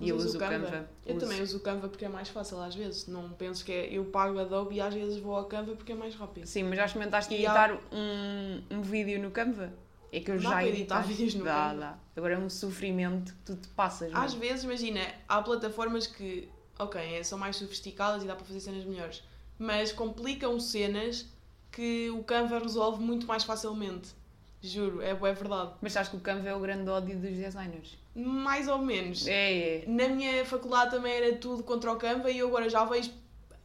E 0.00 0.08
eu 0.08 0.16
uso 0.16 0.36
o 0.36 0.40
Canva. 0.40 0.88
Eu 1.06 1.16
Uso. 1.16 1.24
também 1.26 1.40
uso 1.42 1.56
o 1.56 1.60
Canva 1.60 1.88
porque 1.88 2.04
é 2.04 2.08
mais 2.08 2.28
fácil 2.28 2.60
às 2.60 2.74
vezes. 2.74 3.06
Não 3.06 3.30
penso 3.30 3.64
que 3.64 3.70
é. 3.72 3.86
Eu 3.92 4.04
pago 4.06 4.38
Adobe 4.40 4.74
e 4.76 4.80
às 4.80 4.92
vezes 4.92 5.18
vou 5.18 5.36
ao 5.36 5.44
Canva 5.44 5.74
porque 5.76 5.92
é 5.92 5.94
mais 5.94 6.14
rápido. 6.16 6.46
Sim, 6.46 6.64
mas 6.64 6.76
já 6.76 6.86
experimentaste 6.86 7.32
E 7.32 7.36
editar 7.44 7.78
um, 7.92 8.62
um 8.70 8.82
vídeo 8.82 9.20
no 9.22 9.30
Canva? 9.30 9.72
É 10.12 10.20
que 10.20 10.30
eu 10.30 10.36
Dá 10.36 10.42
já 10.42 10.50
para 10.50 10.66
editar 10.68 11.00
vídeos 11.06 11.34
no 11.34 11.44
dá, 11.44 11.54
Canva. 11.70 11.80
Dá, 11.80 11.98
Agora 12.16 12.34
é 12.34 12.38
um 12.38 12.50
sofrimento 12.50 13.32
que 13.34 13.38
tu 13.44 13.56
te 13.56 13.68
passas. 13.68 14.10
Às 14.12 14.34
mesmo. 14.34 14.40
vezes, 14.40 14.64
imagina, 14.64 15.00
há 15.28 15.40
plataformas 15.42 16.06
que, 16.08 16.48
ok, 16.78 17.00
é- 17.00 17.22
são 17.22 17.38
mais 17.38 17.56
sofisticadas 17.56 18.22
e 18.24 18.26
dá 18.26 18.34
para 18.34 18.44
fazer 18.44 18.60
cenas 18.60 18.84
melhores, 18.84 19.22
mas 19.58 19.92
complicam 19.92 20.58
cenas 20.58 21.26
que 21.70 22.10
o 22.10 22.22
Canva 22.24 22.58
resolve 22.58 23.00
muito 23.02 23.26
mais 23.26 23.44
facilmente. 23.44 24.10
Juro, 24.60 25.00
é, 25.02 25.10
é 25.10 25.14
verdade. 25.14 25.72
Mas 25.80 25.92
sabes 25.92 26.08
que 26.08 26.16
o 26.16 26.20
Canva 26.20 26.48
é 26.48 26.54
o 26.54 26.60
grande 26.60 26.88
ódio 26.90 27.16
dos 27.18 27.30
designers. 27.30 27.96
Mais 28.14 28.68
ou 28.68 28.78
menos. 28.78 29.26
É, 29.26 29.78
é. 29.78 29.84
Na 29.86 30.08
minha 30.08 30.44
faculdade 30.44 30.92
também 30.92 31.12
era 31.12 31.36
tudo 31.36 31.62
contra 31.62 31.90
o 31.92 31.96
Canva 31.96 32.30
e 32.30 32.38
eu 32.38 32.48
agora 32.48 32.68
já 32.68 32.84
vejo, 32.84 33.10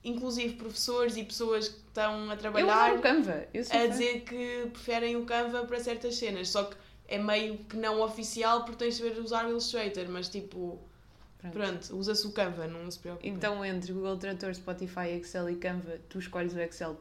inclusive, 0.03 0.55
professores 0.55 1.17
e 1.17 1.23
pessoas 1.23 1.67
que 1.69 1.77
estão 1.87 2.29
a 2.29 2.33
Eu 2.33 2.37
trabalhar 2.37 2.95
o 2.95 3.01
Canva. 3.01 3.47
Eu 3.53 3.63
a 3.69 3.85
dizer 3.85 4.21
que 4.21 4.69
preferem 4.71 5.15
o 5.15 5.25
Canva 5.25 5.65
para 5.65 5.79
certas 5.79 6.15
cenas. 6.15 6.49
Só 6.49 6.63
que 6.63 6.75
é 7.07 7.17
meio 7.17 7.57
que 7.57 7.77
não 7.77 8.01
oficial 8.01 8.63
porque 8.63 8.85
tens 8.85 8.97
de 8.97 9.03
saber 9.03 9.19
usar 9.19 9.45
o 9.45 9.49
Illustrator, 9.49 10.07
mas 10.09 10.29
tipo, 10.29 10.79
Pronto. 11.39 11.53
pronto, 11.53 11.97
usa-se 11.97 12.25
o 12.25 12.31
Canva, 12.31 12.67
não 12.67 12.89
se 12.89 12.99
preocupe. 12.99 13.27
Então 13.27 13.63
entre 13.63 13.93
Google 13.93 14.17
Tradutor, 14.17 14.53
Spotify, 14.53 15.09
Excel 15.19 15.49
e 15.49 15.55
Canva, 15.55 15.99
tu 16.09 16.19
escolhes 16.19 16.53
o 16.53 16.59
Excel. 16.59 16.97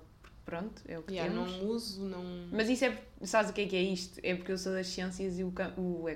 Pronto, 0.48 0.80
é 0.88 0.98
o 0.98 1.02
que 1.02 1.12
Yeah, 1.12 1.30
temos. 1.30 1.52
não 1.52 1.68
uso, 1.68 2.02
não. 2.04 2.24
Mas 2.50 2.70
isso 2.70 2.82
é. 2.86 2.98
Sabes 3.22 3.50
o 3.50 3.52
que 3.54 3.60
é 3.60 3.66
que 3.66 3.76
é 3.76 3.82
isto? 3.82 4.18
É 4.22 4.34
porque 4.34 4.50
eu 4.52 4.56
sou 4.56 4.72
das 4.72 4.86
ciências 4.86 5.38
e 5.38 5.44
o, 5.44 5.52
o, 5.76 5.80
o. 5.82 6.08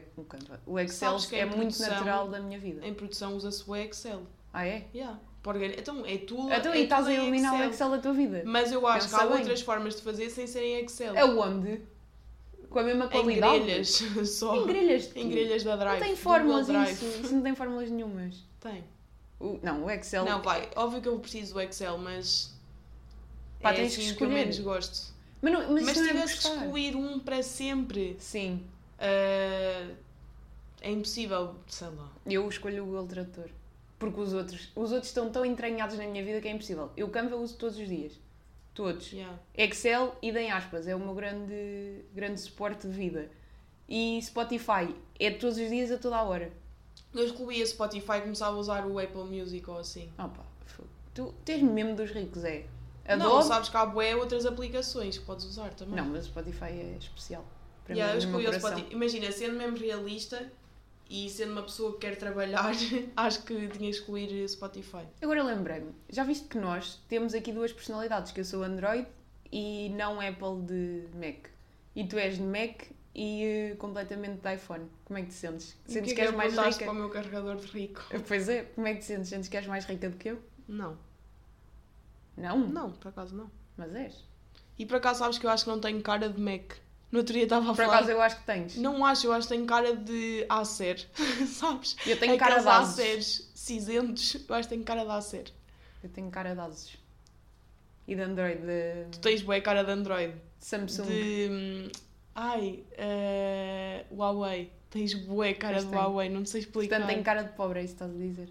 O 0.66 0.78
Excel 0.80 1.16
é 1.32 1.42
em 1.42 1.44
muito 1.44 1.58
produção- 1.58 1.90
natural 1.90 2.28
da 2.28 2.40
minha 2.40 2.58
vida. 2.58 2.86
Em 2.86 2.94
produção 2.94 3.36
usa-se 3.36 3.62
o 3.68 3.76
Excel. 3.76 4.22
Ah, 4.50 4.66
é? 4.66 4.86
Yeah. 4.94 5.18
Organi- 5.44 5.76
Então 5.78 6.06
é 6.06 6.16
tudo. 6.16 6.50
Então, 6.50 6.72
é 6.72 6.78
e 6.80 6.84
estás 6.84 7.06
a 7.06 7.12
em 7.12 7.16
eliminar 7.16 7.52
o 7.52 7.56
Excel. 7.56 7.70
Excel 7.70 7.90
da 7.90 7.98
tua 7.98 8.12
vida? 8.14 8.42
Mas 8.46 8.72
eu 8.72 8.86
acho 8.86 9.06
Pensa 9.06 9.16
que 9.18 9.22
há 9.22 9.26
bem. 9.26 9.38
outras 9.38 9.60
formas 9.60 9.96
de 9.96 10.02
fazer 10.02 10.30
sem 10.30 10.46
ser 10.46 10.62
em 10.62 10.82
Excel. 10.84 11.18
Aonde? 11.18 11.82
Com 12.70 12.78
a 12.78 12.82
mesma 12.84 13.04
em 13.04 13.08
qualidade? 13.10 13.58
grelhas 13.64 13.88
só. 14.30 14.56
Em 14.56 14.66
grelhas. 14.66 15.12
de? 15.12 15.20
Em 15.20 15.28
grelhas 15.28 15.62
da 15.62 15.76
Drive. 15.76 16.00
Não 16.00 16.06
tem 16.06 16.16
fórmulas 16.16 16.68
isso. 16.68 17.04
Isso 17.04 17.34
não 17.34 17.42
tem 17.42 17.54
fórmulas 17.54 17.90
nenhumas. 17.90 18.36
Tem. 18.60 18.82
O- 19.38 19.58
não, 19.62 19.84
o 19.84 19.90
Excel. 19.90 20.24
Não, 20.24 20.40
vai. 20.40 20.70
Óbvio 20.74 21.02
que 21.02 21.08
eu 21.08 21.18
preciso 21.18 21.52
do 21.52 21.60
Excel, 21.60 21.98
mas. 21.98 22.50
Pá, 23.62 23.72
é 23.72 23.76
tens 23.76 23.94
que 23.96 24.02
assim 24.02 24.12
o 24.12 24.16
que 24.16 24.22
eu 24.24 24.28
escolher. 24.28 24.40
menos 24.40 24.58
gosto. 24.58 25.12
Mas, 25.40 25.52
não, 25.52 25.72
mas, 25.72 25.84
Mas 25.84 25.96
não 25.96 26.04
é 26.04 26.08
tivesse 26.08 26.38
que 26.38 26.48
excluir 26.48 26.96
um 26.96 27.18
para 27.18 27.42
sempre, 27.42 28.16
Sim, 28.18 28.62
ah, 28.98 29.90
é 30.80 30.90
impossível, 30.90 31.54
sei 31.66 31.88
lá. 31.88 32.10
eu 32.26 32.48
escolho 32.48 32.82
o 32.82 32.86
Google 32.86 33.06
Tradutor. 33.06 33.50
Porque 33.98 34.20
os 34.20 34.32
outros, 34.32 34.68
os 34.74 34.90
outros 34.90 35.08
estão 35.10 35.30
tão 35.30 35.44
entranhados 35.44 35.96
na 35.96 36.04
minha 36.06 36.24
vida 36.24 36.40
que 36.40 36.48
é 36.48 36.50
impossível. 36.50 36.90
Eu 36.96 37.08
Canva 37.08 37.36
uso 37.36 37.56
todos 37.56 37.78
os 37.78 37.88
dias. 37.88 38.12
Todos. 38.74 39.12
Yeah. 39.12 39.38
Excel 39.56 40.16
e 40.20 40.30
em 40.30 40.50
aspas, 40.50 40.88
é 40.88 40.96
o 40.96 40.98
meu 40.98 41.14
grande, 41.14 42.00
grande 42.12 42.40
suporte 42.40 42.88
de 42.88 42.92
vida. 42.92 43.30
E 43.88 44.20
Spotify 44.22 44.92
é 45.20 45.30
todos 45.30 45.56
os 45.56 45.68
dias 45.68 45.92
a 45.92 45.98
toda 45.98 46.16
a 46.16 46.22
hora. 46.22 46.50
Eu 47.14 47.24
excluía 47.26 47.64
Spotify 47.64 48.16
e 48.18 48.20
começava 48.22 48.56
a 48.56 48.58
usar 48.58 48.86
o 48.86 48.98
Apple 48.98 49.24
Music 49.24 49.68
ou 49.68 49.78
assim. 49.78 50.10
Opa, 50.18 50.44
tu 51.14 51.32
tens 51.44 51.62
mesmo 51.62 51.94
dos 51.94 52.10
ricos, 52.10 52.42
é? 52.42 52.64
Não, 53.06 53.26
Adobe? 53.26 53.44
sabes 53.48 53.68
que 53.68 53.76
há 53.76 53.84
bué 53.86 54.14
outras 54.16 54.46
aplicações 54.46 55.18
que 55.18 55.24
podes 55.24 55.44
usar 55.44 55.74
também. 55.74 55.96
Não, 55.96 56.06
mas 56.06 56.24
o 56.24 56.28
Spotify 56.28 56.66
é 56.66 56.96
especial. 56.98 57.44
Para 57.84 57.94
Yeah, 57.96 58.14
eu 58.22 58.26
mim, 58.28 58.44
coração. 58.44 58.70
Spotify. 58.70 58.92
Imagina, 58.94 59.32
sendo 59.32 59.56
mesmo 59.56 59.76
realista 59.76 60.52
e 61.10 61.28
sendo 61.28 61.52
uma 61.52 61.62
pessoa 61.62 61.92
que 61.94 61.98
quer 61.98 62.16
trabalhar, 62.16 62.64
acho 63.16 63.42
que 63.42 63.54
tinha 63.54 63.68
que 63.68 63.86
excluir 63.88 64.48
Spotify. 64.48 65.04
Agora 65.20 65.42
lembrei-me, 65.42 65.92
já 66.08 66.22
viste 66.24 66.46
que 66.48 66.58
nós 66.58 67.00
temos 67.08 67.34
aqui 67.34 67.52
duas 67.52 67.72
personalidades, 67.72 68.30
que 68.32 68.40
eu 68.40 68.44
sou 68.44 68.62
Android 68.62 69.06
e 69.50 69.90
não 69.90 70.20
Apple 70.20 70.62
de 70.64 71.08
Mac. 71.14 71.48
E 71.94 72.06
tu 72.06 72.16
és 72.16 72.36
de 72.36 72.42
Mac 72.42 72.84
e 73.14 73.44
eh, 73.44 73.76
completamente 73.76 74.40
de 74.40 74.54
iPhone. 74.54 74.86
Como 75.04 75.18
é 75.18 75.22
que 75.22 75.28
te 75.28 75.34
sentes? 75.34 75.76
Sentes 75.86 76.12
porquê 76.12 76.14
que 76.14 76.20
és 76.22 76.30
eu 76.30 76.36
mais 76.36 76.56
rica? 76.56 76.84
para 76.84 76.90
o 76.92 76.94
meu 76.94 77.10
carregador 77.10 77.56
de 77.56 77.66
rico? 77.66 78.00
Pois 78.26 78.48
é, 78.48 78.62
como 78.62 78.86
é 78.86 78.94
que 78.94 79.00
te 79.00 79.06
sentes? 79.06 79.28
Sentes 79.28 79.48
que 79.48 79.56
és 79.58 79.66
mais 79.66 79.84
rica 79.84 80.08
do 80.08 80.16
que 80.16 80.28
eu? 80.30 80.38
Não. 80.66 80.96
Não? 82.36 82.58
Não, 82.58 82.90
por 82.92 83.08
acaso 83.08 83.34
não. 83.34 83.50
Mas 83.76 83.94
és. 83.94 84.14
E 84.78 84.86
por 84.86 84.96
acaso 84.96 85.18
sabes 85.20 85.38
que 85.38 85.46
eu 85.46 85.50
acho 85.50 85.64
que 85.64 85.70
não 85.70 85.78
tenho 85.80 86.00
cara 86.02 86.28
de 86.28 86.40
Mac. 86.40 86.72
No 87.10 87.18
outro 87.18 87.34
dia 87.34 87.42
estava 87.42 87.64
a 87.70 87.74
Por 87.74 87.84
falar. 87.84 87.96
acaso 87.98 88.10
eu 88.10 88.22
acho 88.22 88.36
que 88.38 88.46
tens. 88.46 88.76
Não 88.76 89.04
acho, 89.04 89.26
eu 89.26 89.32
acho 89.34 89.46
que 89.46 89.54
tenho 89.54 89.66
cara 89.66 89.94
de 89.94 90.46
Acer. 90.48 91.06
Sabes? 91.46 91.94
Eu 92.06 92.18
tenho 92.18 92.38
cara 92.38 92.58
de. 92.60 92.68
Acers 92.68 93.50
cinzentos. 93.54 94.34
Eu 94.48 94.54
acho 94.54 94.66
que 94.68 94.74
tenho 94.74 94.84
cara 94.84 95.04
de 95.04 95.10
Acer. 95.10 95.52
Eu 96.02 96.08
tenho 96.08 96.30
cara 96.30 96.54
de 96.54 96.60
Asus. 96.60 96.96
E 98.08 98.16
de 98.16 98.22
Android, 98.22 98.60
de, 98.62 99.06
Tu 99.12 99.20
tens 99.20 99.42
boa 99.42 99.60
cara 99.60 99.84
de 99.84 99.90
Android. 99.92 100.34
Samsung. 100.58 101.04
De. 101.06 101.48
hum, 101.50 101.88
Ai, 102.34 102.82
eh, 102.92 104.04
Huawei. 104.10 104.72
Tens 104.90 105.14
boa 105.14 105.52
cara 105.54 105.78
de 105.78 105.86
tenho. 105.86 106.00
Huawei, 106.00 106.28
não 106.28 106.44
sei 106.44 106.62
explicar. 106.62 106.96
Portanto, 106.96 107.10
tenho 107.12 107.22
cara 107.24 107.42
de 107.42 107.52
pobre, 107.52 107.80
é 107.80 107.84
isso 107.84 107.94
que 107.94 108.02
estás 108.02 108.14
a 108.20 108.24
dizer. 108.24 108.48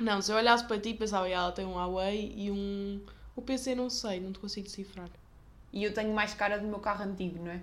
Não, 0.00 0.20
se 0.22 0.32
eu 0.32 0.36
olhasse 0.36 0.64
para 0.64 0.78
ti 0.80 0.94
pensava, 0.94 1.26
"Ah, 1.26 1.30
ela 1.30 1.52
tem 1.52 1.64
um 1.66 1.74
Huawei 1.74 2.32
e 2.36 2.50
um. 2.50 3.00
O 3.38 3.42
PC 3.42 3.74
não 3.76 3.88
sei, 3.88 4.18
não 4.18 4.32
te 4.32 4.40
consigo 4.40 4.66
decifrar. 4.66 5.08
E 5.72 5.84
eu 5.84 5.94
tenho 5.94 6.12
mais 6.12 6.34
cara 6.34 6.58
do 6.58 6.66
meu 6.66 6.80
carro 6.80 7.04
antigo, 7.04 7.38
não 7.44 7.52
é? 7.52 7.60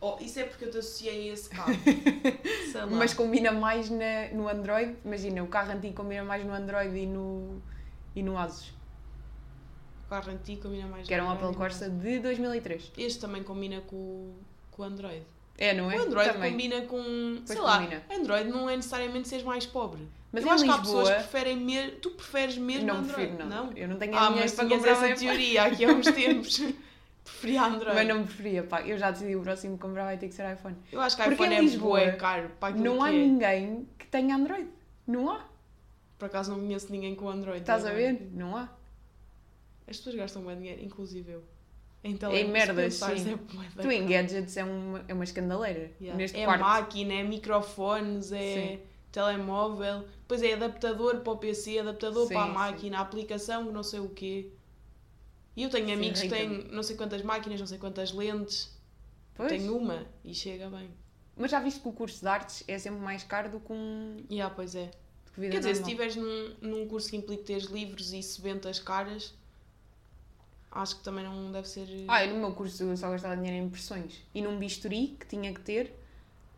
Oh, 0.00 0.16
isso 0.20 0.40
é 0.40 0.44
porque 0.44 0.64
eu 0.64 0.70
te 0.70 0.78
associei 0.78 1.28
a 1.28 1.34
esse 1.34 1.50
carro. 1.50 1.74
Mas 2.96 3.12
combina 3.12 3.52
mais 3.52 3.90
na, 3.90 4.28
no 4.32 4.48
Android. 4.48 4.96
Imagina, 5.04 5.42
o 5.42 5.48
carro 5.48 5.70
antigo 5.72 5.94
combina 5.94 6.24
mais 6.24 6.44
no 6.46 6.52
Android 6.54 6.96
e 6.96 7.06
no, 7.06 7.60
e 8.16 8.22
no 8.22 8.38
Asus. 8.38 8.72
O 10.06 10.08
carro 10.08 10.30
antigo 10.32 10.62
combina 10.62 10.86
mais 10.88 11.06
Que 11.06 11.12
era 11.12 11.24
um 11.24 11.30
Android. 11.30 11.54
Corsa 11.56 11.90
de 11.90 12.18
2003. 12.20 12.90
Este 12.96 13.20
também 13.20 13.42
combina 13.44 13.82
com, 13.82 13.96
o- 13.96 14.34
com 14.70 14.82
o 14.82 14.84
Android. 14.86 15.24
É, 15.64 15.72
não 15.74 15.90
é? 15.90 15.96
O 15.96 16.02
Android 16.02 16.32
Também. 16.32 16.50
combina 16.50 16.80
com. 16.82 17.02
Pois 17.36 17.48
sei 17.48 17.60
lá, 17.60 17.78
combina. 17.78 18.02
Android 18.10 18.50
não 18.50 18.68
é 18.68 18.76
necessariamente 18.76 19.28
seres 19.28 19.44
mais 19.44 19.64
pobre. 19.64 20.08
Mas 20.32 20.44
eu 20.44 20.50
acho 20.50 20.64
que 20.64 20.70
há 20.70 20.76
Lisboa- 20.78 21.02
pessoas 21.02 21.08
que 21.10 21.28
preferem 21.28 21.56
mesmo. 21.58 21.90
Tu 22.00 22.10
preferes 22.10 22.56
mesmo 22.58 22.86
Não 22.86 22.96
Android? 22.96 23.14
prefiro, 23.30 23.48
não. 23.48 23.72
Eu 23.76 23.86
não 23.88 23.96
tenho 23.96 24.16
Ah, 24.16 24.20
dinheiro 24.28 24.40
mas 24.40 24.52
para 24.54 24.68
comprar 24.68 24.90
essa 24.90 25.06
iPhone. 25.10 25.20
teoria 25.26 25.62
aqui 25.64 25.84
há 25.84 25.88
uns 25.92 26.06
tempos. 26.10 26.62
Preferia 27.22 27.62
Android. 27.62 27.94
Mas 27.94 28.08
não 28.08 28.24
preferia, 28.24 28.62
pá. 28.64 28.82
Eu 28.82 28.98
já 28.98 29.10
decidi 29.12 29.36
o 29.36 29.42
próximo 29.42 29.76
que 29.76 29.82
comprar 29.82 30.04
vai 30.04 30.16
ter 30.18 30.26
que 30.28 30.34
ser 30.34 30.52
iPhone. 30.52 30.74
Eu 30.90 31.00
acho 31.00 31.16
que 31.16 31.22
Porque 31.22 31.34
iPhone 31.34 31.54
é 31.54 31.60
Lisboa 31.60 32.00
bué 32.00 32.12
caro 32.12 32.50
aquilo 32.60 32.82
Não 32.84 33.02
há 33.02 33.10
é. 33.10 33.12
ninguém 33.12 33.88
que 33.98 34.06
tenha 34.08 34.34
Android. 34.34 34.68
Não 35.06 35.30
há. 35.30 35.44
Por 36.18 36.26
acaso 36.26 36.50
não 36.50 36.58
conheço 36.60 36.90
ninguém 36.90 37.14
com 37.14 37.28
Android. 37.28 37.60
Estás 37.60 37.84
a 37.84 37.90
agora. 37.90 38.02
ver? 38.12 38.30
Não 38.34 38.56
há. 38.56 38.68
As 39.86 39.96
pessoas 39.98 40.16
gastam 40.16 40.42
bem 40.42 40.56
dinheiro, 40.56 40.82
inclusive 40.82 41.30
eu. 41.30 41.44
Então, 42.04 42.32
Em 42.32 42.46
se 42.46 42.50
merdas, 42.50 42.74
pensares, 42.74 43.22
sim. 43.22 43.34
é 43.34 43.82
Tu 43.82 43.90
em 43.90 44.06
gadgets 44.06 44.56
é 44.56 44.64
uma, 44.64 45.04
é 45.06 45.14
uma 45.14 45.24
escandaleira. 45.24 45.92
Yeah. 46.00 46.16
Neste 46.18 46.40
é 46.40 46.44
quarto. 46.44 46.60
máquina, 46.60 47.14
é 47.14 47.22
microfones, 47.22 48.32
é 48.32 48.78
Sim. 48.78 48.80
telemóvel, 49.12 50.00
depois 50.22 50.42
é 50.42 50.54
adaptador 50.54 51.20
para 51.20 51.32
o 51.32 51.36
PC, 51.38 51.78
adaptador 51.78 52.26
Sim, 52.26 52.34
para 52.34 52.42
a 52.44 52.46
sim. 52.46 52.52
máquina, 52.54 52.98
aplicação, 53.00 53.70
não 53.72 53.82
sei 53.82 54.00
o 54.00 54.08
quê. 54.08 54.50
E 55.56 55.62
eu 55.62 55.70
tenho 55.70 55.86
Sim, 55.86 55.92
amigos 55.92 56.20
que 56.20 56.28
têm 56.28 56.48
não 56.70 56.82
sei 56.82 56.96
quantas 56.96 57.22
máquinas, 57.22 57.60
não 57.60 57.66
sei 57.66 57.78
quantas 57.78 58.12
lentes. 58.12 58.76
Pois. 59.34 59.48
Tenho 59.48 59.76
uma 59.76 60.06
e 60.24 60.34
chega 60.34 60.68
bem. 60.70 60.90
Mas 61.36 61.50
já 61.50 61.60
viste 61.60 61.80
que 61.80 61.88
o 61.88 61.92
curso 61.92 62.20
de 62.20 62.28
artes 62.28 62.64
é 62.68 62.78
sempre 62.78 63.00
mais 63.00 63.22
caro 63.22 63.50
do 63.50 63.60
que 63.60 63.72
um 63.72 64.24
E 64.28 64.40
ah, 64.40 64.50
pois 64.50 64.74
é. 64.74 64.90
Quer 65.34 65.58
dizer, 65.60 65.74
se 65.76 65.80
normal. 65.80 65.82
estiveres 65.82 66.16
num, 66.16 66.54
num 66.60 66.88
curso 66.88 67.08
que 67.10 67.16
implica 67.16 67.44
teres 67.44 67.64
livros 67.64 68.12
e 68.12 68.22
sebentas 68.22 68.78
caras, 68.78 69.34
acho 70.72 70.96
que 70.96 71.02
também 71.02 71.24
não 71.24 71.52
deve 71.52 71.68
ser. 71.68 71.86
Ah, 72.08 72.24
eu 72.24 72.34
no 72.34 72.40
meu 72.40 72.52
curso 72.52 72.82
eu 72.82 72.96
só 72.96 73.10
gastava 73.10 73.36
dinheiro 73.36 73.56
em 73.56 73.66
impressões. 73.66 74.22
E 74.34 74.40
num 74.42 74.58
bisturi 74.58 75.16
que 75.20 75.26
tinha 75.26 75.52
que 75.52 75.60
ter 75.60 75.94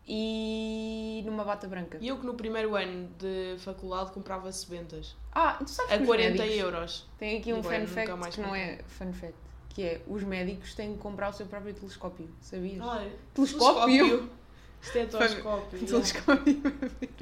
e 0.07 1.23
numa 1.25 1.43
bata 1.43 1.67
branca. 1.67 1.97
E 2.01 2.07
eu 2.07 2.17
que 2.19 2.25
no 2.25 2.33
primeiro 2.35 2.75
ano 2.75 3.09
de 3.17 3.55
faculdade 3.59 4.11
comprava 4.11 4.51
sebentas 4.51 5.15
Ah, 5.31 5.53
tu 5.53 5.69
sabes 5.69 5.91
que 5.91 5.97
a 5.97 6.01
os 6.01 6.05
40 6.07 6.29
médicos... 6.37 6.57
euros. 6.57 7.05
Tem 7.17 7.37
aqui 7.39 7.53
um 7.53 7.63
fun 7.63 7.87
fact 7.87 8.11
mais 8.13 8.35
que 8.35 8.41
não 8.41 8.55
é 8.55 8.79
fun 8.87 9.11
fact. 9.13 9.35
Que 9.69 9.83
é, 9.83 10.01
os 10.07 10.23
médicos 10.23 10.73
têm 10.73 10.93
que 10.93 10.99
comprar 10.99 11.29
o 11.29 11.33
seu 11.33 11.45
próprio 11.47 11.73
telescópio. 11.73 12.29
Sabias? 12.39 12.81
Ah, 12.81 13.05
Telescópio? 13.33 14.29
Estetoscópio. 14.81 15.79
yeah. 15.79 15.87
Telescópio. 15.87 16.61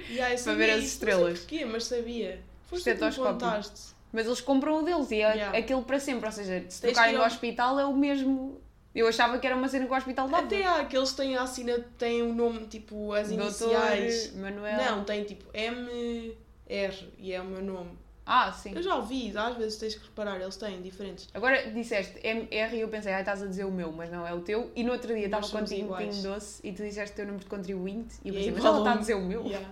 Yeah, 0.10 0.36
eu 0.38 0.43
Para 0.43 0.53
ver 0.53 0.67
sabia 0.67 0.75
as 0.75 0.84
estrelas. 0.84 1.39
Porquê, 1.39 1.65
mas 1.65 1.86
sabia. 1.86 2.43
Foste 2.63 2.84
tu 2.84 2.84
que 2.84 2.89
me 3.03 3.10
Estetoscópio. 3.10 3.34
contaste. 3.34 3.93
Mas 4.13 4.26
eles 4.28 4.39
compram 4.39 4.80
o 4.80 4.84
deles 4.84 5.10
e 5.12 5.15
é 5.15 5.34
Yeah. 5.34 5.58
aquele 5.58 5.82
para 5.82 5.99
sempre. 5.99 6.26
Ou 6.28 6.32
seja, 6.32 6.63
se 6.69 6.80
trocarem 6.80 7.13
ir 7.13 7.17
no 7.17 7.21
ao- 7.23 7.28
hospital 7.28 7.80
é 7.80 7.86
o 7.86 7.93
mesmo. 7.97 8.62
Eu 8.95 9.08
achava 9.08 9.39
que 9.39 9.47
era 9.47 9.56
uma 9.56 9.67
cena 9.67 9.88
que 9.88 9.91
o 9.91 9.95
hospital 9.97 10.30
dava. 10.30 10.43
Até 10.43 10.63
há 10.63 10.76
aqueles 10.82 11.10
que 11.10 11.17
têm 11.17 11.36
a 11.36 11.41
assina, 11.41 11.80
têm 11.97 12.21
o 12.21 12.32
nome, 12.32 12.67
tipo, 12.67 13.12
as 13.12 13.32
iniciais. 13.32 14.28
Doutor 14.28 14.41
Manuel. 14.41 14.78
Não, 14.78 15.04
tem 15.04 15.23
tipo 15.23 15.45
M, 15.52 16.38
R 16.69 17.13
e 17.17 17.34
é 17.34 17.41
o 17.41 17.45
meu 17.45 17.63
nome. 17.63 17.97
Ah, 18.26 18.52
sim. 18.54 18.71
Eu 18.76 18.82
já 18.84 18.95
ouvi, 18.95 19.36
às 19.36 19.58
vezes 19.58 19.78
tens 19.80 19.95
que 19.95 20.06
reparar, 20.06 20.39
eles 20.39 20.56
têm 20.56 20.80
diferentes. 20.82 21.28
Agora 21.34 21.69
disseste 21.71 22.19
MR 22.26 22.78
e 22.78 22.80
eu 22.82 22.88
pensei, 22.88 23.12
ai, 23.12 23.19
estás 23.21 23.41
a 23.43 23.47
dizer 23.47 23.65
o 23.65 23.71
meu, 23.71 23.91
mas 23.91 24.10
não 24.12 24.26
é 24.26 24.34
o 24.34 24.39
teu. 24.41 24.71
E 24.76 24.84
no 24.84 24.91
outro 24.93 25.13
dia 25.13 25.26
estava 25.26 25.43
somos 25.43 25.69
contigo 25.71 25.93
um 25.93 25.97
pinho 25.97 26.21
doce 26.21 26.62
e 26.63 26.71
tu 26.71 26.84
disseste 26.84 27.13
o 27.13 27.15
teu 27.17 27.26
número 27.26 27.43
de 27.43 27.49
contribuinte 27.49 28.15
e 28.23 28.30
eu 28.30 28.34
E 28.36 28.38
pensei, 28.38 28.52
mas 28.54 28.63
ela 28.63 28.78
está 28.78 28.93
a 28.93 28.97
dizer 28.97 29.15
o 29.15 29.21
meu? 29.21 29.43
Yeah. 29.45 29.67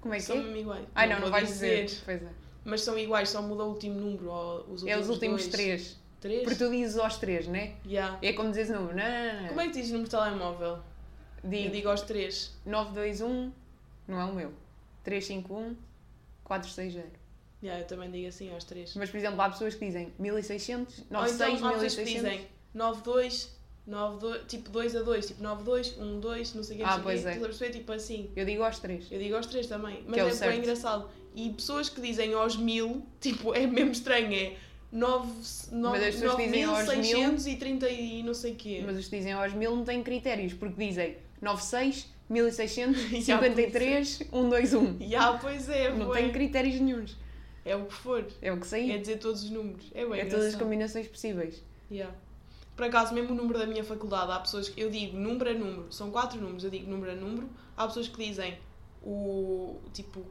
Como 0.00 0.12
é 0.12 0.16
que 0.18 0.24
São 0.24 0.36
é? 0.36 0.58
iguais. 0.58 0.84
Ai, 0.94 1.06
não, 1.06 1.14
não, 1.14 1.22
vou 1.22 1.30
vais 1.30 1.48
dizer. 1.48 1.90
Pois 2.04 2.20
é. 2.22 2.26
Mas 2.64 2.80
são 2.82 2.98
iguais, 2.98 3.28
só 3.28 3.42
muda 3.42 3.64
o 3.64 3.68
último 3.68 4.00
número. 4.00 4.30
Ou 4.30 4.60
os 4.62 4.82
últimos 4.82 4.88
É 4.88 4.98
os 4.98 5.08
últimos 5.08 5.40
dois. 5.42 5.52
três. 5.52 5.96
Três? 6.20 6.42
Porque 6.42 6.56
tu 6.56 6.70
dizes 6.70 6.96
aos 6.96 7.18
três, 7.18 7.46
né? 7.46 7.74
Yeah. 7.86 8.18
É 8.22 8.32
como 8.32 8.50
dizes 8.50 8.70
o 8.70 8.80
número. 8.80 8.96
Não, 8.96 9.04
não, 9.04 9.40
não. 9.42 9.48
Como 9.48 9.60
é 9.60 9.64
que 9.66 9.72
dizes 9.72 9.90
o 9.90 9.92
número 9.94 10.10
de 10.10 10.16
telemóvel? 10.16 10.78
Eu 11.42 11.50
Digo 11.50 11.70
digo 11.70 11.88
aos 11.90 12.00
três. 12.00 12.54
921, 12.64 13.52
não 14.08 14.20
é 14.20 14.24
o 14.24 14.34
meu. 14.34 14.52
351, 15.04 15.76
460. 16.44 17.06
Yeah, 17.62 17.82
eu 17.82 17.86
também 17.86 18.10
digo 18.10 18.28
assim 18.28 18.52
aos 18.52 18.64
três. 18.64 18.94
Mas, 18.94 19.10
por 19.10 19.16
exemplo, 19.18 19.40
há 19.40 19.50
pessoas 19.50 19.74
que 19.74 19.84
dizem 19.84 20.12
1600, 20.18 20.98
Ou 21.00 21.04
96, 21.10 21.54
então 21.56 21.68
há 21.68 21.72
pessoas 21.72 21.94
que 21.94 22.00
1600. 22.04 22.32
dizem 22.32 22.48
92, 22.74 23.58
92, 23.86 24.42
tipo 24.46 24.70
2 24.70 24.96
a 24.96 25.02
2, 25.02 25.26
tipo 25.26 25.42
92, 25.42 25.98
1, 25.98 26.20
2, 26.20 26.54
não 26.54 26.62
sei 26.62 26.76
o 26.76 26.78
que, 26.78 26.84
Ah, 26.84 27.00
pois 27.02 27.24
é. 27.26 27.36
Perceber? 27.38 27.72
Tipo 27.72 27.92
assim. 27.92 28.30
Eu 28.34 28.44
digo 28.46 28.62
aos 28.62 28.78
três. 28.78 29.10
Eu 29.10 29.18
digo 29.18 29.36
aos 29.36 29.46
três 29.46 29.66
também. 29.66 30.02
Mas 30.06 30.18
é 30.18 30.22
o 30.22 30.26
é, 30.26 30.30
bem 30.30 30.38
certo. 30.38 30.58
engraçado. 30.58 31.10
E 31.34 31.50
pessoas 31.50 31.88
que 31.88 32.00
dizem 32.00 32.32
aos 32.34 32.56
mil, 32.56 33.04
tipo, 33.20 33.54
é 33.54 33.66
mesmo 33.66 33.92
estranho. 33.92 34.32
É 34.32 34.56
9, 34.92 35.26
Mas 35.72 36.02
as 36.02 36.14
pessoas 36.14 36.34
que 36.36 36.44
dizem 36.44 36.64
aos 36.64 36.78
mil- 36.86 36.96
9630 36.96 37.88
e 37.88 38.22
não 38.22 38.32
sei 38.34 38.52
o 38.52 38.54
quê. 38.54 38.82
Mas 38.86 38.96
os 38.96 39.08
que 39.08 39.16
dizem 39.16 39.32
aos 39.32 39.52
1000 39.52 39.74
não 39.76 39.84
têm 39.84 40.02
critérios, 40.04 40.52
porque 40.52 40.86
dizem 40.86 41.16
96, 41.42 42.06
1600, 42.30 43.00
Já, 43.26 43.38
53, 43.38 44.08
121. 44.30 44.96
E 45.00 45.16
ah, 45.16 45.36
pois 45.42 45.68
é, 45.68 45.92
Não 45.92 46.12
tem 46.12 46.30
critérios 46.30 46.80
nenhuns. 46.80 47.16
É 47.64 47.74
o 47.74 47.86
que 47.86 47.94
for. 47.94 48.24
É 48.40 48.52
o 48.52 48.60
que 48.60 48.66
sair. 48.66 48.92
É 48.92 48.98
dizer 48.98 49.18
todos 49.18 49.42
os 49.42 49.50
números. 49.50 49.90
É 49.94 50.06
bem 50.06 50.20
É 50.20 50.26
todas 50.26 50.46
as 50.46 50.54
combinações 50.54 51.08
possíveis. 51.08 51.62
Yeah. 51.90 52.14
Por 52.76 52.84
acaso, 52.86 53.14
mesmo 53.14 53.32
o 53.32 53.34
número 53.34 53.58
da 53.58 53.66
minha 53.66 53.82
faculdade, 53.82 54.30
há 54.32 54.38
pessoas 54.38 54.68
que 54.68 54.80
eu 54.80 54.90
digo 54.90 55.16
número 55.16 55.50
a 55.50 55.54
número, 55.54 55.86
são 55.92 56.10
quatro 56.10 56.40
números, 56.40 56.64
eu 56.64 56.70
digo 56.70 56.90
número 56.90 57.12
a 57.12 57.14
número, 57.14 57.48
há 57.76 57.86
pessoas 57.86 58.08
que 58.08 58.24
dizem 58.24 58.58
o 59.02 59.78
tipo 59.92 60.24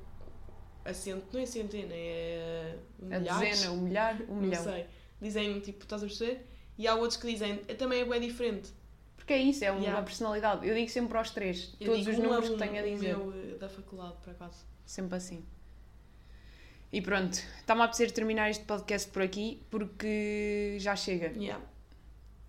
a 0.86 0.94
cent... 0.94 1.24
não 1.32 1.40
é 1.40 1.46
centena, 1.46 1.94
é 1.94 2.76
um 3.02 3.14
A 3.16 3.20
milhares, 3.20 3.50
dezena, 3.60 3.72
o 3.74 3.78
milhar, 3.82 4.22
o 4.28 4.34
não 4.36 4.42
milhão. 4.42 4.64
sei. 4.64 4.86
Dizem 5.22 5.60
tipo, 5.62 5.84
estás 5.84 6.04
a 6.04 6.06
perceber? 6.08 6.46
E 6.78 6.88
há 6.88 6.96
outros 6.96 7.18
que 7.18 7.28
dizem, 7.32 7.62
"É, 7.68 7.74
também 7.74 8.02
é 8.02 8.06
bem 8.06 8.20
diferente. 8.22 8.70
Porque 9.16 9.32
é 9.34 9.38
isso, 9.38 9.64
é 9.64 9.72
uma 9.72 9.80
Yeah. 9.80 10.02
personalidade. 10.04 10.68
Eu 10.68 10.76
digo 10.76 10.90
sempre 10.90 11.18
aos 11.18 11.30
três, 11.32 11.74
Eu 11.80 11.92
todos 11.92 12.06
os 12.08 12.18
um 12.18 12.24
números 12.24 12.50
um, 12.50 12.54
que 12.58 12.60
tenho 12.68 12.78
a 12.84 12.86
o 12.86 12.90
dizer. 12.90 13.18
meu 13.18 13.34
eh, 13.34 13.58
da 13.58 13.70
faculdade, 13.70 14.16
por 14.22 14.32
acaso. 14.32 14.66
Sempre 14.86 15.16
assim. 15.16 15.46
E 16.92 17.02
pronto, 17.02 17.34
está-me 17.60 17.82
a 17.82 17.86
apetecer 17.86 18.12
terminar 18.12 18.50
este 18.50 18.66
podcast 18.66 19.10
por 19.12 19.22
aqui 19.22 19.64
porque 19.72 20.76
já 20.80 20.96
chega. 20.96 21.28
Yeah. 21.40 21.64